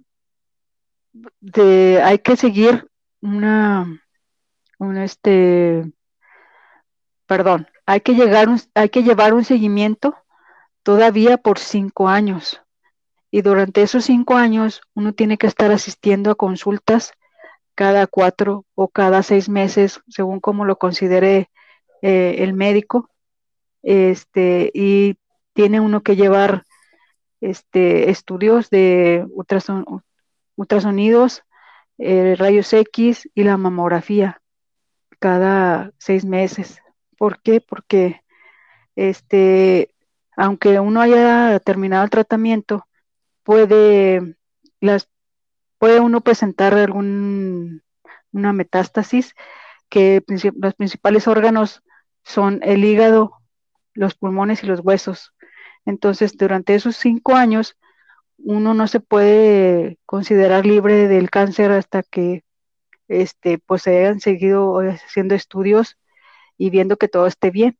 de, 1.39 2.01
hay 2.03 2.19
que 2.19 2.35
seguir 2.35 2.89
una, 3.21 4.01
un 4.77 4.97
este, 4.97 5.91
perdón, 7.25 7.67
hay 7.85 8.01
que 8.01 8.13
llegar, 8.13 8.47
hay 8.75 8.89
que 8.89 9.03
llevar 9.03 9.33
un 9.33 9.43
seguimiento 9.43 10.15
todavía 10.83 11.37
por 11.37 11.59
cinco 11.59 12.07
años. 12.07 12.61
Y 13.31 13.41
durante 13.41 13.81
esos 13.81 14.05
cinco 14.05 14.35
años 14.35 14.81
uno 14.95 15.13
tiene 15.13 15.37
que 15.37 15.47
estar 15.47 15.71
asistiendo 15.71 16.31
a 16.31 16.35
consultas 16.35 17.13
cada 17.75 18.07
cuatro 18.07 18.65
o 18.75 18.89
cada 18.89 19.23
seis 19.23 19.47
meses, 19.49 20.01
según 20.09 20.39
como 20.39 20.65
lo 20.65 20.77
considere 20.77 21.49
eh, 22.01 22.37
el 22.39 22.53
médico. 22.53 23.09
Este, 23.83 24.71
y 24.73 25.17
tiene 25.53 25.79
uno 25.79 26.01
que 26.01 26.15
llevar 26.15 26.63
este, 27.41 28.09
estudios 28.09 28.69
de 28.69 29.25
ultrasonidos, 30.55 31.43
eh, 31.97 32.35
rayos 32.37 32.73
X 32.73 33.29
y 33.33 33.43
la 33.43 33.57
mamografía 33.57 34.41
cada 35.19 35.91
seis 35.97 36.25
meses. 36.25 36.81
¿Por 37.17 37.41
qué? 37.41 37.61
Porque 37.61 38.21
este, 38.95 39.93
aunque 40.35 40.79
uno 40.79 41.01
haya 41.01 41.59
terminado 41.59 42.03
el 42.03 42.09
tratamiento, 42.09 42.87
puede, 43.43 44.35
las, 44.79 45.09
puede 45.77 45.99
uno 45.99 46.21
presentar 46.21 46.73
algún, 46.73 47.83
una 48.31 48.53
metástasis 48.53 49.35
que 49.89 50.23
los 50.55 50.75
principales 50.75 51.27
órganos 51.27 51.83
son 52.23 52.59
el 52.63 52.83
hígado, 52.85 53.33
los 53.93 54.15
pulmones 54.15 54.63
y 54.63 54.67
los 54.67 54.81
huesos. 54.81 55.33
Entonces, 55.85 56.37
durante 56.37 56.75
esos 56.75 56.95
cinco 56.95 57.35
años, 57.35 57.77
uno 58.37 58.73
no 58.73 58.87
se 58.87 58.99
puede 58.99 59.97
considerar 60.05 60.65
libre 60.65 61.07
del 61.07 61.29
cáncer 61.29 61.71
hasta 61.71 62.03
que 62.03 62.43
este, 63.07 63.57
pues 63.57 63.83
se 63.83 63.97
hayan 63.97 64.19
seguido 64.19 64.79
haciendo 64.79 65.35
estudios 65.35 65.97
y 66.57 66.69
viendo 66.69 66.97
que 66.97 67.07
todo 67.07 67.27
esté 67.27 67.51
bien. 67.51 67.77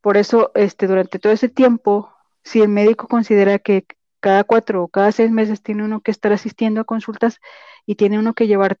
Por 0.00 0.16
eso, 0.16 0.52
este, 0.54 0.86
durante 0.86 1.18
todo 1.18 1.32
ese 1.32 1.48
tiempo, 1.48 2.12
si 2.44 2.62
el 2.62 2.68
médico 2.68 3.08
considera 3.08 3.58
que 3.58 3.84
cada 4.26 4.42
cuatro 4.42 4.82
o 4.82 4.88
cada 4.88 5.12
seis 5.12 5.30
meses 5.30 5.62
tiene 5.62 5.84
uno 5.84 6.00
que 6.00 6.10
estar 6.10 6.32
asistiendo 6.32 6.80
a 6.80 6.84
consultas 6.84 7.38
y 7.86 7.94
tiene 7.94 8.18
uno 8.18 8.34
que 8.34 8.48
llevar 8.48 8.76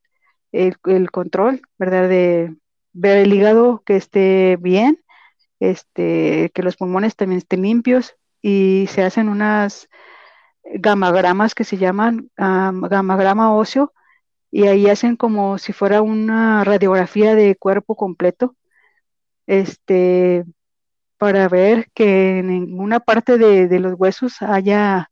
el, 0.50 0.76
control, 1.12 1.62
¿verdad? 1.78 2.08
De 2.08 2.56
ver 2.92 3.18
el 3.18 3.32
hígado 3.32 3.80
que 3.86 3.94
esté 3.94 4.56
bien, 4.60 5.04
este, 5.60 6.50
que 6.52 6.64
los 6.64 6.76
pulmones 6.76 7.14
también 7.14 7.38
estén 7.38 7.62
limpios 7.62 8.16
y 8.42 8.86
se 8.90 9.04
hacen 9.04 9.28
unas 9.28 9.88
gamagramas 10.64 11.54
que 11.54 11.62
se 11.62 11.76
llaman 11.76 12.28
gamagrama 12.36 13.54
óseo 13.54 13.92
y 14.50 14.66
ahí 14.66 14.88
hacen 14.88 15.14
como 15.14 15.58
si 15.58 15.72
fuera 15.72 16.02
una 16.02 16.64
radiografía 16.64 17.36
de 17.36 17.54
cuerpo 17.54 17.94
completo 17.94 18.56
este 19.46 20.44
para 21.18 21.48
ver 21.48 21.88
que 21.94 22.40
en 22.40 22.48
ninguna 22.48 22.98
parte 22.98 23.38
de, 23.38 23.78
los 23.78 23.94
huesos 23.96 24.42
haya 24.42 25.08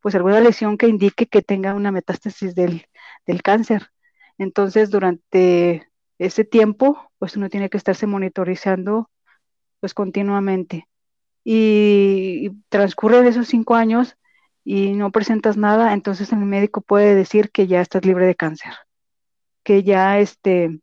pues 0.00 0.14
alguna 0.14 0.40
lesión 0.40 0.78
que 0.78 0.88
indique 0.88 1.26
que 1.26 1.42
tenga 1.42 1.74
una 1.74 1.92
metástasis 1.92 2.54
del, 2.54 2.86
del 3.26 3.42
cáncer. 3.42 3.90
Entonces, 4.38 4.90
durante 4.90 5.88
ese 6.18 6.44
tiempo, 6.44 7.10
pues 7.18 7.36
uno 7.36 7.48
tiene 7.48 7.68
que 7.68 7.76
estarse 7.76 8.06
monitorizando 8.06 9.10
pues 9.80 9.94
continuamente. 9.94 10.88
Y, 11.44 12.50
transcurren 12.68 13.26
esos 13.26 13.48
cinco 13.48 13.74
años 13.74 14.16
y 14.64 14.92
no 14.92 15.10
presentas 15.10 15.56
nada, 15.56 15.94
entonces 15.94 16.30
el 16.32 16.40
médico 16.40 16.82
puede 16.82 17.14
decir 17.14 17.50
que 17.50 17.66
ya 17.66 17.80
estás 17.80 18.04
libre 18.04 18.26
de 18.26 18.34
cáncer, 18.34 18.74
que 19.62 19.82
ya 19.82 20.18
este 20.18 20.78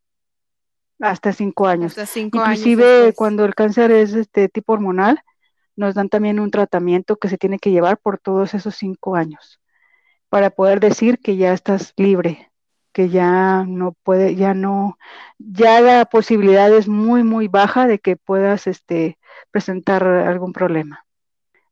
hasta 0.99 1.33
cinco 1.33 1.67
años. 1.67 1.95
Inclusive 2.15 3.13
cuando 3.15 3.45
el 3.45 3.53
cáncer 3.53 3.91
es 3.91 4.13
este 4.13 4.49
tipo 4.49 4.73
hormonal, 4.73 5.21
nos 5.75 5.95
dan 5.95 6.09
también 6.09 6.39
un 6.39 6.51
tratamiento 6.51 7.17
que 7.17 7.29
se 7.29 7.37
tiene 7.37 7.59
que 7.59 7.71
llevar 7.71 7.97
por 7.97 8.19
todos 8.19 8.53
esos 8.53 8.75
cinco 8.75 9.15
años 9.15 9.59
para 10.29 10.49
poder 10.49 10.79
decir 10.79 11.19
que 11.19 11.37
ya 11.37 11.53
estás 11.53 11.93
libre 11.97 12.51
que 12.95 13.09
ya 13.09 13.65
no 13.67 13.91
puede, 14.03 14.35
ya 14.37 14.53
no, 14.53 14.97
ya 15.37 15.81
la 15.81 16.05
posibilidad 16.05 16.73
es 16.73 16.87
muy, 16.87 17.23
muy 17.25 17.49
baja 17.49 17.87
de 17.87 17.99
que 17.99 18.15
puedas 18.15 18.67
este, 18.67 19.19
presentar 19.51 20.07
algún 20.07 20.53
problema. 20.53 21.05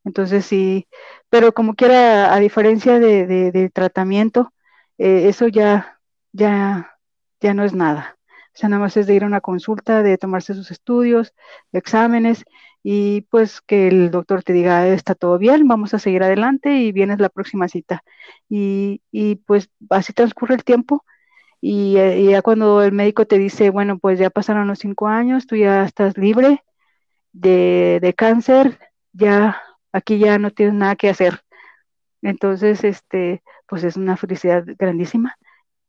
Entonces 0.04 0.46
sí, 0.46 0.86
pero 1.30 1.54
como 1.54 1.76
quiera, 1.76 2.34
a 2.34 2.40
diferencia 2.40 3.00
de, 3.00 3.72
tratamiento, 3.74 4.52
eh, 4.98 5.30
eso 5.30 5.48
ya, 5.48 6.02
ya, 6.34 6.98
ya 7.40 7.54
no 7.54 7.64
es 7.64 7.74
nada. 7.74 8.18
O 8.54 8.58
sea, 8.58 8.68
nada 8.68 8.82
más 8.82 8.98
es 8.98 9.08
de 9.08 9.16
ir 9.16 9.24
a 9.24 9.28
una 9.28 9.40
consulta, 9.40 10.04
de 10.04 10.18
tomarse 10.18 10.54
sus 10.54 10.72
estudios, 10.72 11.34
exámenes 11.72 12.44
y 12.84 13.22
pues 13.32 13.62
que 13.62 13.88
el 13.88 14.12
doctor 14.12 14.44
te 14.44 14.54
diga, 14.54 14.88
está 14.90 15.16
todo 15.16 15.38
bien, 15.38 15.68
vamos 15.68 15.94
a 15.94 16.00
seguir 16.00 16.22
adelante 16.24 16.76
y 16.76 16.92
vienes 16.92 17.20
la 17.20 17.30
próxima 17.30 17.70
cita. 17.70 18.04
Y, 18.50 19.02
y 19.12 19.36
pues 19.36 19.70
así 19.90 20.14
transcurre 20.14 20.56
el 20.56 20.66
tiempo 20.66 21.06
y, 21.62 21.98
y, 21.98 22.32
ya 22.32 22.42
cuando 22.42 22.84
el 22.84 22.92
médico 22.92 23.26
te 23.26 23.38
dice, 23.40 23.70
bueno, 23.70 23.98
pues 24.00 24.20
ya 24.20 24.30
pasaron 24.30 24.68
los 24.68 24.80
cinco 24.80 25.08
años, 25.08 25.48
tú 25.48 25.56
ya 25.56 25.86
estás 25.86 26.18
libre 26.18 26.62
de, 27.32 28.00
de 28.02 28.14
cáncer, 28.14 28.80
ya 29.14 29.62
aquí 29.94 30.20
ya 30.20 30.38
no 30.40 30.52
tienes 30.52 30.76
nada 30.76 30.96
que 30.98 31.10
hacer. 31.10 31.42
Entonces, 32.22 32.84
este, 32.84 33.44
pues 33.68 33.84
es 33.86 33.98
una 33.98 34.18
felicidad 34.18 34.66
grandísima. 34.78 35.38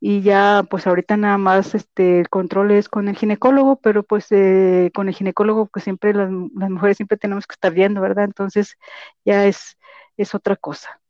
Y 0.07 0.21
ya, 0.21 0.67
pues 0.69 0.87
ahorita 0.87 1.17
nada 1.17 1.39
más, 1.39 1.75
este, 1.75 2.21
el 2.21 2.29
control 2.29 2.73
es 2.73 2.91
con 2.91 3.09
el 3.09 3.17
ginecólogo, 3.17 3.77
pero 3.77 4.03
pues 4.03 4.27
eh, 4.33 4.91
con 4.95 5.09
el 5.09 5.15
ginecólogo, 5.15 5.65
pues 5.65 5.85
siempre 5.85 6.13
las, 6.13 6.31
mujeres 6.31 6.99
siempre 6.99 7.17
tenemos 7.17 7.47
que 7.47 7.55
estar 7.55 7.73
viendo, 7.73 8.03
¿verdad? 8.03 8.25
Entonces, 8.27 8.77
ya 9.25 9.47
es, 9.47 9.79
es 10.19 10.35
otra 10.35 10.57
cosa, 10.57 11.01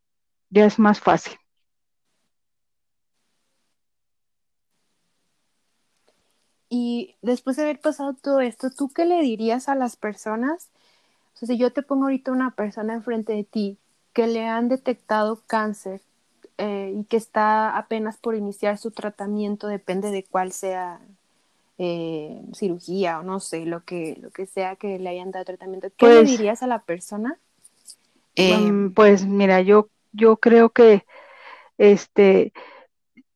ya 0.49 0.65
es 0.65 0.79
más 0.79 1.01
fácil. 1.01 1.37
Y 6.69 7.15
después 7.21 7.57
de 7.57 7.63
haber 7.63 7.81
pasado 7.81 8.13
todo 8.13 8.39
esto, 8.39 8.69
¿tú 8.71 8.89
qué 8.93 9.03
le 9.03 9.21
dirías 9.21 9.67
a 9.67 9.75
las 9.75 9.97
personas? 9.97 10.69
O 11.41 11.45
si 11.45 11.57
yo 11.57 11.73
te 11.73 11.81
pongo 11.81 12.05
ahorita 12.05 12.31
una 12.31 12.51
persona 12.51 12.93
enfrente 12.93 13.33
de 13.33 13.43
ti 13.43 13.77
que 14.13 14.27
le 14.27 14.47
han 14.47 14.69
detectado 14.69 15.41
cáncer 15.47 15.99
eh, 16.57 16.93
y 16.95 17.03
que 17.05 17.17
está 17.17 17.77
apenas 17.77 18.17
por 18.17 18.35
iniciar 18.35 18.77
su 18.77 18.91
tratamiento, 18.91 19.67
depende 19.67 20.11
de 20.11 20.23
cuál 20.23 20.51
sea 20.51 20.99
eh, 21.77 22.41
cirugía 22.53 23.19
o 23.19 23.23
no 23.23 23.39
sé, 23.39 23.65
lo 23.65 23.83
que, 23.83 24.17
lo 24.21 24.31
que 24.31 24.45
sea 24.45 24.75
que 24.75 24.97
le 24.97 25.09
hayan 25.09 25.31
dado 25.31 25.45
tratamiento, 25.45 25.89
¿qué 25.89 25.95
pues, 25.97 26.15
le 26.15 26.23
dirías 26.23 26.63
a 26.63 26.67
la 26.67 26.79
persona? 26.79 27.37
Eh, 28.35 28.89
pues 28.93 29.25
mira, 29.25 29.61
yo, 29.61 29.89
yo 30.13 30.37
creo 30.37 30.69
que, 30.69 31.05
este, 31.77 32.53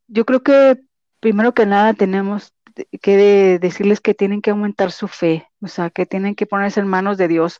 yo 0.07 0.25
creo 0.25 0.41
que 0.43 0.79
primero 1.19 1.53
que 1.53 1.65
nada 1.65 1.93
tenemos 1.93 2.53
que 3.01 3.17
de 3.17 3.59
decirles 3.59 3.99
que 3.99 4.13
tienen 4.13 4.41
que 4.41 4.51
aumentar 4.51 4.91
su 4.91 5.07
fe, 5.07 5.47
o 5.61 5.67
sea, 5.67 5.89
que 5.89 6.05
tienen 6.05 6.35
que 6.35 6.45
ponerse 6.45 6.79
en 6.79 6.87
manos 6.87 7.17
de 7.17 7.27
Dios. 7.27 7.59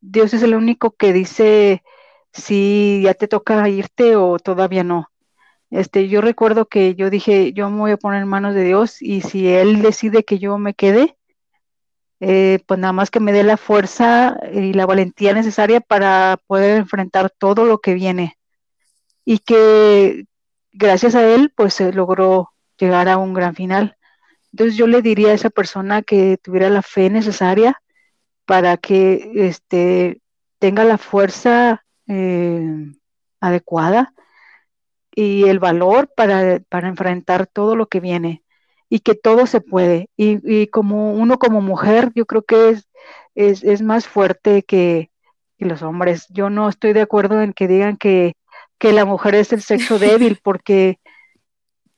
Dios 0.00 0.32
es 0.34 0.42
el 0.42 0.54
único 0.54 0.92
que 0.92 1.12
dice 1.12 1.82
si 2.34 3.02
ya 3.04 3.14
te 3.14 3.28
toca 3.28 3.68
irte 3.68 4.16
o 4.16 4.38
todavía 4.38 4.84
no. 4.84 5.10
Este, 5.70 6.08
yo 6.08 6.20
recuerdo 6.20 6.66
que 6.66 6.94
yo 6.94 7.10
dije, 7.10 7.52
yo 7.52 7.70
me 7.70 7.78
voy 7.78 7.90
a 7.92 7.96
poner 7.96 8.22
en 8.22 8.28
manos 8.28 8.54
de 8.54 8.64
Dios 8.64 9.00
y 9.02 9.22
si 9.22 9.48
Él 9.48 9.82
decide 9.82 10.24
que 10.24 10.38
yo 10.38 10.58
me 10.58 10.74
quede, 10.74 11.16
eh, 12.20 12.60
pues 12.66 12.78
nada 12.80 12.92
más 12.92 13.10
que 13.10 13.20
me 13.20 13.32
dé 13.32 13.42
la 13.42 13.56
fuerza 13.56 14.38
y 14.52 14.72
la 14.72 14.86
valentía 14.86 15.34
necesaria 15.34 15.80
para 15.80 16.38
poder 16.46 16.78
enfrentar 16.78 17.30
todo 17.30 17.64
lo 17.66 17.78
que 17.80 17.94
viene. 17.94 18.38
Y 19.24 19.38
que 19.38 20.24
gracias 20.72 21.14
a 21.14 21.26
Él, 21.26 21.52
pues 21.56 21.74
se 21.74 21.92
logró 21.92 22.50
llegar 22.78 23.08
a 23.08 23.18
un 23.18 23.34
gran 23.34 23.54
final. 23.54 23.96
Entonces 24.52 24.76
yo 24.76 24.86
le 24.86 25.02
diría 25.02 25.30
a 25.30 25.34
esa 25.34 25.50
persona 25.50 26.02
que 26.02 26.38
tuviera 26.38 26.70
la 26.70 26.82
fe 26.82 27.10
necesaria 27.10 27.80
para 28.44 28.76
que 28.76 29.32
este, 29.34 30.20
tenga 30.58 30.84
la 30.84 30.98
fuerza 30.98 31.83
eh, 32.08 32.92
adecuada 33.40 34.12
y 35.14 35.44
el 35.44 35.58
valor 35.58 36.10
para, 36.16 36.60
para, 36.68 36.88
enfrentar 36.88 37.46
todo 37.46 37.76
lo 37.76 37.86
que 37.86 38.00
viene 38.00 38.42
y 38.88 39.00
que 39.00 39.14
todo 39.14 39.46
se 39.46 39.60
puede. 39.60 40.10
Y, 40.16 40.40
y 40.44 40.66
como 40.68 41.12
uno 41.14 41.38
como 41.38 41.60
mujer, 41.60 42.12
yo 42.14 42.26
creo 42.26 42.42
que 42.42 42.70
es, 42.70 42.88
es, 43.34 43.62
es 43.64 43.82
más 43.82 44.06
fuerte 44.08 44.62
que, 44.64 45.10
que, 45.58 45.66
los 45.66 45.82
hombres. 45.82 46.26
Yo 46.30 46.50
no 46.50 46.68
estoy 46.68 46.92
de 46.92 47.02
acuerdo 47.02 47.42
en 47.42 47.52
que 47.52 47.68
digan 47.68 47.96
que, 47.96 48.34
que 48.78 48.92
la 48.92 49.04
mujer 49.04 49.34
es 49.36 49.52
el 49.52 49.62
sexo 49.62 49.98
débil, 49.98 50.40
porque 50.42 50.98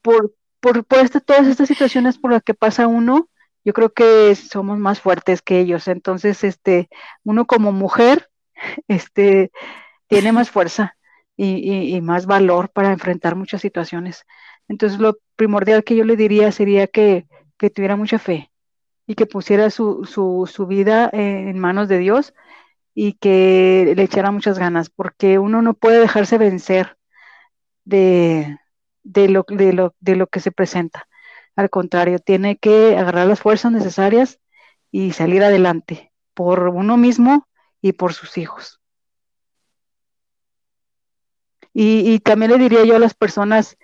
por, 0.03 0.35
por, 0.61 0.85
por 0.85 1.09
todas 1.21 1.47
estas 1.47 1.69
situaciones 1.69 2.19
por 2.19 2.33
las 2.33 2.43
que 2.43 2.55
pasa 2.55 2.87
uno, 2.87 3.29
yo 3.65 3.73
creo 3.73 3.93
que 3.93 4.35
somos 4.37 4.79
más 4.79 5.01
fuertes 5.01 5.43
que 5.43 5.59
ellos. 5.59 5.89
Entonces, 5.89 6.45
este, 6.45 6.89
uno 7.25 7.47
como 7.47 7.73
mujer, 7.73 8.31
este, 8.89 9.51
tiene 10.09 10.33
más 10.33 10.51
fuerza 10.51 10.97
y, 11.37 12.01
más 12.03 12.27
valor 12.27 12.71
para 12.71 12.93
enfrentar 12.93 13.37
muchas 13.37 13.61
situaciones. 13.61 14.25
Entonces, 14.69 14.99
lo 14.99 15.19
primordial 15.37 15.85
que 15.85 15.97
yo 15.97 16.05
le 16.05 16.17
diría 16.17 16.53
sería 16.53 16.87
que, 16.87 17.27
tuviera 17.75 17.97
mucha 17.97 18.19
fe 18.19 18.51
y 19.07 19.15
que 19.15 19.27
pusiera 19.27 19.71
su, 19.71 20.05
su, 20.05 20.67
vida 20.67 21.11
en 21.13 21.59
manos 21.59 21.89
de 21.89 21.99
Dios 21.99 22.35
y 22.95 23.15
que 23.15 23.93
le 23.97 24.03
echara 24.03 24.31
muchas 24.31 24.59
ganas, 24.59 24.91
porque 24.91 25.39
uno 25.39 25.63
no 25.63 25.75
puede 25.75 26.01
dejarse 26.01 26.39
vencer 26.39 26.97
de, 27.85 28.59
lo, 29.05 29.45
de 30.01 30.17
lo 30.17 30.27
que 30.29 30.41
se 30.41 30.53
presenta. 30.53 31.07
Al 31.57 31.71
contrario, 31.71 32.19
tiene 32.19 32.59
que 32.59 32.97
agarrar 32.99 33.27
las 33.27 33.41
fuerzas 33.41 33.73
necesarias 33.73 34.41
y 34.91 35.13
salir 35.13 35.43
adelante 35.43 36.13
por 36.35 36.69
uno 36.69 36.97
mismo 36.97 37.47
y 37.81 37.93
por 37.93 38.13
sus 38.13 38.39
hijos. 38.39 38.81
Y, 41.79 42.21
también 42.21 42.53
le 42.53 42.59
diría 42.59 42.85
yo 42.85 42.97
a 42.97 42.99
las 42.99 43.13
personas 43.13 43.77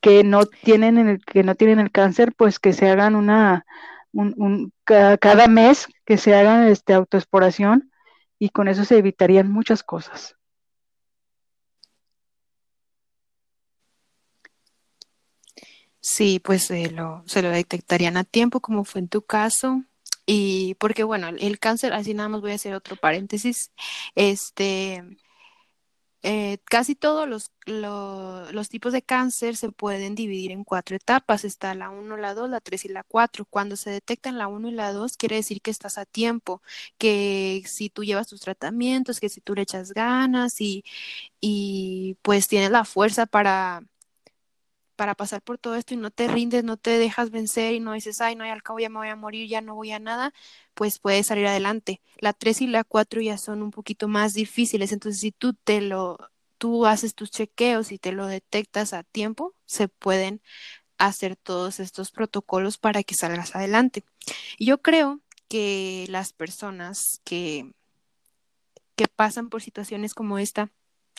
que 0.00 0.24
no 0.24 0.46
tienen 0.46 0.96
el, 0.96 1.24
que 1.24 1.42
no 1.42 1.54
tienen 1.54 1.78
el 1.78 1.90
cáncer, 1.90 2.32
pues 2.34 2.58
que 2.58 2.72
se 2.72 2.88
hagan 2.88 3.14
una 3.16 3.66
un, 4.12 4.72
cada, 4.84 5.46
mes 5.48 5.88
que 6.06 6.16
se 6.16 6.34
hagan 6.34 6.68
este 6.68 6.94
autoexploración 6.94 7.92
y 8.38 8.48
con 8.48 8.68
eso 8.68 8.86
se 8.86 8.96
evitarían 8.96 9.50
muchas 9.50 9.82
cosas. 9.82 10.36
Sí, 16.00 16.40
pues 16.42 16.70
eh, 16.70 16.90
lo, 16.90 17.22
se 17.26 17.42
lo 17.42 17.50
detectarían 17.50 18.16
a 18.16 18.24
tiempo, 18.24 18.60
como 18.60 18.84
fue 18.84 19.00
en 19.02 19.08
tu 19.08 19.22
caso. 19.22 19.84
Y 20.26 20.76
porque, 20.76 21.04
bueno, 21.04 21.28
el 21.28 21.58
cáncer, 21.58 21.92
así 21.92 22.14
nada 22.14 22.30
más 22.30 22.40
voy 22.40 22.52
a 22.52 22.54
hacer 22.54 22.74
otro 22.74 22.96
paréntesis, 22.96 23.70
este, 24.14 25.04
eh, 26.26 26.58
casi 26.64 26.94
todos 26.94 27.28
los, 27.28 27.52
lo, 27.66 28.50
los, 28.50 28.70
tipos 28.70 28.94
de 28.94 29.02
cáncer 29.02 29.56
se 29.56 29.70
pueden 29.70 30.14
dividir 30.14 30.52
en 30.52 30.64
cuatro 30.64 30.96
etapas. 30.96 31.44
Está 31.44 31.74
la 31.74 31.90
1, 31.90 32.16
la 32.16 32.32
2, 32.34 32.48
la 32.48 32.60
3 32.60 32.86
y 32.86 32.88
la 32.88 33.02
4. 33.04 33.44
Cuando 33.44 33.76
se 33.76 33.90
detectan 33.90 34.38
la 34.38 34.48
1 34.48 34.68
y 34.70 34.72
la 34.72 34.92
2, 34.94 35.18
quiere 35.18 35.36
decir 35.36 35.60
que 35.60 35.70
estás 35.70 35.98
a 35.98 36.06
tiempo, 36.06 36.62
que 36.96 37.62
si 37.66 37.90
tú 37.90 38.04
llevas 38.04 38.28
tus 38.28 38.40
tratamientos, 38.40 39.20
que 39.20 39.28
si 39.28 39.42
tú 39.42 39.54
le 39.54 39.62
echas 39.62 39.92
ganas 39.92 40.60
y, 40.62 40.82
y 41.40 42.16
pues 42.22 42.48
tienes 42.48 42.70
la 42.70 42.84
fuerza 42.86 43.26
para, 43.26 43.82
para 44.94 45.14
pasar 45.14 45.42
por 45.42 45.58
todo 45.58 45.76
esto 45.76 45.94
y 45.94 45.96
no 45.96 46.10
te 46.10 46.28
rindes, 46.28 46.64
no 46.64 46.76
te 46.76 46.98
dejas 46.98 47.30
vencer 47.30 47.74
y 47.74 47.80
no 47.80 47.92
dices, 47.92 48.20
ay, 48.20 48.36
no, 48.36 48.44
al 48.44 48.62
cabo 48.62 48.78
ya 48.78 48.88
me 48.88 48.98
voy 48.98 49.08
a 49.08 49.16
morir, 49.16 49.48
ya 49.48 49.60
no 49.60 49.74
voy 49.74 49.92
a 49.92 49.98
nada, 49.98 50.32
pues 50.74 50.98
puedes 50.98 51.26
salir 51.26 51.46
adelante. 51.46 52.00
La 52.18 52.32
3 52.32 52.62
y 52.62 52.66
la 52.66 52.84
4 52.84 53.20
ya 53.20 53.38
son 53.38 53.62
un 53.62 53.70
poquito 53.70 54.08
más 54.08 54.34
difíciles, 54.34 54.92
entonces 54.92 55.20
si 55.20 55.32
tú 55.32 55.54
te 55.54 55.80
lo, 55.80 56.18
tú 56.58 56.86
haces 56.86 57.14
tus 57.14 57.30
chequeos 57.30 57.92
y 57.92 57.98
te 57.98 58.12
lo 58.12 58.26
detectas 58.26 58.92
a 58.92 59.02
tiempo, 59.02 59.54
se 59.66 59.88
pueden 59.88 60.40
hacer 60.98 61.36
todos 61.36 61.80
estos 61.80 62.10
protocolos 62.10 62.78
para 62.78 63.02
que 63.02 63.14
salgas 63.14 63.54
adelante. 63.56 64.04
Yo 64.58 64.80
creo 64.80 65.20
que 65.48 66.06
las 66.08 66.32
personas 66.32 67.20
que, 67.24 67.72
que 68.96 69.08
pasan 69.08 69.48
por 69.48 69.62
situaciones 69.62 70.14
como 70.14 70.38
esta, 70.38 70.70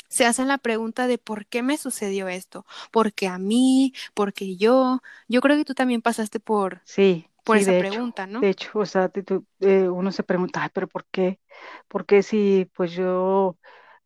se 0.09 0.25
hacen 0.25 0.47
la 0.47 0.57
pregunta 0.57 1.07
de 1.07 1.17
por 1.17 1.45
qué 1.47 1.63
me 1.63 1.77
sucedió 1.77 2.27
esto, 2.27 2.65
porque 2.91 3.27
a 3.27 3.37
mí, 3.39 3.93
porque 4.13 4.57
yo, 4.57 5.01
yo 5.27 5.41
creo 5.41 5.57
que 5.57 5.65
tú 5.65 5.73
también 5.75 6.01
pasaste 6.01 6.39
por, 6.39 6.81
sí, 6.83 7.27
por 7.43 7.57
sí, 7.57 7.57
esa 7.57 7.73
pregunta, 7.73 8.27
hecho, 8.27 8.27
¿no? 8.27 8.45
De 8.45 8.49
hecho, 8.49 8.69
o 8.79 8.85
sea, 8.85 9.09
tú, 9.09 9.45
eh, 9.59 9.87
uno 9.89 10.11
se 10.11 10.23
pregunta, 10.23 10.63
Ay, 10.63 10.69
pero 10.73 10.87
¿por 10.87 11.05
qué? 11.11 11.39
¿Por 11.87 12.05
qué 12.05 12.23
si 12.23 12.69
pues 12.75 12.91
yo, 12.93 13.57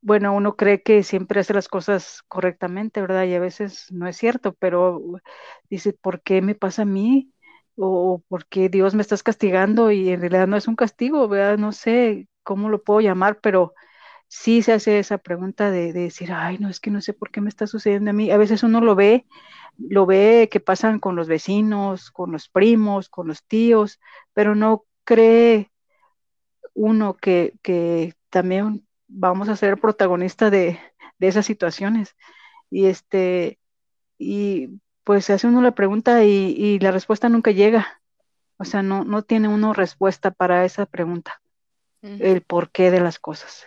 bueno, 0.02 0.34
uno 0.36 0.56
cree 0.56 0.84
que 0.84 1.04
siempre 1.04 1.39
hace 1.39 1.54
las 1.54 1.68
cosas 1.68 2.22
correctamente, 2.28 3.02
¿verdad? 3.02 3.26
Y 3.26 3.34
a 3.36 3.39
veces 3.39 3.88
no 3.91 4.08
es 4.08 4.18
cierto, 4.18 4.54
pero 4.56 5.02
dice, 5.70 5.93
¿por 5.93 6.22
qué 6.22 6.41
me 6.41 6.56
pasa 6.56 6.84
a 6.84 6.86
mí? 6.86 7.34
O 7.76 8.22
¿por 8.28 8.45
qué 8.47 8.70
Dios 8.70 8.93
me 8.95 9.02
estás 9.02 9.24
castigando? 9.24 9.91
Y 9.91 10.10
en 10.10 10.22
realidad 10.22 10.47
no 10.47 10.58
es 10.58 10.68
un 10.68 10.76
castigo, 10.76 11.28
¿verdad? 11.28 11.58
No 11.58 11.72
sé 11.72 12.28
cómo 12.43 12.70
lo 12.70 12.84
puedo 12.84 13.02
llamar, 13.02 13.39
pero 13.41 13.74
sí 14.30 14.61
se 14.61 14.73
hace 14.73 14.99
esa 14.99 15.17
pregunta 15.17 15.71
de, 15.71 15.91
de, 15.91 16.01
decir, 16.03 16.32
ay, 16.32 16.59
no, 16.59 16.69
es 16.69 16.80
que 16.80 16.91
no 16.91 17.01
sé 17.01 17.13
por 17.13 17.32
qué 17.32 17.41
me 17.41 17.49
está 17.49 17.67
sucediendo 17.67 18.11
a 18.11 18.13
mí. 18.13 18.32
A 18.32 18.38
veces 18.38 18.63
uno 18.63 18.80
lo 18.80 18.95
ve, 18.95 19.25
lo 19.77 20.05
ve 20.05 20.49
que 20.51 20.59
pasan 20.59 20.99
con 20.99 21.15
los 21.15 21.27
vecinos, 21.27 22.11
con 22.11 22.32
los 22.32 22.47
primos, 22.47 23.09
con 23.09 23.27
los 23.27 23.43
tíos, 23.43 23.99
pero 24.34 24.55
no 24.55 24.86
cree 25.03 25.71
uno 26.75 27.15
que, 27.15 27.55
que 27.63 28.13
también 28.30 28.88
vamos 29.07 29.49
a 29.49 29.55
ser 29.55 29.80
protagonistas 29.80 30.51
de, 30.51 30.80
de, 31.17 31.27
esas 31.27 31.45
situaciones. 31.45 32.15
Y 32.69 32.86
este, 32.86 33.59
y 34.19 34.80
pues 35.03 35.25
se 35.25 35.34
hace 35.34 35.47
uno 35.47 35.61
la 35.61 35.73
pregunta 35.73 36.23
y, 36.23 36.53
y 36.55 36.80
la 36.80 36.91
respuesta 36.91 37.30
nunca 37.30 37.51
llega. 37.51 38.01
O 38.57 38.65
sea, 38.65 38.84
no, 38.84 39.03
no 39.05 39.23
tiene 39.23 39.47
una 39.47 39.73
respuesta 39.73 40.32
para 40.32 40.65
esa 40.65 40.86
pregunta, 40.86 41.41
el 42.01 42.41
porqué 42.41 42.91
de 42.91 42.99
las 42.99 43.17
cosas. 43.17 43.65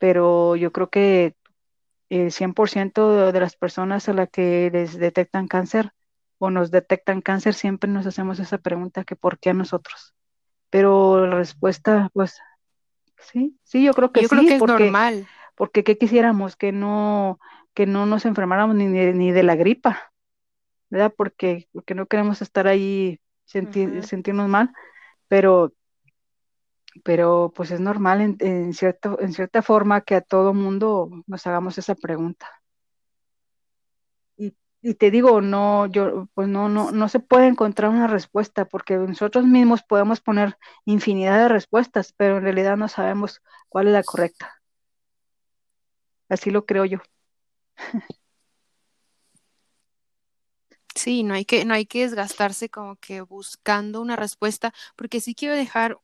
Pero 0.00 0.56
yo 0.56 0.72
creo 0.72 0.88
que 0.88 1.36
el 2.08 2.32
100% 2.32 3.30
de 3.30 3.40
las 3.40 3.54
personas 3.54 4.08
a 4.08 4.14
las 4.14 4.30
que 4.30 4.70
les 4.72 4.98
detectan 4.98 5.46
cáncer 5.46 5.92
o 6.38 6.50
nos 6.50 6.70
detectan 6.70 7.20
cáncer, 7.20 7.52
siempre 7.52 7.90
nos 7.90 8.06
hacemos 8.06 8.40
esa 8.40 8.56
pregunta 8.56 9.04
que 9.04 9.14
¿por 9.14 9.38
qué 9.38 9.50
a 9.50 9.54
nosotros? 9.54 10.14
Pero 10.70 11.26
la 11.26 11.36
respuesta, 11.36 12.08
pues, 12.14 12.40
sí, 13.18 13.58
sí, 13.62 13.84
yo 13.84 13.92
creo 13.92 14.10
que 14.10 14.22
yo 14.22 14.28
sí. 14.28 14.36
Creo 14.36 14.48
que 14.48 14.54
es 14.54 14.58
porque, 14.58 14.84
normal. 14.84 15.28
Porque 15.54 15.84
¿qué 15.84 15.98
quisiéramos? 15.98 16.56
Que 16.56 16.72
no, 16.72 17.38
que 17.74 17.84
no 17.84 18.06
nos 18.06 18.24
enfermáramos 18.24 18.76
ni, 18.76 18.86
ni 18.86 19.32
de 19.32 19.42
la 19.42 19.54
gripa, 19.54 20.12
¿verdad? 20.88 21.12
Porque, 21.14 21.68
porque 21.72 21.94
no 21.94 22.06
queremos 22.06 22.40
estar 22.40 22.66
ahí, 22.66 23.20
sentirnos 23.44 24.48
mal, 24.48 24.72
pero 25.28 25.74
pero 27.04 27.52
pues 27.54 27.70
es 27.70 27.80
normal 27.80 28.36
en, 28.40 28.74
cierto, 28.74 29.20
en 29.20 29.32
cierta 29.32 29.62
forma 29.62 30.02
que 30.02 30.16
a 30.16 30.20
todo 30.20 30.54
mundo 30.54 31.10
nos 31.26 31.46
hagamos 31.46 31.78
esa 31.78 31.94
pregunta. 31.94 32.48
Y, 34.36 34.54
y, 34.82 34.94
te 34.94 35.10
digo, 35.10 35.40
no, 35.40 35.86
yo, 35.86 36.28
pues 36.34 36.48
no, 36.48 36.68
no, 36.68 36.90
no 36.92 37.08
se 37.08 37.20
puede 37.20 37.46
encontrar 37.46 37.90
una 37.90 38.06
respuesta, 38.06 38.64
porque 38.66 38.96
nosotros 38.96 39.44
mismos 39.46 39.82
podemos 39.82 40.20
poner 40.20 40.56
infinidad 40.84 41.38
de 41.38 41.48
respuestas, 41.48 42.12
pero 42.16 42.38
en 42.38 42.44
realidad 42.44 42.76
no 42.76 42.88
sabemos 42.88 43.40
cuál 43.68 43.88
es 43.88 43.92
la 43.94 44.02
correcta. 44.02 44.60
Así 46.28 46.50
lo 46.50 46.64
creo 46.64 46.84
yo. 46.84 46.98
Sí, 50.94 51.22
no 51.22 51.34
hay 51.34 51.44
que, 51.44 51.64
no 51.64 51.74
hay 51.74 51.86
que 51.86 52.02
desgastarse 52.02 52.68
como 52.68 52.96
que 52.96 53.20
buscando 53.22 54.00
una 54.00 54.16
respuesta, 54.16 54.74
porque 54.96 55.20
sí 55.20 55.34
quiero 55.34 55.54
dejar 55.54 55.98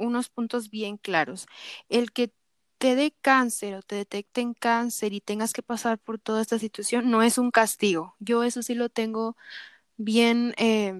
unos 0.00 0.28
puntos 0.28 0.70
bien 0.70 0.96
claros. 0.96 1.46
El 1.88 2.12
que 2.12 2.32
te 2.78 2.96
dé 2.96 3.14
cáncer 3.22 3.74
o 3.74 3.82
te 3.82 3.96
detecten 3.96 4.54
cáncer 4.54 5.12
y 5.12 5.20
tengas 5.20 5.52
que 5.52 5.62
pasar 5.62 5.98
por 5.98 6.18
toda 6.18 6.42
esta 6.42 6.58
situación 6.58 7.10
no 7.10 7.22
es 7.22 7.38
un 7.38 7.50
castigo. 7.50 8.16
Yo 8.20 8.42
eso 8.44 8.62
sí 8.62 8.74
lo 8.74 8.88
tengo 8.88 9.36
bien 9.98 10.54
eh, 10.58 10.94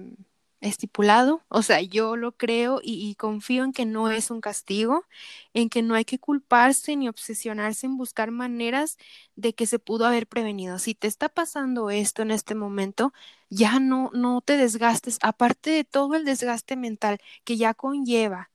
estipulado, 0.61 1.43
o 1.49 1.63
sea, 1.63 1.81
yo 1.81 2.15
lo 2.15 2.33
creo 2.33 2.81
y, 2.83 3.09
y, 3.09 3.15
confío 3.15 3.63
en 3.63 3.73
que 3.73 3.85
no 3.85 4.11
es 4.11 4.31
un 4.31 4.41
castigo, 4.41 5.05
en 5.53 5.69
que 5.69 5.81
no 5.81 5.95
hay 5.95 6.05
que 6.05 6.19
culparse 6.19 6.95
ni 6.95 7.09
obsesionarse 7.09 7.87
en 7.87 7.97
buscar 7.97 8.31
maneras 8.31 8.97
de 9.35 9.53
que 9.55 9.65
se 9.65 9.79
pudo 9.79 10.05
haber 10.05 10.27
prevenido. 10.27 10.79
Si 10.79 10.93
te 10.95 11.07
está 11.07 11.29
pasando 11.29 11.89
esto 11.89 12.21
en 12.21 12.31
este 12.31 12.55
momento, 12.55 13.13
ya 13.49 13.79
no, 13.79 14.11
no 14.13 14.41
te 14.41 14.57
desgastes, 14.57 15.17
aparte 15.21 15.71
de 15.71 15.83
todo 15.83 16.15
el 16.15 16.25
desgaste 16.25 16.75
mental 16.75 17.19
que 17.43 17.57
ya 17.57 17.73
conlleva 17.73 18.50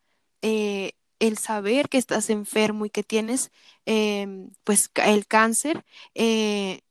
eh, 0.46 0.92
el 1.20 1.38
saber 1.38 1.88
que 1.90 1.98
estás 1.98 2.30
enfermo 2.30 2.86
y 2.86 2.90
que 2.90 3.02
tienes 3.02 3.50
eh, 3.86 4.28
pues 4.64 4.90
el 4.96 5.26
cáncer, 5.26 5.84
eh, 6.14 6.82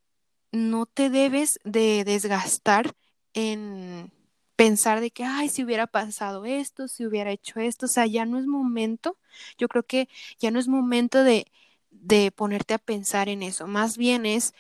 no 0.52 0.86
te 0.86 1.10
debes 1.10 1.60
de 1.64 2.04
desgastar 2.06 2.94
en 3.34 4.12
pensar 4.56 5.02
de 5.02 5.12
que, 5.12 5.24
ay, 5.26 5.50
si 5.50 5.64
hubiera 5.64 5.88
pasado 5.88 6.46
esto, 6.46 6.88
si 6.88 7.06
hubiera 7.06 7.32
hecho 7.32 7.60
esto, 7.60 7.88
o 7.88 7.90
sea, 7.90 8.06
ya 8.08 8.26
no 8.26 8.40
es 8.40 8.48
momento, 8.48 9.18
yo 9.58 9.68
creo 9.68 9.84
que 9.86 10.08
ya 10.40 10.52
no 10.52 10.60
es 10.60 10.68
momento 10.68 11.24
de, 11.24 11.48
de 11.92 12.32
ponerte 12.32 12.74
a 12.74 12.78
pensar 12.80 13.30
en 13.30 13.44
eso, 13.44 13.68
más 13.68 13.98
bien 13.98 14.26
es, 14.26 14.54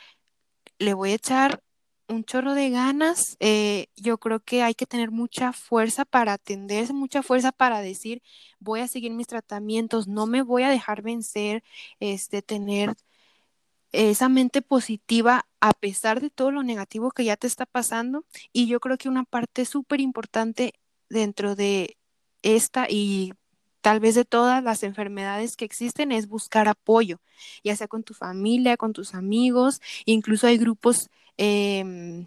le 0.79 0.93
voy 0.93 1.11
a 1.11 1.15
echar 1.15 1.63
un 2.07 2.23
chorro 2.23 2.53
de 2.53 2.69
ganas. 2.69 3.37
Eh, 3.39 3.87
yo 3.95 4.17
creo 4.19 4.39
que 4.41 4.63
hay 4.63 4.75
que 4.75 4.85
tener 4.85 5.11
mucha 5.11 5.53
fuerza 5.53 6.05
para 6.05 6.33
atenderse, 6.33 6.93
mucha 6.93 7.23
fuerza 7.23 7.51
para 7.51 7.81
decir, 7.81 8.21
voy 8.59 8.81
a 8.81 8.87
seguir 8.87 9.11
mis 9.11 9.27
tratamientos, 9.27 10.07
no 10.07 10.27
me 10.27 10.41
voy 10.41 10.63
a 10.63 10.69
dejar 10.69 11.01
vencer, 11.01 11.63
este, 11.99 12.41
tener 12.41 12.95
esa 13.91 14.29
mente 14.29 14.61
positiva 14.61 15.47
a 15.61 15.73
pesar 15.73 16.21
de 16.21 16.29
todo 16.29 16.51
lo 16.51 16.63
negativo 16.63 17.11
que 17.11 17.25
ya 17.25 17.37
te 17.37 17.47
está 17.47 17.65
pasando. 17.65 18.25
Y 18.53 18.67
yo 18.67 18.79
creo 18.79 18.97
que 18.97 19.09
una 19.09 19.23
parte 19.23 19.65
súper 19.65 20.01
importante 20.01 20.73
dentro 21.09 21.55
de 21.55 21.97
esta 22.41 22.87
y 22.89 23.33
tal 23.85 23.99
vez 23.99 24.15
de 24.15 24.25
todas 24.25 24.63
las 24.63 24.81
enfermedades 24.81 25.55
que 25.55 25.63
existen 25.63 26.11
es 26.11 26.27
buscar 26.27 26.67
apoyo, 26.67 27.19
ya 27.63 27.75
sea 27.75 27.87
con 27.87 28.01
tu 28.01 28.15
familia, 28.15 28.77
con 28.77 28.93
tus 28.93 29.13
amigos, 29.13 29.79
incluso 30.05 30.47
hay 30.47 30.57
grupos 30.57 31.11
eh, 31.37 32.25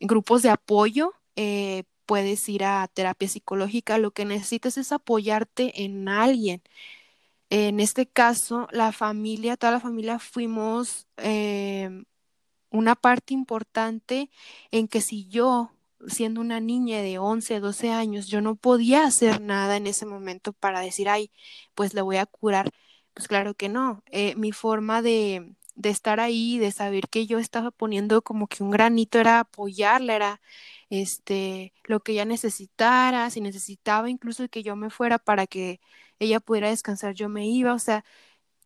grupos 0.00 0.42
de 0.42 0.50
apoyo, 0.50 1.14
eh, 1.36 1.84
puedes 2.06 2.48
ir 2.48 2.64
a 2.64 2.88
terapia 2.92 3.28
psicológica, 3.28 3.98
lo 3.98 4.10
que 4.10 4.24
necesitas 4.24 4.76
es 4.76 4.90
apoyarte 4.90 5.84
en 5.84 6.08
alguien. 6.08 6.60
En 7.50 7.78
este 7.80 8.08
caso, 8.08 8.68
la 8.72 8.92
familia, 8.92 9.56
toda 9.56 9.72
la 9.74 9.80
familia 9.80 10.18
fuimos 10.18 11.06
eh, 11.18 12.04
una 12.70 12.96
parte 12.96 13.34
importante 13.34 14.30
en 14.72 14.88
que 14.88 15.00
si 15.00 15.28
yo, 15.28 15.73
siendo 16.08 16.40
una 16.40 16.60
niña 16.60 17.00
de 17.02 17.18
11, 17.18 17.60
12 17.60 17.90
años, 17.90 18.26
yo 18.28 18.40
no 18.40 18.56
podía 18.56 19.04
hacer 19.04 19.40
nada 19.40 19.76
en 19.76 19.86
ese 19.86 20.06
momento 20.06 20.52
para 20.52 20.80
decir, 20.80 21.08
ay, 21.08 21.30
pues 21.74 21.94
le 21.94 22.02
voy 22.02 22.16
a 22.16 22.26
curar, 22.26 22.70
pues 23.14 23.28
claro 23.28 23.54
que 23.54 23.68
no. 23.68 24.02
Eh, 24.10 24.34
mi 24.36 24.52
forma 24.52 25.02
de, 25.02 25.54
de 25.74 25.90
estar 25.90 26.20
ahí, 26.20 26.58
de 26.58 26.72
saber 26.72 27.08
que 27.08 27.26
yo 27.26 27.38
estaba 27.38 27.70
poniendo 27.70 28.22
como 28.22 28.46
que 28.48 28.62
un 28.62 28.70
granito 28.70 29.18
era 29.18 29.40
apoyarla, 29.40 30.14
era 30.16 30.40
este 30.90 31.72
lo 31.84 32.00
que 32.00 32.12
ella 32.12 32.24
necesitara, 32.24 33.30
si 33.30 33.40
necesitaba 33.40 34.10
incluso 34.10 34.48
que 34.48 34.62
yo 34.62 34.76
me 34.76 34.90
fuera 34.90 35.18
para 35.18 35.46
que 35.46 35.80
ella 36.18 36.40
pudiera 36.40 36.68
descansar, 36.70 37.14
yo 37.14 37.28
me 37.28 37.46
iba, 37.48 37.74
o 37.74 37.78
sea, 37.78 38.04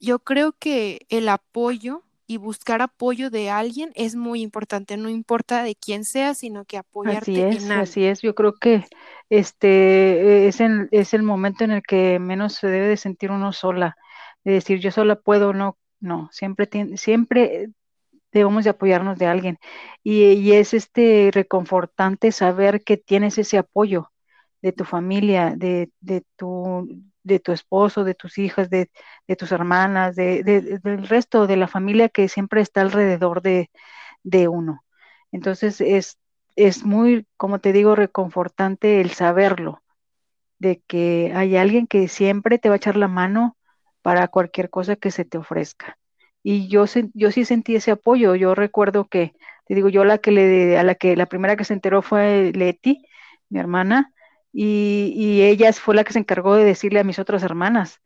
yo 0.01 0.21
creo 0.21 0.53
que 0.59 1.07
el 1.11 1.29
apoyo 1.29 2.05
y 2.29 2.37
buscar 2.37 2.83
apoyo 2.83 3.31
de 3.31 3.51
alguien 3.51 3.91
es 3.95 4.15
muy 4.15 4.43
importante, 4.43 4.97
no 4.97 5.09
importa 5.09 5.63
de 5.65 5.75
quién 5.75 6.05
sea, 6.05 6.35
sino 6.35 6.67
que 6.67 6.77
apoyarte 6.77 7.47
así 7.47 7.57
es, 7.57 7.71
Así 7.71 8.05
es, 8.05 8.21
yo 8.21 8.35
creo 8.35 8.55
que 8.55 8.85
este 9.31 10.47
es, 10.47 10.61
es 10.61 11.15
el 11.15 11.23
momento 11.23 11.65
en 11.65 11.73
el 11.73 11.83
que 11.83 12.19
menos 12.19 12.53
se 12.53 12.69
debe 12.69 12.87
de 12.87 12.99
sentir 12.99 13.31
uno 13.31 13.53
sola, 13.53 13.97
de 14.45 14.53
decir 14.53 14.79
yo 14.79 14.91
sola 14.91 15.17
puedo, 15.17 15.55
no, 15.55 15.79
no, 16.01 16.29
siempre, 16.31 16.69
siempre 16.97 17.71
debemos 18.31 18.65
de 18.65 18.71
apoyarnos 18.71 19.19
de 19.19 19.27
alguien. 19.27 19.59
Y, 20.03 20.53
es 20.53 20.75
este 20.75 21.31
reconfortante 21.33 22.33
saber 22.33 22.83
que 22.85 22.97
tienes 22.97 23.39
ese 23.39 23.59
apoyo 23.59 24.11
de 24.63 24.73
tu 24.73 24.85
familia, 24.85 25.55
de, 25.57 25.91
tu, 26.37 26.89
de 27.29 27.41
tu 27.41 27.53
esposo, 27.53 28.05
de 28.05 28.15
tus 28.15 28.39
hijas, 28.39 28.71
de, 28.71 28.91
tus 29.39 29.53
hermanas, 29.53 30.17
de, 30.17 30.43
del 30.43 31.09
resto 31.09 31.47
de 31.47 31.57
la 31.57 31.69
familia 31.69 32.09
que 32.09 32.29
siempre 32.29 32.61
está 32.61 32.81
alrededor 32.81 33.43
de, 33.43 33.69
uno. 34.49 34.85
Entonces 35.33 35.81
es, 35.81 36.19
es 36.57 36.85
muy, 36.85 37.27
como 37.37 37.61
te 37.61 37.73
digo, 37.73 37.95
reconfortante 37.95 39.01
el 39.01 39.11
saberlo, 39.11 39.83
de 40.59 40.83
que 40.87 41.33
hay 41.35 41.57
alguien 41.57 41.87
que 41.87 42.09
siempre 42.09 42.59
te 42.59 42.69
va 42.69 42.75
a 42.77 42.79
echar 42.79 42.97
la 42.97 43.09
mano, 43.09 43.59
para 44.03 44.29
cualquier 44.29 44.71
cosa 44.71 44.97
que 44.97 45.11
se 45.11 45.25
te 45.25 45.37
ofrezca. 45.39 45.99
Y 46.43 46.69
yo, 46.69 46.85
yo 47.15 47.31
sí 47.31 47.45
sentí 47.45 47.77
ese 47.77 47.91
apoyo. 47.91 48.35
Yo 48.35 48.55
recuerdo 48.55 49.07
que, 49.07 49.35
te 49.67 49.75
digo, 49.75 49.91
yo 49.91 50.05
la 50.05 50.17
que 50.17 50.31
le, 50.31 50.79
a 50.79 50.83
la 50.83 50.95
que 50.95 51.17
la 51.17 51.27
primera 51.27 51.57
que 51.57 51.65
se 51.65 51.75
enteró 51.75 52.01
fue 52.01 52.53
Leti, 52.55 53.03
mi 53.51 53.59
hermana, 53.61 54.13
y, 54.61 55.13
y 55.15 55.43
ella 55.43 55.73
fue 55.73 55.95
la 55.95 56.03
que 56.03 56.13
se 56.13 56.19
encargó 56.19 56.57
de 56.57 56.65
decirle 56.65 56.99
a 56.99 57.05
mis 57.05 57.21
otras 57.21 57.45
hermanas. 57.45 58.01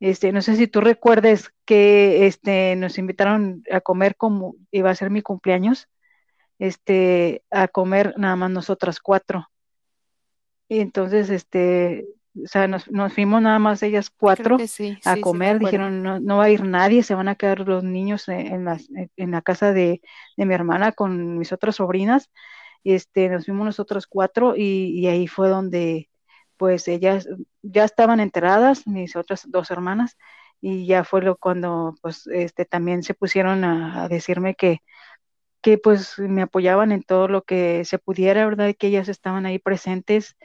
Este, 0.00 0.32
no 0.32 0.42
sé 0.42 0.56
si 0.56 0.66
tú 0.66 0.82
recuerdes 0.82 1.50
que 1.64 2.26
este, 2.26 2.76
nos 2.76 2.98
invitaron 2.98 3.64
a 3.70 3.80
comer 3.80 4.14
como 4.14 4.54
iba 4.70 4.90
a 4.90 4.94
ser 4.94 5.08
mi 5.08 5.22
cumpleaños, 5.22 5.88
este, 6.58 7.42
a 7.50 7.68
comer 7.68 8.12
nada 8.18 8.36
más 8.36 8.50
nosotras 8.50 9.00
cuatro. 9.00 9.48
Y 10.68 10.80
entonces, 10.80 11.30
este, 11.30 12.06
o 12.44 12.46
sea, 12.46 12.68
nos, 12.68 12.84
fuimos 13.14 13.40
nada 13.40 13.58
más 13.58 13.82
ellas 13.82 14.10
cuatro 14.10 14.58
a 15.06 15.16
comer, 15.22 15.58
dijeron, 15.58 16.02
no, 16.02 16.20
no 16.20 16.36
va 16.36 16.44
a 16.44 16.50
ir 16.50 16.64
nadie, 16.64 17.02
se 17.02 17.14
van 17.14 17.28
a 17.28 17.34
quedar 17.34 17.60
los 17.60 17.82
niños 17.82 18.28
en, 18.28 18.66
la, 18.66 18.78
en 19.16 19.30
la 19.30 19.40
casa 19.40 19.72
de, 19.72 20.02
mi 20.36 20.52
hermana 20.52 20.92
con 20.92 21.38
mis 21.38 21.50
otras 21.50 21.76
sobrinas, 21.76 22.30
este, 22.84 23.28
nos 23.28 23.46
fuimos 23.46 23.66
nosotros 23.66 24.06
cuatro 24.06 24.54
y, 24.56 25.06
ahí 25.06 25.26
fue 25.28 25.48
donde 25.48 26.08
pues 26.56 26.88
ellas 26.88 27.28
ya 27.62 27.84
estaban 27.84 28.20
enteradas, 28.20 28.86
mis 28.86 29.16
otras 29.16 29.44
dos 29.48 29.70
hermanas, 29.70 30.16
y 30.60 30.86
ya 30.86 31.04
fue 31.04 31.22
lo 31.22 31.36
cuando 31.36 31.94
pues 32.02 32.26
este 32.28 32.64
también 32.64 33.02
se 33.02 33.14
pusieron 33.14 33.64
a, 33.64 34.08
decirme 34.08 34.54
que, 34.56 34.82
que 35.62 35.78
pues 35.78 36.18
me 36.18 36.42
apoyaban 36.42 36.92
en 36.92 37.02
todo 37.04 37.28
lo 37.28 37.42
que 37.42 37.84
se 37.84 37.98
pudiera, 37.98 38.44
¿verdad? 38.46 38.74
Que 38.78 38.88
ellas 38.88 39.08
estaban 39.08 39.46
ahí 39.46 39.58
presentes 39.58 40.36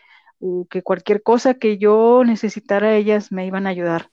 que 0.69 0.83
cualquier 0.83 1.23
cosa 1.23 1.55
que 1.55 1.77
yo 1.77 2.23
necesitara, 2.25 2.95
ellas 2.95 3.31
me 3.31 3.45
iban 3.45 3.67
a 3.67 3.69
ayudar. 3.69 4.09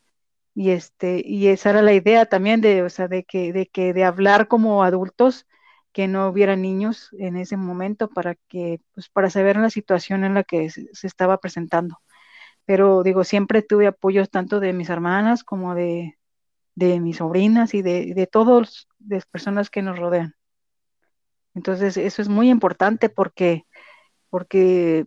Y 0.54 0.70
este, 0.70 1.22
y 1.24 1.48
esa 1.48 1.70
era 1.70 1.82
la 1.82 1.92
idea 1.94 2.26
también 2.26 2.60
de, 2.60 2.82
o 2.82 2.90
sea, 2.90 3.08
de 3.08 3.24
que, 3.24 3.52
de 3.52 3.66
que 3.66 3.92
de 3.92 4.04
hablar 4.04 4.48
como 4.48 4.84
adultos 4.84 5.46
que 5.93 6.09
no 6.09 6.28
hubiera 6.28 6.57
niños 6.57 7.11
en 7.18 7.36
ese 7.36 7.57
momento 7.57 8.09
para 8.09 8.36
que, 8.49 8.80
pues 8.95 9.09
para 9.09 9.30
saber 9.30 9.57
la 9.57 9.70
situación 9.70 10.24
en 10.24 10.34
la 10.34 10.45
que 10.45 10.70
se, 10.70 10.88
estaba 11.07 11.38
presentando. 11.38 12.01
Pero 12.64 13.03
digo, 13.03 13.24
siempre 13.24 13.62
tuve 13.62 13.86
apoyos 13.86 14.30
tanto 14.30 14.61
de 14.61 14.72
mis 14.72 14.91
hermanas 14.91 15.45
como 15.45 15.74
de, 15.74 16.18
de 16.74 17.01
mis 17.01 17.18
sobrinas 17.18 17.74
y 17.74 17.82
de, 17.82 18.14
de 18.14 18.26
todas 18.26 18.88
las 19.07 19.26
personas 19.26 19.70
que 19.70 19.82
nos 19.82 19.99
rodean. 19.99 20.34
Entonces, 21.55 21.97
eso 21.97 22.22
es 22.22 22.28
muy 22.28 22.51
importante 22.51 23.09
porque, 23.09 23.66
porque 24.30 25.07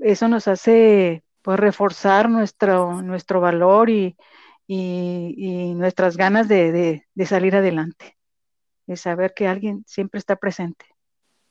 eso 0.00 0.28
nos 0.28 0.48
hace 0.48 1.24
pues 1.42 1.58
reforzar 1.58 2.30
nuestro, 2.30 3.02
nuestro 3.02 3.40
valor 3.40 3.90
y, 3.90 4.16
y, 4.66 5.74
nuestras 5.74 6.16
ganas 6.16 6.48
de, 6.48 7.02
de, 7.14 7.26
salir 7.26 7.56
adelante, 7.56 8.16
saber 8.96 9.34
que 9.34 9.48
alguien 9.48 9.84
siempre 9.86 10.18
está 10.18 10.36
presente, 10.36 10.86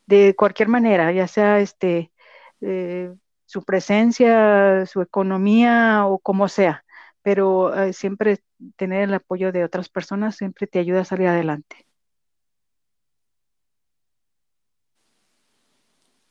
de 0.06 0.36
cualquier 0.36 0.70
manera, 0.70 1.12
ya 1.12 1.28
sea 1.28 1.60
este 1.60 2.12
eh, 2.62 3.14
su 3.46 3.64
presencia, 3.64 4.86
su 4.86 5.02
economía 5.02 6.06
o 6.08 6.20
como 6.20 6.48
sea, 6.48 6.86
pero 7.22 7.76
eh, 7.76 7.94
siempre 7.94 8.40
tener 8.78 9.04
el 9.04 9.14
apoyo 9.14 9.52
de 9.52 9.64
otras 9.66 9.90
personas 9.90 10.38
siempre 10.38 10.68
te 10.68 10.80
ayuda 10.80 11.02
a 11.02 11.06
salir 11.06 11.28
adelante. 11.28 11.86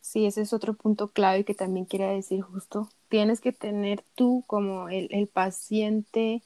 Sí, 0.00 0.26
ese 0.26 0.40
es 0.40 0.52
otro 0.52 0.74
punto 0.74 1.08
clave 1.08 1.44
que 1.44 1.54
también 1.54 1.86
quería 1.86 2.08
decir 2.08 2.40
justo. 2.40 2.88
Tienes 3.08 3.40
que 3.40 3.52
tener 3.52 4.02
tú 4.14 4.42
como 4.46 4.88
el 4.88 5.28
paciente 5.28 6.42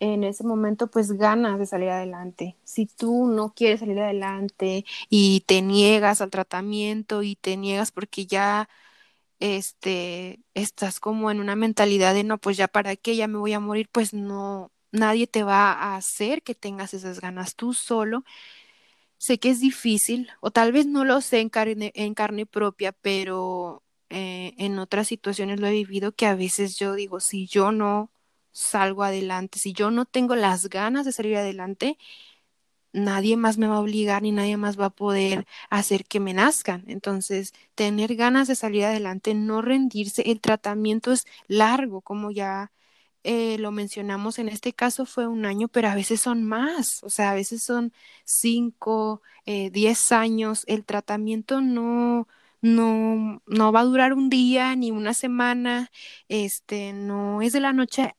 en 0.00 0.24
ese 0.24 0.44
momento 0.44 0.88
pues 0.88 1.12
ganas 1.12 1.58
de 1.58 1.66
salir 1.66 1.90
adelante. 1.90 2.56
Si 2.64 2.86
tú 2.86 3.26
no 3.26 3.52
quieres 3.54 3.80
salir 3.80 3.98
adelante 4.00 4.84
y 5.10 5.40
te 5.46 5.62
niegas 5.62 6.20
al 6.20 6.30
tratamiento 6.30 7.22
y 7.22 7.36
te 7.36 7.56
niegas 7.56 7.92
porque 7.92 8.26
ya 8.26 8.68
este 9.40 10.40
estás 10.54 11.00
como 11.00 11.30
en 11.30 11.40
una 11.40 11.56
mentalidad 11.56 12.14
de 12.14 12.24
no, 12.24 12.38
pues 12.38 12.56
ya 12.56 12.68
para 12.68 12.96
qué, 12.96 13.16
ya 13.16 13.28
me 13.28 13.38
voy 13.38 13.52
a 13.54 13.60
morir, 13.60 13.88
pues 13.92 14.14
no 14.14 14.72
nadie 14.92 15.26
te 15.26 15.42
va 15.44 15.72
a 15.72 15.96
hacer 15.96 16.42
que 16.42 16.54
tengas 16.54 16.94
esas 16.94 17.20
ganas 17.20 17.54
tú 17.56 17.74
solo 17.74 18.24
sé 19.18 19.38
que 19.38 19.50
es 19.50 19.60
difícil, 19.60 20.30
o 20.40 20.50
tal 20.50 20.72
vez 20.72 20.86
no 20.86 21.04
lo 21.04 21.20
sé 21.20 21.40
en 21.40 21.48
carne, 21.50 21.92
en 21.94 22.14
carne 22.14 22.46
propia, 22.46 22.92
pero 22.92 23.82
eh, 24.10 24.54
en 24.58 24.78
otras 24.78 25.08
situaciones 25.08 25.60
lo 25.60 25.66
he 25.66 25.72
vivido 25.72 26.12
que 26.12 26.26
a 26.26 26.34
veces 26.34 26.76
yo 26.78 26.94
digo, 26.94 27.20
si 27.20 27.46
yo 27.46 27.72
no 27.72 28.10
salgo 28.52 29.02
adelante, 29.04 29.58
si 29.58 29.72
yo 29.72 29.90
no 29.90 30.04
tengo 30.06 30.34
las 30.36 30.68
ganas 30.68 31.04
de 31.06 31.12
salir 31.12 31.36
adelante, 31.36 31.98
nadie 32.92 33.36
más 33.36 33.58
me 33.58 33.68
va 33.68 33.76
a 33.76 33.80
obligar 33.80 34.22
ni 34.22 34.32
nadie 34.32 34.56
más 34.56 34.78
va 34.80 34.86
a 34.86 34.90
poder 34.90 35.46
hacer 35.70 36.04
que 36.06 36.20
me 36.20 36.34
nazcan. 36.34 36.84
Entonces, 36.88 37.52
tener 37.74 38.16
ganas 38.16 38.48
de 38.48 38.56
salir 38.56 38.84
adelante, 38.84 39.34
no 39.34 39.62
rendirse, 39.62 40.22
el 40.30 40.40
tratamiento 40.40 41.12
es 41.12 41.26
largo, 41.48 42.00
como 42.02 42.30
ya 42.30 42.72
eh, 43.24 43.58
lo 43.58 43.72
mencionamos, 43.72 44.38
en 44.38 44.48
este 44.48 44.72
caso 44.72 45.04
fue 45.06 45.26
un 45.26 45.44
año, 45.46 45.68
pero 45.68 45.88
a 45.88 45.94
veces 45.94 46.20
son 46.20 46.44
más, 46.44 47.02
o 47.04 47.10
sea, 47.10 47.30
a 47.32 47.34
veces 47.34 47.62
son 47.62 47.92
cinco, 48.24 49.22
eh, 49.46 49.70
diez 49.70 50.12
años. 50.12 50.64
El 50.66 50.84
tratamiento 50.84 51.60
no, 51.60 52.28
no, 52.62 53.42
no 53.46 53.72
va 53.72 53.80
a 53.80 53.84
durar 53.84 54.12
un 54.14 54.30
día 54.30 54.74
ni 54.76 54.90
una 54.92 55.14
semana, 55.14 55.90
este, 56.28 56.92
no 56.92 57.42
es 57.42 57.52
de 57.52 57.60
la 57.60 57.72
noche 57.72 58.14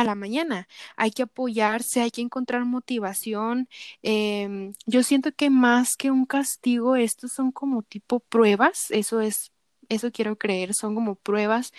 a 0.00 0.04
la 0.04 0.14
mañana. 0.14 0.68
Hay 0.96 1.10
que 1.10 1.22
apoyarse, 1.24 2.00
hay 2.00 2.10
que 2.10 2.20
encontrar 2.22 2.64
motivación. 2.64 3.68
Em, 4.02 4.74
yo 4.86 5.02
siento 5.02 5.32
que 5.32 5.50
más 5.50 5.96
que 5.96 6.10
un 6.10 6.26
castigo, 6.26 6.96
estos 6.96 7.32
son 7.32 7.52
como 7.52 7.82
tipo 7.82 8.20
pruebas, 8.20 8.90
eso 8.90 9.20
es, 9.20 9.52
eso 9.88 10.12
quiero 10.12 10.36
creer, 10.38 10.74
son 10.74 10.94
como 10.94 11.16
pruebas 11.16 11.72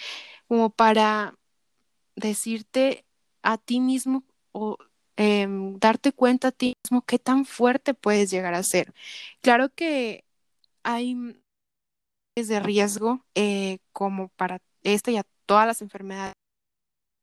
como 0.47 0.69
para 0.71 1.35
decirte 2.15 3.05
a 3.43 3.57
ti 3.57 3.79
mismo 3.79 4.23
o 4.51 4.77
em, 5.17 5.77
darte 5.79 6.13
cuenta 6.13 6.49
a 6.49 6.51
ti 6.51 6.73
mismo 6.85 7.03
qué 7.05 7.19
tan 7.19 7.45
fuerte 7.45 7.93
puedes 7.93 8.31
llegar 8.31 8.53
a 8.53 8.63
ser. 8.63 8.93
Claro 9.41 9.69
que 9.73 10.25
hay 10.83 11.15
de 12.35 12.59
riesgo 12.59 13.25
eh, 13.35 13.79
como 13.91 14.29
para 14.29 14.59
esta 14.83 15.11
y 15.11 15.17
a 15.17 15.23
todas 15.45 15.67
las 15.67 15.81
enfermedades. 15.81 16.38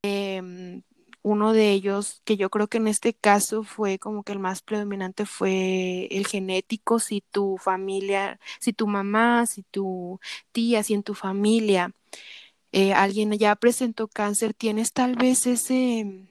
Em, 0.02 0.82
uno 1.22 1.52
de 1.52 1.72
ellos, 1.72 2.22
que 2.24 2.36
yo 2.36 2.50
creo 2.50 2.68
que 2.68 2.78
en 2.78 2.86
este 2.88 3.14
caso 3.14 3.64
fue 3.64 3.98
como 3.98 4.22
que 4.22 4.32
el 4.32 4.38
más 4.38 4.62
predominante 4.62 5.26
fue 5.26 6.06
el 6.10 6.26
genético, 6.26 7.00
si 7.00 7.20
tu 7.20 7.58
familia, 7.58 8.38
si 8.60 8.72
tu 8.72 8.86
mamá, 8.86 9.46
si 9.46 9.62
tu 9.64 10.20
tía, 10.52 10.82
si 10.84 10.94
en 10.94 11.02
tu 11.02 11.14
familia 11.14 11.92
eh, 12.72 12.92
alguien 12.94 13.32
ya 13.32 13.56
presentó 13.56 14.08
cáncer, 14.08 14.54
tienes 14.54 14.92
tal 14.92 15.16
vez 15.16 15.46
ese, 15.46 16.28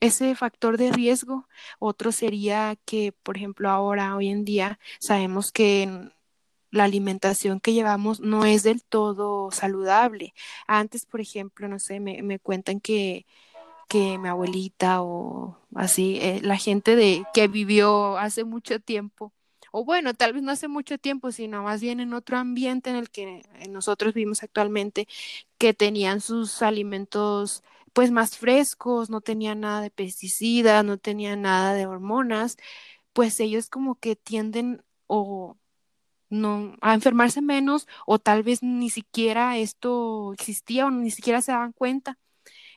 ese 0.00 0.34
factor 0.36 0.78
de 0.78 0.92
riesgo. 0.92 1.48
Otro 1.78 2.12
sería 2.12 2.76
que, 2.84 3.12
por 3.12 3.36
ejemplo, 3.36 3.70
ahora, 3.70 4.16
hoy 4.16 4.28
en 4.28 4.44
día, 4.44 4.78
sabemos 5.00 5.52
que 5.52 6.10
la 6.70 6.84
alimentación 6.84 7.60
que 7.60 7.72
llevamos 7.72 8.20
no 8.20 8.44
es 8.44 8.62
del 8.62 8.82
todo 8.82 9.50
saludable. 9.50 10.34
Antes, 10.66 11.06
por 11.06 11.20
ejemplo, 11.20 11.68
no 11.68 11.78
sé, 11.78 12.00
me, 12.00 12.38
cuentan 12.40 12.80
que, 12.80 13.26
que 13.88 14.18
mi 14.18 14.28
abuelita 14.28 15.02
o 15.02 15.58
así, 15.74 16.18
eh, 16.20 16.40
la 16.42 16.56
gente 16.56 16.96
de 16.96 17.24
que 17.34 17.48
vivió 17.48 18.18
hace 18.18 18.44
mucho 18.44 18.80
tiempo, 18.80 19.32
o 19.72 19.84
bueno, 19.84 20.14
tal 20.14 20.32
vez 20.32 20.42
no 20.42 20.52
hace 20.52 20.68
mucho 20.68 20.98
tiempo, 20.98 21.32
sino 21.32 21.62
más 21.62 21.80
bien 21.80 22.00
en 22.00 22.14
otro 22.14 22.38
ambiente 22.38 22.90
en 22.90 22.96
el 22.96 23.10
que 23.10 23.42
nosotros 23.68 24.14
vivimos 24.14 24.42
actualmente, 24.42 25.06
que 25.58 25.74
tenían 25.74 26.20
sus 26.20 26.62
alimentos 26.62 27.62
pues 27.92 28.10
más 28.10 28.38
frescos, 28.38 29.10
no 29.10 29.20
tenían 29.20 29.60
nada 29.60 29.80
de 29.80 29.90
pesticidas, 29.90 30.84
no 30.84 30.98
tenían 30.98 31.42
nada 31.42 31.74
de 31.74 31.86
hormonas, 31.86 32.56
pues 33.12 33.40
ellos 33.40 33.68
como 33.70 33.96
que 33.96 34.16
tienden 34.16 34.82
o 35.06 35.56
no 36.30 36.76
a 36.80 36.94
enfermarse 36.94 37.40
menos 37.42 37.88
o 38.06 38.18
tal 38.18 38.42
vez 38.42 38.62
ni 38.62 38.90
siquiera 38.90 39.58
esto 39.58 40.32
existía 40.34 40.86
o 40.86 40.90
ni 40.90 41.10
siquiera 41.10 41.42
se 41.42 41.52
daban 41.52 41.72
cuenta. 41.72 42.18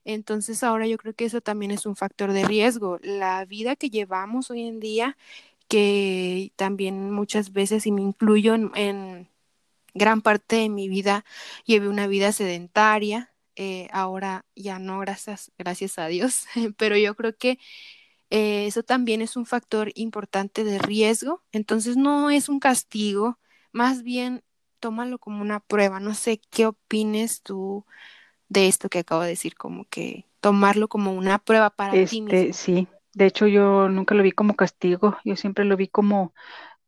Entonces 0.05 0.63
ahora 0.63 0.87
yo 0.87 0.97
creo 0.97 1.13
que 1.13 1.25
eso 1.25 1.41
también 1.41 1.71
es 1.71 1.85
un 1.85 1.95
factor 1.95 2.33
de 2.33 2.45
riesgo. 2.45 2.99
La 3.03 3.45
vida 3.45 3.75
que 3.75 3.89
llevamos 3.89 4.51
hoy 4.51 4.63
en 4.63 4.79
día 4.79 5.17
que 5.71 6.51
también 6.57 7.11
muchas 7.11 7.53
veces, 7.53 7.85
y 7.87 7.91
me 7.93 8.01
incluyo 8.01 8.55
en, 8.55 9.29
gran 9.93 10.21
parte 10.21 10.57
de 10.57 10.69
mi 10.69 10.89
vida, 10.89 11.25
llevé 11.65 11.87
una 11.87 12.07
vida 12.07 12.33
sedentaria, 12.33 13.33
eh, 13.55 13.87
ahora 13.93 14.45
ya 14.55 14.79
no, 14.79 14.99
gracias, 14.99 15.51
gracias 15.57 15.97
a 15.97 16.07
Dios, 16.07 16.45
pero 16.77 16.97
yo 16.97 17.15
creo 17.15 17.37
que 17.37 17.57
eh, 18.31 18.65
eso 18.65 18.81
también 18.81 19.21
es 19.21 19.35
un 19.35 19.45
factor 19.45 19.91
importante 19.93 20.63
de 20.63 20.79
riesgo, 20.79 21.43
entonces 21.51 21.97
no 21.97 22.29
es 22.29 22.47
un 22.47 22.61
castigo, 22.61 23.37
más 23.73 24.03
bien 24.03 24.41
tómalo 24.79 25.19
como 25.19 25.41
una 25.41 25.59
prueba, 25.59 25.99
no 25.99 26.13
sé 26.13 26.39
qué 26.49 26.65
opines 26.65 27.41
tú 27.41 27.85
de 28.47 28.69
esto 28.69 28.87
que 28.87 28.99
acabo 28.99 29.21
de 29.21 29.29
decir, 29.29 29.55
como 29.55 29.83
que 29.89 30.25
tomarlo 30.39 30.87
como 30.87 31.13
una 31.13 31.39
prueba 31.39 31.69
para 31.71 31.91
ti 31.91 31.99
este, 31.99 32.17
mismo. 32.19 32.53
Sí, 32.53 32.87
de 33.13 33.25
hecho, 33.25 33.47
yo 33.47 33.89
nunca 33.89 34.15
lo 34.15 34.23
vi 34.23 34.31
como 34.31 34.55
castigo, 34.55 35.17
yo 35.25 35.35
siempre 35.35 35.65
lo 35.65 35.75
vi 35.75 35.89
como, 35.89 36.33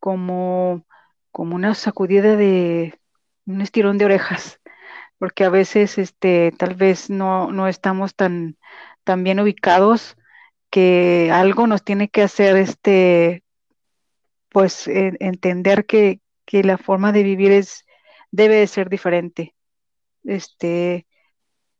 como, 0.00 0.86
como 1.30 1.54
una 1.54 1.74
sacudida 1.74 2.36
de 2.36 2.98
un 3.44 3.60
estirón 3.60 3.98
de 3.98 4.06
orejas, 4.06 4.60
porque 5.18 5.44
a 5.44 5.50
veces 5.50 5.98
este, 5.98 6.52
tal 6.52 6.74
vez 6.74 7.10
no, 7.10 7.52
no 7.52 7.68
estamos 7.68 8.14
tan, 8.14 8.56
tan 9.04 9.22
bien 9.24 9.40
ubicados 9.40 10.16
que 10.74 11.30
algo 11.32 11.68
nos 11.68 11.84
tiene 11.84 12.08
que 12.08 12.22
hacer 12.22 12.56
este, 12.56 13.44
pues 14.48 14.88
entender 14.88 15.86
que, 15.86 16.20
que, 16.44 16.64
la 16.64 16.78
forma 16.78 17.12
de 17.12 17.22
vivir 17.22 17.52
es, 17.52 17.84
debe 18.32 18.56
de 18.56 18.66
ser 18.66 18.88
diferente. 18.88 19.54
Este, 20.24 21.06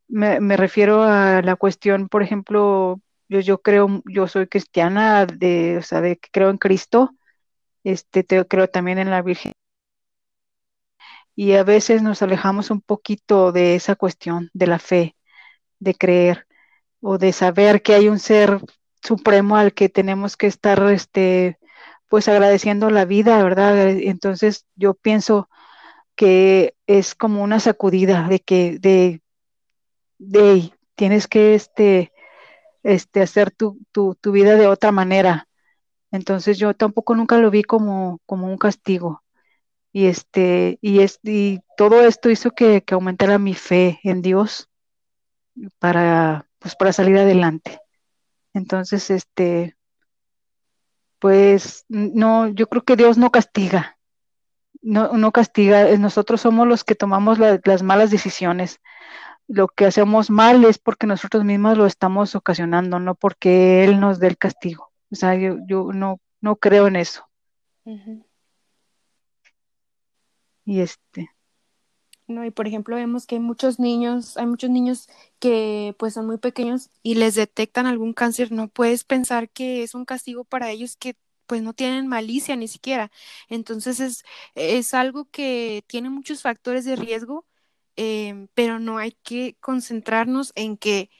me, 0.06 0.38
me 0.38 0.56
refiero 0.56 1.02
a 1.02 1.42
la 1.42 1.56
cuestión, 1.56 2.08
por 2.08 2.22
ejemplo, 2.22 3.00
yo, 3.28 3.40
yo 3.40 3.62
creo, 3.62 4.00
yo 4.06 4.28
soy 4.28 4.46
cristiana, 4.46 5.26
de, 5.26 5.78
o 5.78 5.82
sea, 5.82 6.00
de 6.00 6.20
creo 6.30 6.50
en 6.50 6.58
Cristo, 6.58 7.10
este, 7.82 8.24
creo 8.46 8.68
también 8.68 8.98
en 8.98 9.10
la 9.10 9.22
Virgen. 9.22 9.54
Y 11.34 11.54
a 11.54 11.64
veces 11.64 12.00
nos 12.00 12.22
alejamos 12.22 12.70
un 12.70 12.80
poquito 12.80 13.50
de 13.50 13.74
esa 13.74 13.96
cuestión, 13.96 14.50
de 14.52 14.68
la 14.68 14.78
fe, 14.78 15.16
de 15.80 15.94
creer 15.96 16.46
o 17.00 17.18
de 17.18 17.32
saber 17.32 17.82
que 17.82 17.94
hay 17.94 18.08
un 18.08 18.20
ser 18.20 18.60
supremo 19.04 19.56
al 19.56 19.74
que 19.74 19.88
tenemos 19.88 20.36
que 20.36 20.46
estar, 20.48 20.82
este, 20.90 21.58
pues 22.08 22.28
agradeciendo 22.28 22.90
la 22.90 23.04
vida, 23.04 23.42
¿verdad? 23.42 23.88
Entonces 23.90 24.66
yo 24.76 24.94
pienso 24.94 25.48
que 26.16 26.76
es 26.86 27.14
como 27.14 27.42
una 27.42 27.60
sacudida 27.60 28.28
de 28.28 28.40
que, 28.40 28.78
de, 28.80 29.22
de, 30.18 30.72
tienes 30.96 31.28
que, 31.28 31.54
este, 31.54 32.12
este, 32.82 33.22
hacer 33.22 33.50
tu, 33.50 33.78
tu, 33.92 34.14
tu 34.16 34.32
vida 34.32 34.56
de 34.56 34.68
otra 34.68 34.92
manera. 34.92 35.48
Entonces 36.12 36.58
yo 36.58 36.74
tampoco 36.74 37.14
nunca 37.16 37.38
lo 37.38 37.50
vi 37.50 37.64
como, 37.64 38.20
como 38.26 38.48
un 38.48 38.58
castigo. 38.58 39.22
y 39.92 40.06
este, 40.06 40.78
y, 40.82 41.00
es, 41.00 41.20
y 41.24 41.60
todo 41.76 42.02
esto 42.06 42.30
hizo 42.30 42.52
que, 42.52 42.82
que 42.84 42.94
aumentara 42.94 43.38
mi 43.38 43.54
fe 43.54 44.00
en 44.04 44.22
Dios 44.22 44.68
para, 45.78 46.48
pues, 46.58 46.76
para 46.76 46.92
salir 46.92 47.18
adelante. 47.18 47.80
Entonces, 48.54 49.10
este, 49.10 49.76
pues 51.18 51.84
no, 51.88 52.48
yo 52.48 52.68
creo 52.68 52.82
que 52.82 52.96
Dios 52.96 53.18
no 53.18 53.30
castiga, 53.30 53.98
no, 54.80 55.12
no 55.12 55.32
castiga, 55.32 55.96
nosotros 55.98 56.40
somos 56.40 56.66
los 56.68 56.84
que 56.84 56.94
tomamos 56.94 57.38
las 57.38 57.82
malas 57.82 58.10
decisiones. 58.10 58.80
Lo 59.46 59.68
que 59.68 59.86
hacemos 59.86 60.30
mal 60.30 60.64
es 60.64 60.78
porque 60.78 61.06
nosotros 61.06 61.44
mismos 61.44 61.76
lo 61.76 61.86
estamos 61.86 62.34
ocasionando, 62.34 62.98
no 63.00 63.14
porque 63.14 63.84
Él 63.84 64.00
nos 64.00 64.18
dé 64.18 64.28
el 64.28 64.38
castigo. 64.38 64.92
O 65.10 65.16
sea, 65.16 65.34
yo, 65.34 65.56
yo 65.66 65.92
no, 65.92 66.20
no 66.40 66.56
creo 66.56 66.86
en 66.86 66.96
eso. 66.96 67.28
Y 70.64 70.80
este. 70.80 71.33
No, 72.26 72.44
y 72.46 72.50
por 72.50 72.66
ejemplo 72.66 72.96
vemos 72.96 73.26
que 73.26 73.34
hay 73.34 73.40
muchos 73.42 73.78
niños, 73.78 74.38
hay 74.38 74.46
muchos 74.46 74.70
niños 74.70 75.08
que 75.40 75.94
pues 75.98 76.14
son 76.14 76.26
muy 76.26 76.38
pequeños 76.38 76.88
y 77.02 77.16
les 77.16 77.34
detectan 77.34 77.84
algún 77.86 78.14
cáncer, 78.14 78.50
no 78.50 78.68
puedes 78.68 79.04
pensar 79.04 79.50
que 79.50 79.82
es 79.82 79.94
un 79.94 80.06
castigo 80.06 80.44
para 80.44 80.70
ellos 80.70 80.96
que 80.96 81.16
pues 81.46 81.60
no 81.62 81.74
tienen 81.74 82.06
malicia 82.08 82.56
ni 82.56 82.66
siquiera. 82.68 83.10
Entonces 83.50 84.00
es, 84.00 84.24
es 84.54 84.94
algo 84.94 85.26
que 85.30 85.84
tiene 85.86 86.08
muchos 86.08 86.40
factores 86.40 86.86
de 86.86 86.96
riesgo, 86.96 87.46
em, 87.96 88.48
pero 88.54 88.78
no 88.78 88.96
hay 88.98 89.12
que 89.22 89.56
concentrarnos 89.60 90.52
en 90.54 90.78
que, 90.78 91.10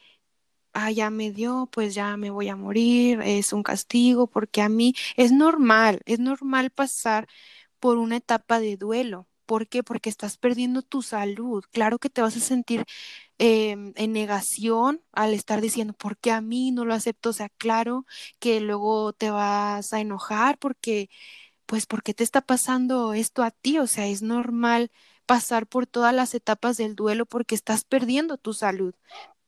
ah, 0.74 0.90
ya 0.92 1.11
me 1.11 1.32
dio, 1.32 1.68
pues 1.72 1.94
ya 1.94 2.16
me 2.18 2.30
voy 2.30 2.48
a 2.48 2.57
morir, 2.57 3.20
es 3.24 3.52
un 3.52 3.62
castigo, 3.64 4.26
porque 4.28 4.62
a 4.62 4.68
mí 4.70 4.94
es 5.16 5.32
normal, 5.32 6.00
es 6.07 6.20
normal 6.20 6.70
pasar 6.70 7.28
por 7.80 7.98
una 7.98 8.16
etapa 8.18 8.61
de 8.61 8.76
duelo. 8.78 9.28
¿Por 9.47 9.68
qué? 9.68 9.82
Porque 9.82 10.11
estás 10.11 10.36
perdiendo 10.38 10.82
tu 10.82 11.03
salud. 11.03 11.64
Claro 11.72 11.99
que 11.99 12.11
te 12.11 12.22
vas 12.22 12.36
a 12.36 12.40
sentir 12.40 12.84
em, 13.38 13.92
en 13.97 14.12
negación 14.12 15.03
al 15.12 15.34
estar 15.34 15.61
diciendo, 15.61 15.95
¿por 15.95 16.16
qué 16.18 16.32
a 16.32 16.40
mí 16.40 16.70
no 16.72 16.84
lo 16.84 16.95
acepto? 16.95 17.30
O 17.30 17.32
sea, 17.32 17.49
claro 17.51 18.07
que 18.38 18.61
luego 18.61 19.12
te 19.12 19.30
vas 19.30 19.92
a 19.92 20.01
enojar 20.01 20.59
porque, 20.59 21.11
pues, 21.66 21.86
¿por 21.86 22.03
qué 22.03 22.14
te 22.14 22.24
está 22.24 22.42
pasando 22.42 23.14
esto 23.14 23.42
a 23.42 23.51
ti? 23.51 23.78
O 23.78 23.86
sea, 23.86 24.07
es 24.09 24.22
normal 24.22 24.90
pasar 25.26 25.66
por 25.66 25.86
todas 25.86 26.14
las 26.14 26.34
etapas 26.34 26.76
del 26.76 26.97
duelo 26.97 27.26
porque 27.26 27.55
estás 27.55 27.84
perdiendo 27.84 28.38
tu 28.38 28.55
salud. 28.55 28.95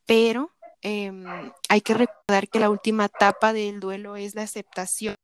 Pero 0.05 0.51
em, 0.81 1.25
hay 1.69 1.81
que 1.81 1.93
recordar 1.95 2.49
que 2.49 2.59
la 2.59 2.69
última 2.71 3.05
etapa 3.05 3.53
del 3.53 3.79
duelo 3.79 4.15
es 4.17 4.35
la 4.35 4.43
aceptación 4.43 5.15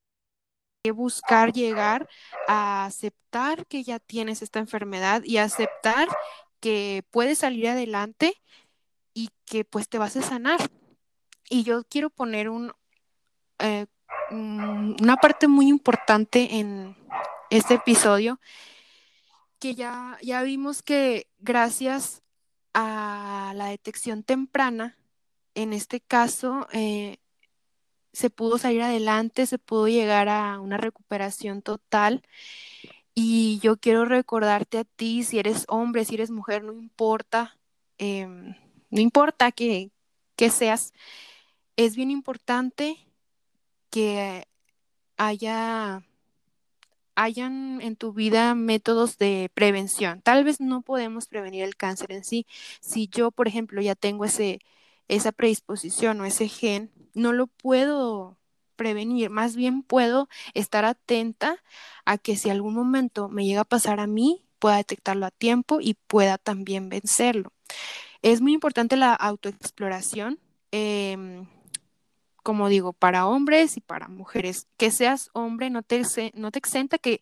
buscar 0.91 1.53
llegar 1.53 2.09
a 2.47 2.85
aceptar 2.85 3.65
que 3.67 3.83
ya 3.83 3.99
tienes 3.99 4.41
esta 4.41 4.59
enfermedad 4.59 5.23
y 5.23 5.37
aceptar 5.37 6.09
que 6.59 7.03
puedes 7.09 7.39
salir 7.39 7.69
adelante 7.69 8.41
y 9.13 9.29
que 9.45 9.63
pues 9.63 9.87
te 9.87 9.97
vas 9.97 10.17
a 10.17 10.21
sanar. 10.21 10.59
Y 11.49 11.63
yo 11.63 11.83
quiero 11.85 12.09
poner 12.09 12.49
un, 12.49 12.73
eh, 13.59 13.85
una 14.31 15.17
parte 15.17 15.47
muy 15.47 15.67
importante 15.67 16.55
en 16.55 16.97
este 17.49 17.75
episodio, 17.75 18.39
que 19.59 19.75
ya, 19.75 20.17
ya 20.21 20.41
vimos 20.41 20.81
que 20.81 21.27
gracias 21.39 22.23
a 22.73 23.53
la 23.55 23.67
detección 23.67 24.23
temprana, 24.23 24.97
en 25.55 25.71
este 25.71 26.01
caso, 26.01 26.67
eh, 26.73 27.17
se 28.13 28.29
pudo 28.29 28.57
salir 28.57 28.81
adelante, 28.83 29.45
se 29.47 29.59
pudo 29.59 29.87
llegar 29.87 30.29
a 30.29 30.59
una 30.59 30.77
recuperación 30.77 31.61
total. 31.61 32.23
Y 33.15 33.59
yo 33.61 33.77
quiero 33.77 34.05
recordarte 34.05 34.79
a 34.79 34.85
ti, 34.85 35.23
si 35.23 35.39
eres 35.39 35.65
hombre, 35.67 36.05
si 36.05 36.15
eres 36.15 36.31
mujer, 36.31 36.63
no 36.63 36.73
importa, 36.73 37.57
em, 37.97 38.55
no 38.89 39.01
importa 39.01 39.51
que, 39.51 39.91
que 40.35 40.49
seas, 40.49 40.93
es 41.77 41.95
bien 41.95 42.11
importante 42.11 43.07
que 43.89 44.47
haya 45.17 46.03
hayan 47.15 47.79
en 47.81 47.95
tu 47.95 48.13
vida 48.13 48.55
métodos 48.55 49.17
de 49.17 49.51
prevención. 49.53 50.21
Tal 50.21 50.43
vez 50.43 50.59
no 50.59 50.81
podemos 50.81 51.27
prevenir 51.27 51.63
el 51.63 51.75
cáncer 51.75 52.11
en 52.11 52.23
sí. 52.23 52.47
Si 52.79 53.07
yo, 53.07 53.31
por 53.31 53.47
ejemplo, 53.47 53.81
ya 53.81 53.95
tengo 53.95 54.25
ese, 54.25 54.59
esa 55.07 55.31
predisposición 55.31 56.21
o 56.21 56.25
ese 56.25 56.47
gen, 56.47 56.91
no 57.13 57.33
lo 57.33 57.47
puedo 57.47 58.37
prevenir, 58.75 59.29
más 59.29 59.55
bien 59.55 59.83
puedo 59.83 60.29
estar 60.53 60.85
atenta 60.85 61.57
a 62.05 62.17
que 62.17 62.35
si 62.35 62.49
algún 62.49 62.73
momento 62.73 63.29
me 63.29 63.45
llega 63.45 63.61
a 63.61 63.65
pasar 63.65 63.99
a 63.99 64.07
mí, 64.07 64.45
pueda 64.59 64.77
detectarlo 64.77 65.25
a 65.25 65.31
tiempo 65.31 65.79
y 65.81 65.95
pueda 66.07 66.37
también 66.37 66.89
vencerlo. 66.89 67.51
Es 68.21 68.41
muy 68.41 68.53
importante 68.53 68.95
la 68.97 69.13
autoexploración, 69.13 70.39
em, 70.71 71.47
como 72.43 72.69
digo, 72.69 72.93
para 72.93 73.27
hombres 73.27 73.77
y 73.77 73.81
para 73.81 74.07
mujeres. 74.07 74.67
Que 74.77 74.91
seas 74.91 75.29
hombre 75.33 75.69
no 75.69 75.83
te, 75.83 76.03
no 76.35 76.51
te 76.51 76.59
exenta 76.59 76.97
que, 76.97 77.21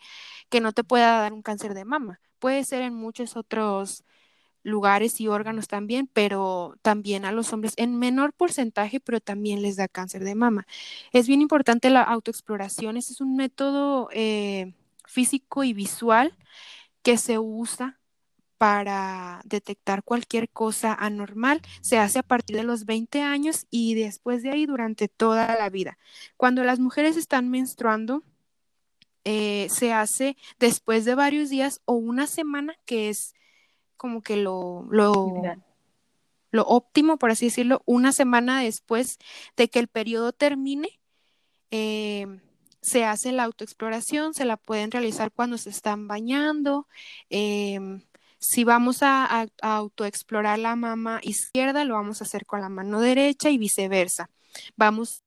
que 0.49 0.61
no 0.61 0.73
te 0.73 0.83
pueda 0.83 1.19
dar 1.19 1.33
un 1.33 1.41
cáncer 1.41 1.73
de 1.73 1.85
mama. 1.85 2.19
Puede 2.39 2.63
ser 2.63 2.81
en 2.83 2.93
muchos 2.95 3.35
otros 3.35 4.03
lugares 4.63 5.19
y 5.21 5.27
órganos 5.27 5.67
también, 5.67 6.09
pero 6.11 6.75
también 6.81 7.25
a 7.25 7.31
los 7.31 7.51
hombres 7.53 7.73
en 7.77 7.97
menor 7.97 8.33
porcentaje, 8.33 8.99
pero 8.99 9.19
también 9.19 9.61
les 9.61 9.75
da 9.75 9.87
cáncer 9.87 10.23
de 10.23 10.35
mama. 10.35 10.67
Es 11.13 11.27
bien 11.27 11.41
importante 11.41 11.89
la 11.89 12.03
autoexploración, 12.03 12.97
ese 12.97 13.13
es 13.13 13.21
un 13.21 13.35
método 13.35 14.09
eh, 14.13 14.73
físico 15.05 15.63
y 15.63 15.73
visual 15.73 16.37
que 17.03 17.17
se 17.17 17.39
usa 17.39 17.99
para 18.57 19.41
detectar 19.43 20.03
cualquier 20.03 20.47
cosa 20.49 20.93
anormal. 20.93 21.61
Se 21.81 21.97
hace 21.97 22.19
a 22.19 22.23
partir 22.23 22.55
de 22.57 22.63
los 22.63 22.85
20 22.85 23.23
años 23.23 23.65
y 23.71 23.95
después 23.95 24.43
de 24.43 24.51
ahí 24.51 24.67
durante 24.67 25.07
toda 25.07 25.55
la 25.57 25.69
vida. 25.71 25.97
Cuando 26.37 26.63
las 26.63 26.79
mujeres 26.79 27.17
están 27.17 27.49
menstruando, 27.49 28.23
eh, 29.23 29.67
se 29.71 29.93
hace 29.93 30.37
después 30.59 31.05
de 31.05 31.15
varios 31.15 31.49
días 31.49 31.81
o 31.85 31.93
una 31.93 32.27
semana, 32.27 32.75
que 32.85 33.09
es 33.09 33.33
como 34.01 34.23
que 34.23 34.35
lo, 34.35 34.87
lo, 34.89 35.13
óptimo, 36.65 37.19
por 37.19 37.29
así 37.29 37.45
decirlo, 37.45 37.83
una 37.85 38.11
semana 38.13 38.63
después 38.63 39.19
de 39.55 39.69
que 39.69 39.77
el 39.77 39.89
periodo 39.89 40.33
termine, 40.33 40.99
eh, 41.69 42.25
se 42.81 43.05
hace 43.05 43.31
la 43.31 43.43
autoexploración, 43.43 44.33
se 44.33 44.45
la 44.45 44.57
pueden 44.57 44.89
realizar 44.89 45.31
cuando 45.31 45.59
se 45.59 45.69
están 45.69 46.07
bañando. 46.07 46.87
Em, 47.29 48.01
si 48.39 48.63
vamos 48.63 49.03
a, 49.03 49.43
a, 49.43 49.47
autoexplorar 49.61 50.57
la 50.57 50.75
mama 50.75 51.19
izquierda, 51.21 51.85
lo 51.85 51.93
vamos 51.93 52.21
a 52.21 52.23
hacer 52.23 52.47
con 52.47 52.61
la 52.61 52.69
mano 52.69 53.01
derecha 53.01 53.51
y 53.51 53.59
viceversa. 53.59 54.31
Vamos 54.75 55.23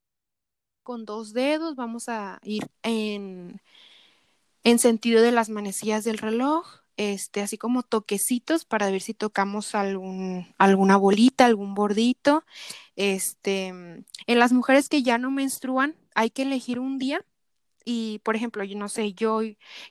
con 0.83 1.05
dos 1.05 1.33
dedos, 1.33 1.77
vamos 1.77 2.09
a 2.09 2.41
ir 2.43 2.66
en, 2.83 3.62
en 4.64 4.79
sentido 4.81 5.22
de 5.22 5.31
las 5.31 5.49
manecillas 5.49 6.03
del 6.03 6.18
reloj 6.18 6.84
este, 6.97 7.41
así 7.43 7.59
como 7.59 7.83
toquecitos 7.83 8.65
para 8.65 8.91
ver 8.91 9.01
si 9.01 9.15
tocamos 9.15 9.75
algún, 9.75 10.55
alguna 10.59 10.97
bolita, 10.97 11.47
algún 11.47 11.75
bordito. 11.75 12.45
Este, 12.97 13.69
en 13.69 14.07
las 14.27 14.53
mujeres 14.53 14.89
que 14.89 15.03
ya 15.03 15.19
no 15.19 15.31
menstruan, 15.31 15.97
hay 16.15 16.31
que 16.31 16.43
elegir 16.43 16.79
un 16.79 16.99
día 16.99 17.25
y, 17.85 18.21
por 18.25 18.37
ejemplo, 18.37 18.65
yo 18.65 18.79
no 18.79 18.89
sé, 18.89 19.13
yo 19.13 19.41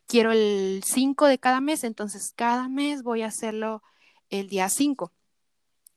quiero 0.08 0.32
el 0.32 0.82
5 0.86 1.28
de 1.28 1.40
cada 1.40 1.62
mes, 1.62 1.84
entonces 1.84 2.34
cada 2.36 2.68
mes 2.70 3.04
voy 3.04 3.22
a 3.22 3.28
hacerlo 3.28 3.84
el 4.30 4.50
día 4.50 4.70
5. 4.70 5.12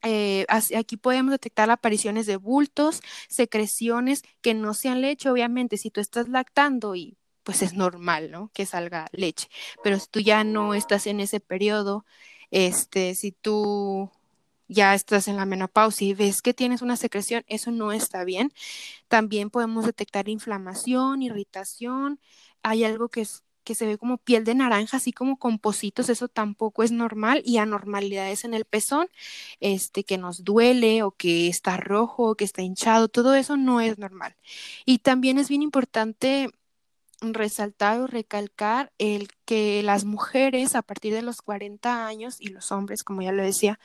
Eh, 0.03 0.45
aquí 0.49 0.97
podemos 0.97 1.31
detectar 1.31 1.69
apariciones 1.71 2.27
de 2.27 2.37
bultos, 2.37 3.01
secreciones 3.29 4.23
que 4.41 4.53
no 4.53 4.73
se 4.73 4.89
han 4.89 5.03
hecho, 5.03 5.31
obviamente, 5.31 5.77
si 5.77 5.89
tú 5.89 6.01
estás 6.01 6.29
lactando 6.29 6.95
y 6.95 7.17
pues 7.47 7.61
es 7.61 7.73
normal, 7.73 8.29
¿no? 8.29 8.51
Que 8.53 8.65
salga 8.65 9.07
leche. 9.13 9.47
Pero 9.81 9.97
si 9.99 10.07
tú 10.09 10.19
ya 10.19 10.43
no 10.43 10.73
estás 10.73 11.07
en 11.07 11.21
ese 11.21 11.39
periodo, 11.39 12.05
este, 12.51 13.15
si 13.15 13.31
tú 13.31 14.11
ya 14.67 14.93
estás 14.93 15.29
en 15.29 15.37
la 15.37 15.45
menopausia 15.45 16.09
y 16.09 16.13
ves 16.13 16.41
que 16.41 16.53
tienes 16.53 16.81
una 16.81 16.97
secreción, 16.97 17.45
eso 17.47 17.71
no 17.71 17.93
está 17.93 18.25
bien. 18.25 18.51
También 19.07 19.49
podemos 19.49 19.85
detectar 19.85 20.27
inflamación, 20.27 21.21
irritación. 21.21 22.19
Hay 22.63 22.83
algo 22.83 23.07
que 23.07 23.21
es 23.21 23.45
que 23.63 23.75
se 23.75 23.85
ve 23.85 23.97
como 23.97 24.17
piel 24.17 24.43
de 24.45 24.55
naranja, 24.55 24.97
así 24.97 25.13
como 25.13 25.37
con 25.37 25.59
pocitos, 25.59 26.09
eso 26.09 26.27
tampoco 26.29 26.83
es 26.83 26.91
normal 26.91 27.41
y 27.45 27.57
anormalidades 27.57 28.45
en 28.45 28.53
el 28.53 28.63
pezón, 28.65 29.09
este 29.59 30.05
que 30.05 30.17
nos 30.17 30.45
duele 30.45 31.03
o 31.03 31.11
que 31.11 31.49
está 31.49 31.75
rojo, 31.77 32.31
o 32.31 32.35
que 32.35 32.45
está 32.45 32.61
hinchado, 32.61 33.09
todo 33.09 33.35
eso 33.35 33.57
no 33.57 33.81
es 33.81 33.97
normal. 33.97 34.35
Y 34.85 34.99
también 34.99 35.37
es 35.37 35.49
bien 35.49 35.63
importante 35.63 36.49
resaltar 37.21 37.99
o 37.99 38.07
recalcar 38.07 38.91
el 38.97 39.29
que 39.45 39.81
las 39.83 40.05
mujeres 40.05 40.75
a 40.75 40.81
partir 40.81 41.13
de 41.13 41.21
los 41.21 41.41
40 41.41 42.07
años 42.07 42.37
y 42.39 42.49
los 42.49 42.71
hombres, 42.71 43.03
como 43.03 43.21
ya 43.21 43.31
lo 43.31 43.43
decía, 43.43 43.79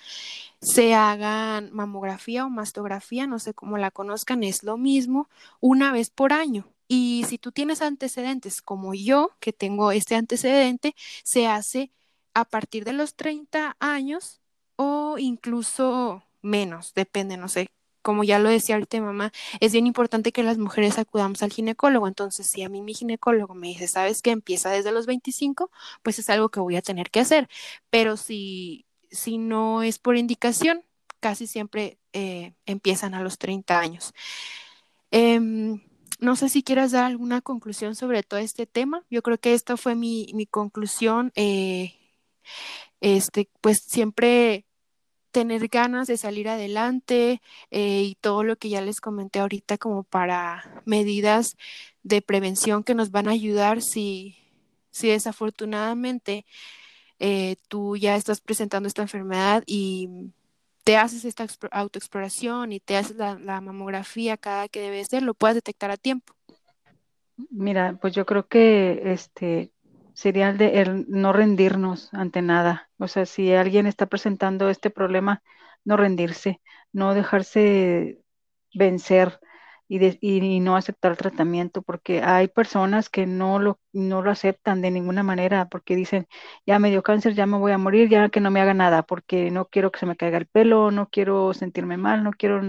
se 0.60 0.94
hagan 0.94 1.70
mamografía 1.72 2.44
o 2.46 2.50
mastografía, 2.50 3.26
no 3.26 3.38
sé 3.38 3.54
cómo 3.54 3.78
la 3.78 3.90
conozcan, 3.90 4.42
es 4.44 4.62
lo 4.62 4.76
mismo, 4.78 5.28
una 5.60 5.92
vez 5.92 6.10
por 6.10 6.32
año. 6.32 6.68
Y 6.88 7.24
si 7.28 7.38
tú 7.38 7.52
tienes 7.52 7.82
antecedentes 7.82 8.62
como 8.62 8.94
yo, 8.94 9.30
que 9.40 9.52
tengo 9.52 9.92
este 9.92 10.14
antecedente, 10.16 10.94
se 11.24 11.46
hace 11.46 11.90
a 12.34 12.44
partir 12.44 12.84
de 12.84 12.92
los 12.92 13.14
30 13.16 13.76
años 13.80 14.40
o 14.76 15.16
incluso 15.18 16.24
menos, 16.42 16.92
depende, 16.94 17.36
no 17.36 17.48
sé. 17.48 17.70
Como 18.02 18.24
ya 18.24 18.38
lo 18.38 18.48
decía 18.48 18.74
ahorita 18.76 19.00
mamá, 19.00 19.32
es 19.60 19.72
bien 19.72 19.86
importante 19.86 20.32
que 20.32 20.42
las 20.42 20.58
mujeres 20.58 20.98
acudamos 20.98 21.42
al 21.42 21.52
ginecólogo. 21.52 22.08
Entonces, 22.08 22.46
si 22.46 22.62
a 22.62 22.68
mí 22.68 22.82
mi 22.82 22.94
ginecólogo 22.94 23.54
me 23.54 23.68
dice, 23.68 23.88
sabes 23.88 24.22
que 24.22 24.30
empieza 24.30 24.70
desde 24.70 24.92
los 24.92 25.06
25, 25.06 25.70
pues 26.02 26.18
es 26.18 26.30
algo 26.30 26.50
que 26.50 26.60
voy 26.60 26.76
a 26.76 26.82
tener 26.82 27.10
que 27.10 27.20
hacer. 27.20 27.48
Pero 27.90 28.16
si, 28.16 28.86
si 29.10 29.38
no 29.38 29.82
es 29.82 29.98
por 29.98 30.16
indicación, 30.16 30.84
casi 31.20 31.46
siempre 31.46 31.98
eh, 32.12 32.54
empiezan 32.66 33.14
a 33.14 33.22
los 33.22 33.38
30 33.38 33.78
años. 33.80 34.12
Em, 35.10 35.80
no 36.20 36.36
sé 36.36 36.48
si 36.48 36.62
quieras 36.62 36.92
dar 36.92 37.04
alguna 37.04 37.40
conclusión 37.42 37.94
sobre 37.96 38.22
todo 38.22 38.40
este 38.40 38.66
tema. 38.66 39.04
Yo 39.10 39.22
creo 39.22 39.38
que 39.38 39.54
esta 39.54 39.76
fue 39.76 39.94
mi, 39.94 40.28
mi 40.34 40.46
conclusión. 40.46 41.32
Eh, 41.36 41.94
este, 43.00 43.50
pues 43.60 43.80
siempre 43.80 44.66
tener 45.32 45.68
ganas 45.68 46.06
de 46.06 46.16
salir 46.16 46.48
adelante 46.48 47.40
eh, 47.70 48.02
y 48.02 48.14
todo 48.20 48.44
lo 48.44 48.56
que 48.56 48.68
ya 48.68 48.80
les 48.80 49.00
comenté 49.00 49.40
ahorita 49.40 49.78
como 49.78 50.04
para 50.04 50.82
medidas 50.84 51.56
de 52.02 52.22
prevención 52.22 52.84
que 52.84 52.94
nos 52.94 53.10
van 53.10 53.28
a 53.28 53.32
ayudar 53.32 53.82
si, 53.82 54.36
si 54.90 55.08
desafortunadamente 55.08 56.44
eh, 57.18 57.56
tú 57.68 57.96
ya 57.96 58.16
estás 58.16 58.40
presentando 58.40 58.86
esta 58.88 59.02
enfermedad 59.02 59.64
y 59.66 60.08
te 60.84 60.96
haces 60.96 61.24
esta 61.24 61.46
autoexploración 61.70 62.72
y 62.72 62.80
te 62.80 62.96
haces 62.96 63.16
la, 63.16 63.60
mamografía 63.60 64.36
cada 64.36 64.68
que 64.68 64.80
debe 64.80 65.04
ser, 65.04 65.22
lo 65.22 65.34
puedas 65.34 65.54
detectar 65.54 65.90
a 65.90 65.96
tiempo. 65.96 66.34
Mira, 67.50 67.96
pues 68.00 68.14
yo 68.14 68.26
creo 68.26 68.46
que 68.46 69.12
este 69.12 69.70
sería 70.14 70.50
el 70.50 70.58
de 70.58 70.80
el 70.80 71.06
no 71.08 71.32
rendirnos 71.32 72.12
ante 72.14 72.42
nada. 72.42 72.90
O 72.98 73.08
sea, 73.08 73.26
si 73.26 73.52
alguien 73.54 73.86
está 73.86 74.06
presentando 74.06 74.68
este 74.70 74.90
problema, 74.90 75.42
no 75.84 75.96
rendirse, 75.96 76.60
no 76.92 77.14
dejarse 77.14 78.20
vencer 78.74 79.40
y, 79.88 80.60
no 80.60 80.76
aceptar 80.76 81.12
el 81.12 81.18
tratamiento, 81.18 81.82
porque 81.82 82.22
hay 82.22 82.48
personas 82.48 83.10
que 83.10 83.26
no 83.26 83.58
lo, 83.58 83.78
no 83.92 84.22
lo 84.22 84.30
aceptan 84.30 84.80
de 84.80 84.90
ninguna 84.90 85.22
manera, 85.22 85.68
porque 85.68 85.96
dicen, 85.96 86.26
ya 86.66 86.78
me 86.78 86.90
dio 86.90 87.02
cáncer, 87.02 87.34
ya 87.34 87.46
me 87.46 87.58
voy 87.58 87.72
a 87.72 87.78
morir, 87.78 88.08
ya 88.08 88.28
que 88.30 88.40
no 88.40 88.50
me 88.50 88.60
haga 88.60 88.74
nada, 88.74 89.02
porque 89.02 89.50
no 89.50 89.66
quiero 89.66 89.92
que 89.92 89.98
se 90.00 90.06
me 90.06 90.16
caiga 90.16 90.38
el 90.38 90.46
pelo, 90.46 90.90
no 90.90 91.08
quiero 91.10 91.52
sentirme 91.54 91.96
mal, 91.98 92.24
no 92.24 92.32
quiero 92.32 92.62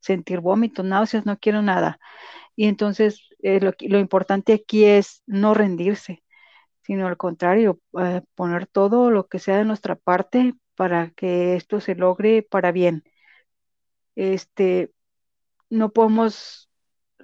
sentir 0.00 0.40
vómitos, 0.40 0.84
náuseas, 0.86 1.26
no 1.26 1.38
quiero 1.38 1.60
nada. 1.62 1.98
Y 2.56 2.66
entonces 2.66 3.28
eh, 3.42 3.60
lo 3.80 3.98
importante 3.98 4.54
aquí 4.54 4.84
es 4.84 5.22
no 5.26 5.54
rendirse, 5.54 6.23
sino 6.84 7.06
al 7.08 7.16
contrario, 7.16 7.80
eh, 8.00 8.22
poner 8.34 8.66
todo 8.66 9.10
lo 9.10 9.26
que 9.28 9.38
sea 9.38 9.58
de 9.58 9.64
nuestra 9.64 9.96
parte 9.96 10.54
para 10.76 11.10
que 11.10 11.56
esto 11.56 11.80
se 11.80 11.94
logre 11.94 12.42
para 12.42 12.72
bien. 12.72 13.04
Este, 14.16 14.92
no 15.70 15.92
podemos, 15.92 16.70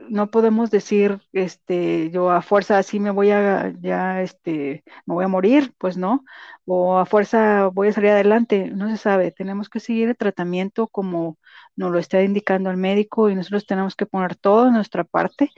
no 0.09 0.31
podemos 0.31 0.71
decir, 0.71 1.21
este, 1.33 2.11
yo 2.11 2.31
a 2.31 2.43
fuerza 2.43 2.79
así 2.79 3.01
me 3.01 3.11
voy 3.11 3.31
a, 3.31 3.75
ya, 3.81 4.23
este, 4.23 4.85
me 5.07 5.15
voy 5.15 5.25
a 5.25 5.29
morir, 5.29 5.75
pues 5.79 5.97
no, 5.97 6.25
o 6.65 6.99
a 6.99 7.07
fuerza 7.07 7.69
voy 7.69 7.89
a 7.89 7.93
salir 7.93 8.11
adelante, 8.11 8.71
no 8.71 8.89
se 8.91 8.97
sabe, 8.97 9.33
tenemos 9.33 9.69
que 9.69 9.81
seguir 9.81 10.09
el 10.11 10.17
tratamiento 10.17 10.89
como 10.89 11.39
nos 11.77 11.93
lo 11.93 11.99
está 11.99 12.23
indicando 12.23 12.71
el 12.71 12.77
médico 12.77 13.31
y 13.31 13.35
nosotros 13.35 13.67
tenemos 13.67 13.97
que 13.97 14.07
poner 14.07 14.37
todo 14.37 14.67
de 14.67 14.73
nuestra 14.73 15.05
parte 15.05 15.51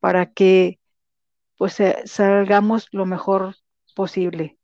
para 0.00 0.32
que 0.32 0.80
pues 1.62 1.78
eh, 1.78 2.02
salgamos 2.06 2.88
lo 2.90 3.06
mejor 3.06 3.54
posible. 3.94 4.58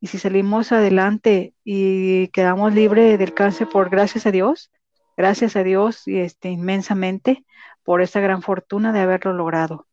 Y 0.00 0.08
si 0.08 0.18
salimos 0.18 0.72
adelante 0.72 1.54
y 1.62 2.26
quedamos 2.32 2.74
libres 2.74 3.16
del 3.16 3.32
cáncer 3.32 3.68
por 3.68 3.90
gracias 3.90 4.26
a 4.26 4.32
Dios, 4.32 4.72
gracias 5.16 5.54
a 5.54 5.62
Dios 5.62 6.08
y 6.08 6.18
este, 6.18 6.50
inmensamente 6.50 7.44
por 7.84 8.02
esa 8.02 8.18
gran 8.18 8.42
fortuna 8.42 8.92
de 8.92 8.98
haberlo 8.98 9.32
logrado. 9.32 9.86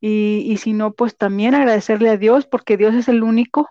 Y, 0.00 0.42
y 0.44 0.56
si 0.56 0.72
no, 0.72 0.94
pues 0.94 1.16
también 1.16 1.54
agradecerle 1.54 2.08
a 2.08 2.16
Dios 2.16 2.46
porque 2.46 2.76
Dios 2.76 2.96
es 2.96 3.06
el 3.06 3.22
único 3.22 3.70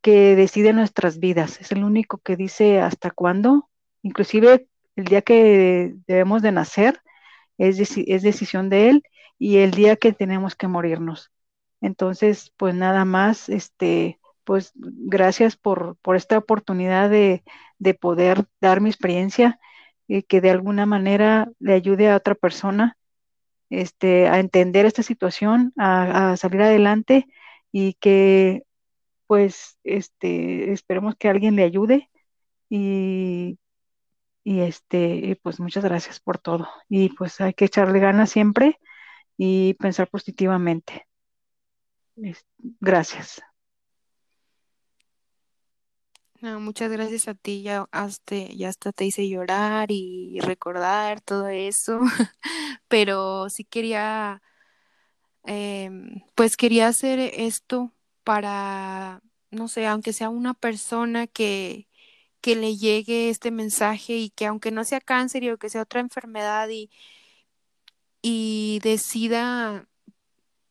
que 0.00 0.34
decide 0.34 0.72
nuestras 0.72 1.18
vidas, 1.18 1.60
es 1.60 1.72
el 1.72 1.84
único 1.84 2.22
que 2.24 2.36
dice 2.36 2.80
hasta 2.80 3.10
cuándo, 3.10 3.68
inclusive 4.00 4.66
el 4.96 5.04
día 5.04 5.20
que 5.20 5.92
debemos 6.06 6.40
de 6.40 6.52
nacer, 6.52 7.02
es, 7.58 7.78
es 7.98 8.22
decisión 8.22 8.70
de 8.70 8.88
Él 8.88 9.02
y 9.42 9.58
el 9.58 9.72
día 9.72 9.96
que 9.96 10.12
tenemos 10.12 10.54
que 10.54 10.68
morirnos. 10.68 11.32
Entonces, 11.80 12.52
pues 12.56 12.76
nada 12.76 13.04
más, 13.04 13.48
este, 13.48 14.20
pues 14.44 14.70
gracias 14.76 15.56
por, 15.56 15.96
por 16.00 16.14
esta 16.14 16.38
oportunidad 16.38 17.10
de, 17.10 17.42
de, 17.78 17.94
poder 17.94 18.46
dar 18.60 18.80
mi 18.80 18.88
experiencia 18.88 19.58
y 20.06 20.22
que 20.22 20.40
de 20.40 20.50
alguna 20.50 20.86
manera 20.86 21.50
le 21.58 21.72
ayude 21.72 22.08
a 22.08 22.16
otra 22.16 22.36
persona 22.36 22.96
este, 23.68 24.28
a 24.28 24.38
entender 24.38 24.86
esta 24.86 25.02
situación, 25.02 25.72
a, 25.76 26.32
a 26.32 26.36
salir 26.36 26.62
adelante 26.62 27.26
y 27.72 27.94
que 27.94 28.62
pues 29.26 29.76
este, 29.82 30.72
esperemos 30.72 31.16
que 31.16 31.28
alguien 31.28 31.56
le 31.56 31.64
ayude 31.64 32.10
y, 32.70 33.58
y 34.44 34.60
este, 34.60 35.36
pues 35.42 35.58
muchas 35.58 35.82
gracias 35.84 36.20
por 36.20 36.38
todo. 36.38 36.68
Y 36.88 37.08
pues 37.10 37.40
hay 37.40 37.54
que 37.54 37.64
echarle 37.64 37.98
ganas 37.98 38.30
siempre 38.30 38.78
y 39.36 39.74
pensar 39.74 40.08
positivamente. 40.08 41.06
Gracias. 42.80 43.42
muchas 46.60 46.90
gracias 46.90 47.28
a 47.28 47.34
ti, 47.34 47.62
ya 47.62 47.86
hasta, 47.92 48.34
ya 48.36 48.68
hasta 48.68 48.92
te 48.92 49.04
hice 49.04 49.28
llorar 49.28 49.90
y 49.92 50.40
recordar 50.40 51.20
todo 51.20 51.48
eso, 51.48 52.00
pero 52.88 53.48
sí 53.48 53.64
quería, 53.64 54.42
em, 55.44 56.22
pues 56.34 56.56
quería 56.56 56.88
hacer 56.88 57.18
esto 57.20 57.92
para, 58.24 59.22
no 59.50 59.68
sé, 59.68 59.86
aunque 59.86 60.12
sea 60.12 60.30
una 60.30 60.54
persona 60.54 61.26
que, 61.26 61.88
que 62.40 62.56
le 62.56 62.76
llegue 62.76 63.30
este 63.30 63.50
mensaje 63.52 64.14
y 64.18 64.30
que 64.30 64.46
aunque 64.46 64.72
no 64.72 64.84
sea 64.84 65.00
cáncer 65.00 65.50
o 65.52 65.58
que 65.58 65.70
sea 65.70 65.82
otra 65.82 66.00
enfermedad 66.00 66.68
y, 66.70 66.90
y 68.22 68.80
decida 68.82 69.88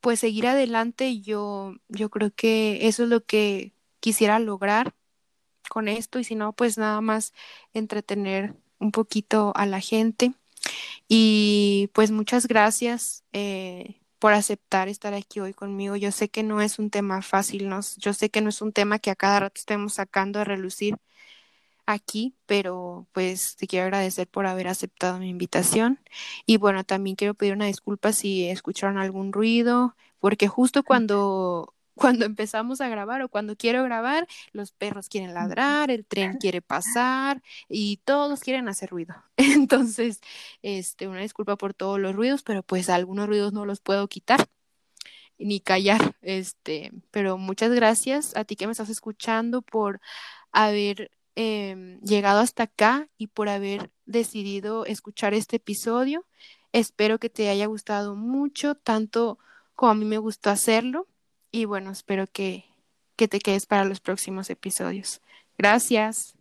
pues 0.02 0.20
seguir 0.20 0.48
adelante, 0.48 1.22
yo, 1.22 1.76
yo 1.90 2.10
creo 2.10 2.32
que 2.34 2.88
eso 2.88 3.04
es 3.04 3.10
lo 3.10 3.24
que 3.24 3.74
quisiera 4.00 4.40
lograr 4.40 4.96
con 5.70 5.88
esto 5.88 6.20
y 6.20 6.24
si 6.24 6.36
no, 6.36 6.54
pues 6.54 6.78
nada 6.78 7.02
más 7.02 7.34
entretener 7.74 8.56
un 8.80 8.92
poquito 8.92 9.54
a 9.56 9.66
la 9.66 9.80
gente. 9.80 10.34
Y 11.08 11.90
pues 11.94 12.12
muchas 12.12 12.48
gracias 12.48 13.24
eh, 13.34 14.02
por 14.20 14.34
aceptar 14.34 14.88
estar 14.90 15.14
aquí 15.14 15.40
hoy 15.40 15.54
conmigo. 15.54 15.96
Yo 15.96 16.12
sé 16.12 16.30
que 16.30 16.44
no 16.44 16.62
es 16.62 16.80
un 16.80 16.90
tema 16.90 17.22
fácil, 17.22 17.70
¿no? 17.70 17.80
yo 17.98 18.14
sé 18.14 18.30
que 18.30 18.42
no 18.42 18.50
es 18.50 18.62
un 18.62 18.74
tema 18.74 19.00
que 19.00 19.12
a 19.12 19.16
cada 19.16 19.42
rato 19.42 19.60
estemos 19.60 19.94
sacando 19.96 20.40
a 20.40 20.44
relucir 20.46 20.98
aquí, 21.94 22.36
pero 22.46 23.08
pues 23.14 23.56
te 23.56 23.68
quiero 23.68 23.86
agradecer 23.86 24.28
por 24.28 24.46
haber 24.48 24.68
aceptado 24.68 25.20
mi 25.20 25.30
invitación 25.30 26.00
y 26.46 26.58
bueno, 26.58 26.84
también 26.84 27.16
quiero 27.16 27.34
pedir 27.34 27.54
una 27.54 27.66
disculpa 27.66 28.14
si 28.14 28.48
escucharon 28.48 28.98
algún 28.98 29.34
ruido, 29.34 29.96
porque 30.20 30.48
justo 30.48 30.84
cuando 30.84 31.74
cuando 31.96 32.26
empezamos 32.26 32.82
a 32.82 32.90
grabar 32.90 33.22
o 33.22 33.30
cuando 33.30 33.56
quiero 33.56 33.84
grabar, 33.84 34.28
los 34.54 34.72
perros 34.72 35.10
quieren 35.10 35.34
ladrar, 35.34 35.92
el 35.92 36.06
tren 36.06 36.38
quiere 36.38 36.62
pasar 36.62 37.42
y 37.70 37.98
todos 38.06 38.42
quieren 38.42 38.68
hacer 38.68 38.90
ruido. 38.90 39.16
Entonces, 39.38 40.22
este, 40.62 41.08
una 41.08 41.22
disculpa 41.22 41.58
por 41.58 41.74
todos 41.74 42.00
los 42.00 42.16
ruidos, 42.16 42.44
pero 42.44 42.64
pues 42.64 42.90
algunos 42.90 43.28
ruidos 43.28 43.54
no 43.54 43.66
los 43.66 43.82
puedo 43.82 44.08
quitar 44.08 44.48
ni 45.38 45.60
callar, 45.60 46.16
este, 46.22 46.92
pero 47.12 47.38
muchas 47.38 47.72
gracias 47.72 48.36
a 48.36 48.46
ti 48.46 48.56
que 48.56 48.68
me 48.68 48.72
estás 48.74 48.90
escuchando 48.90 49.62
por 49.62 50.00
haber 50.52 51.12
Em, 51.36 52.00
llegado 52.02 52.40
hasta 52.42 52.64
acá 52.64 53.08
y 53.18 53.28
por 53.28 53.48
haber 53.48 53.90
decidido 54.06 54.86
escuchar 54.86 55.34
este 55.34 55.58
episodio. 55.58 56.26
Espero 56.74 57.20
que 57.20 57.30
te 57.30 57.50
haya 57.50 57.66
gustado 57.68 58.16
mucho, 58.16 58.76
tanto 58.76 59.40
como 59.76 59.92
a 59.92 59.96
mí 59.96 60.06
me 60.06 60.18
gustó 60.18 60.50
hacerlo. 60.50 61.08
Y 61.52 61.66
bueno, 61.66 61.92
espero 61.92 62.28
que, 62.28 62.66
que 63.16 63.28
te 63.28 63.40
quedes 63.40 63.66
para 63.66 63.86
los 63.86 64.00
próximos 64.00 64.50
episodios. 64.50 65.22
Gracias. 65.58 66.36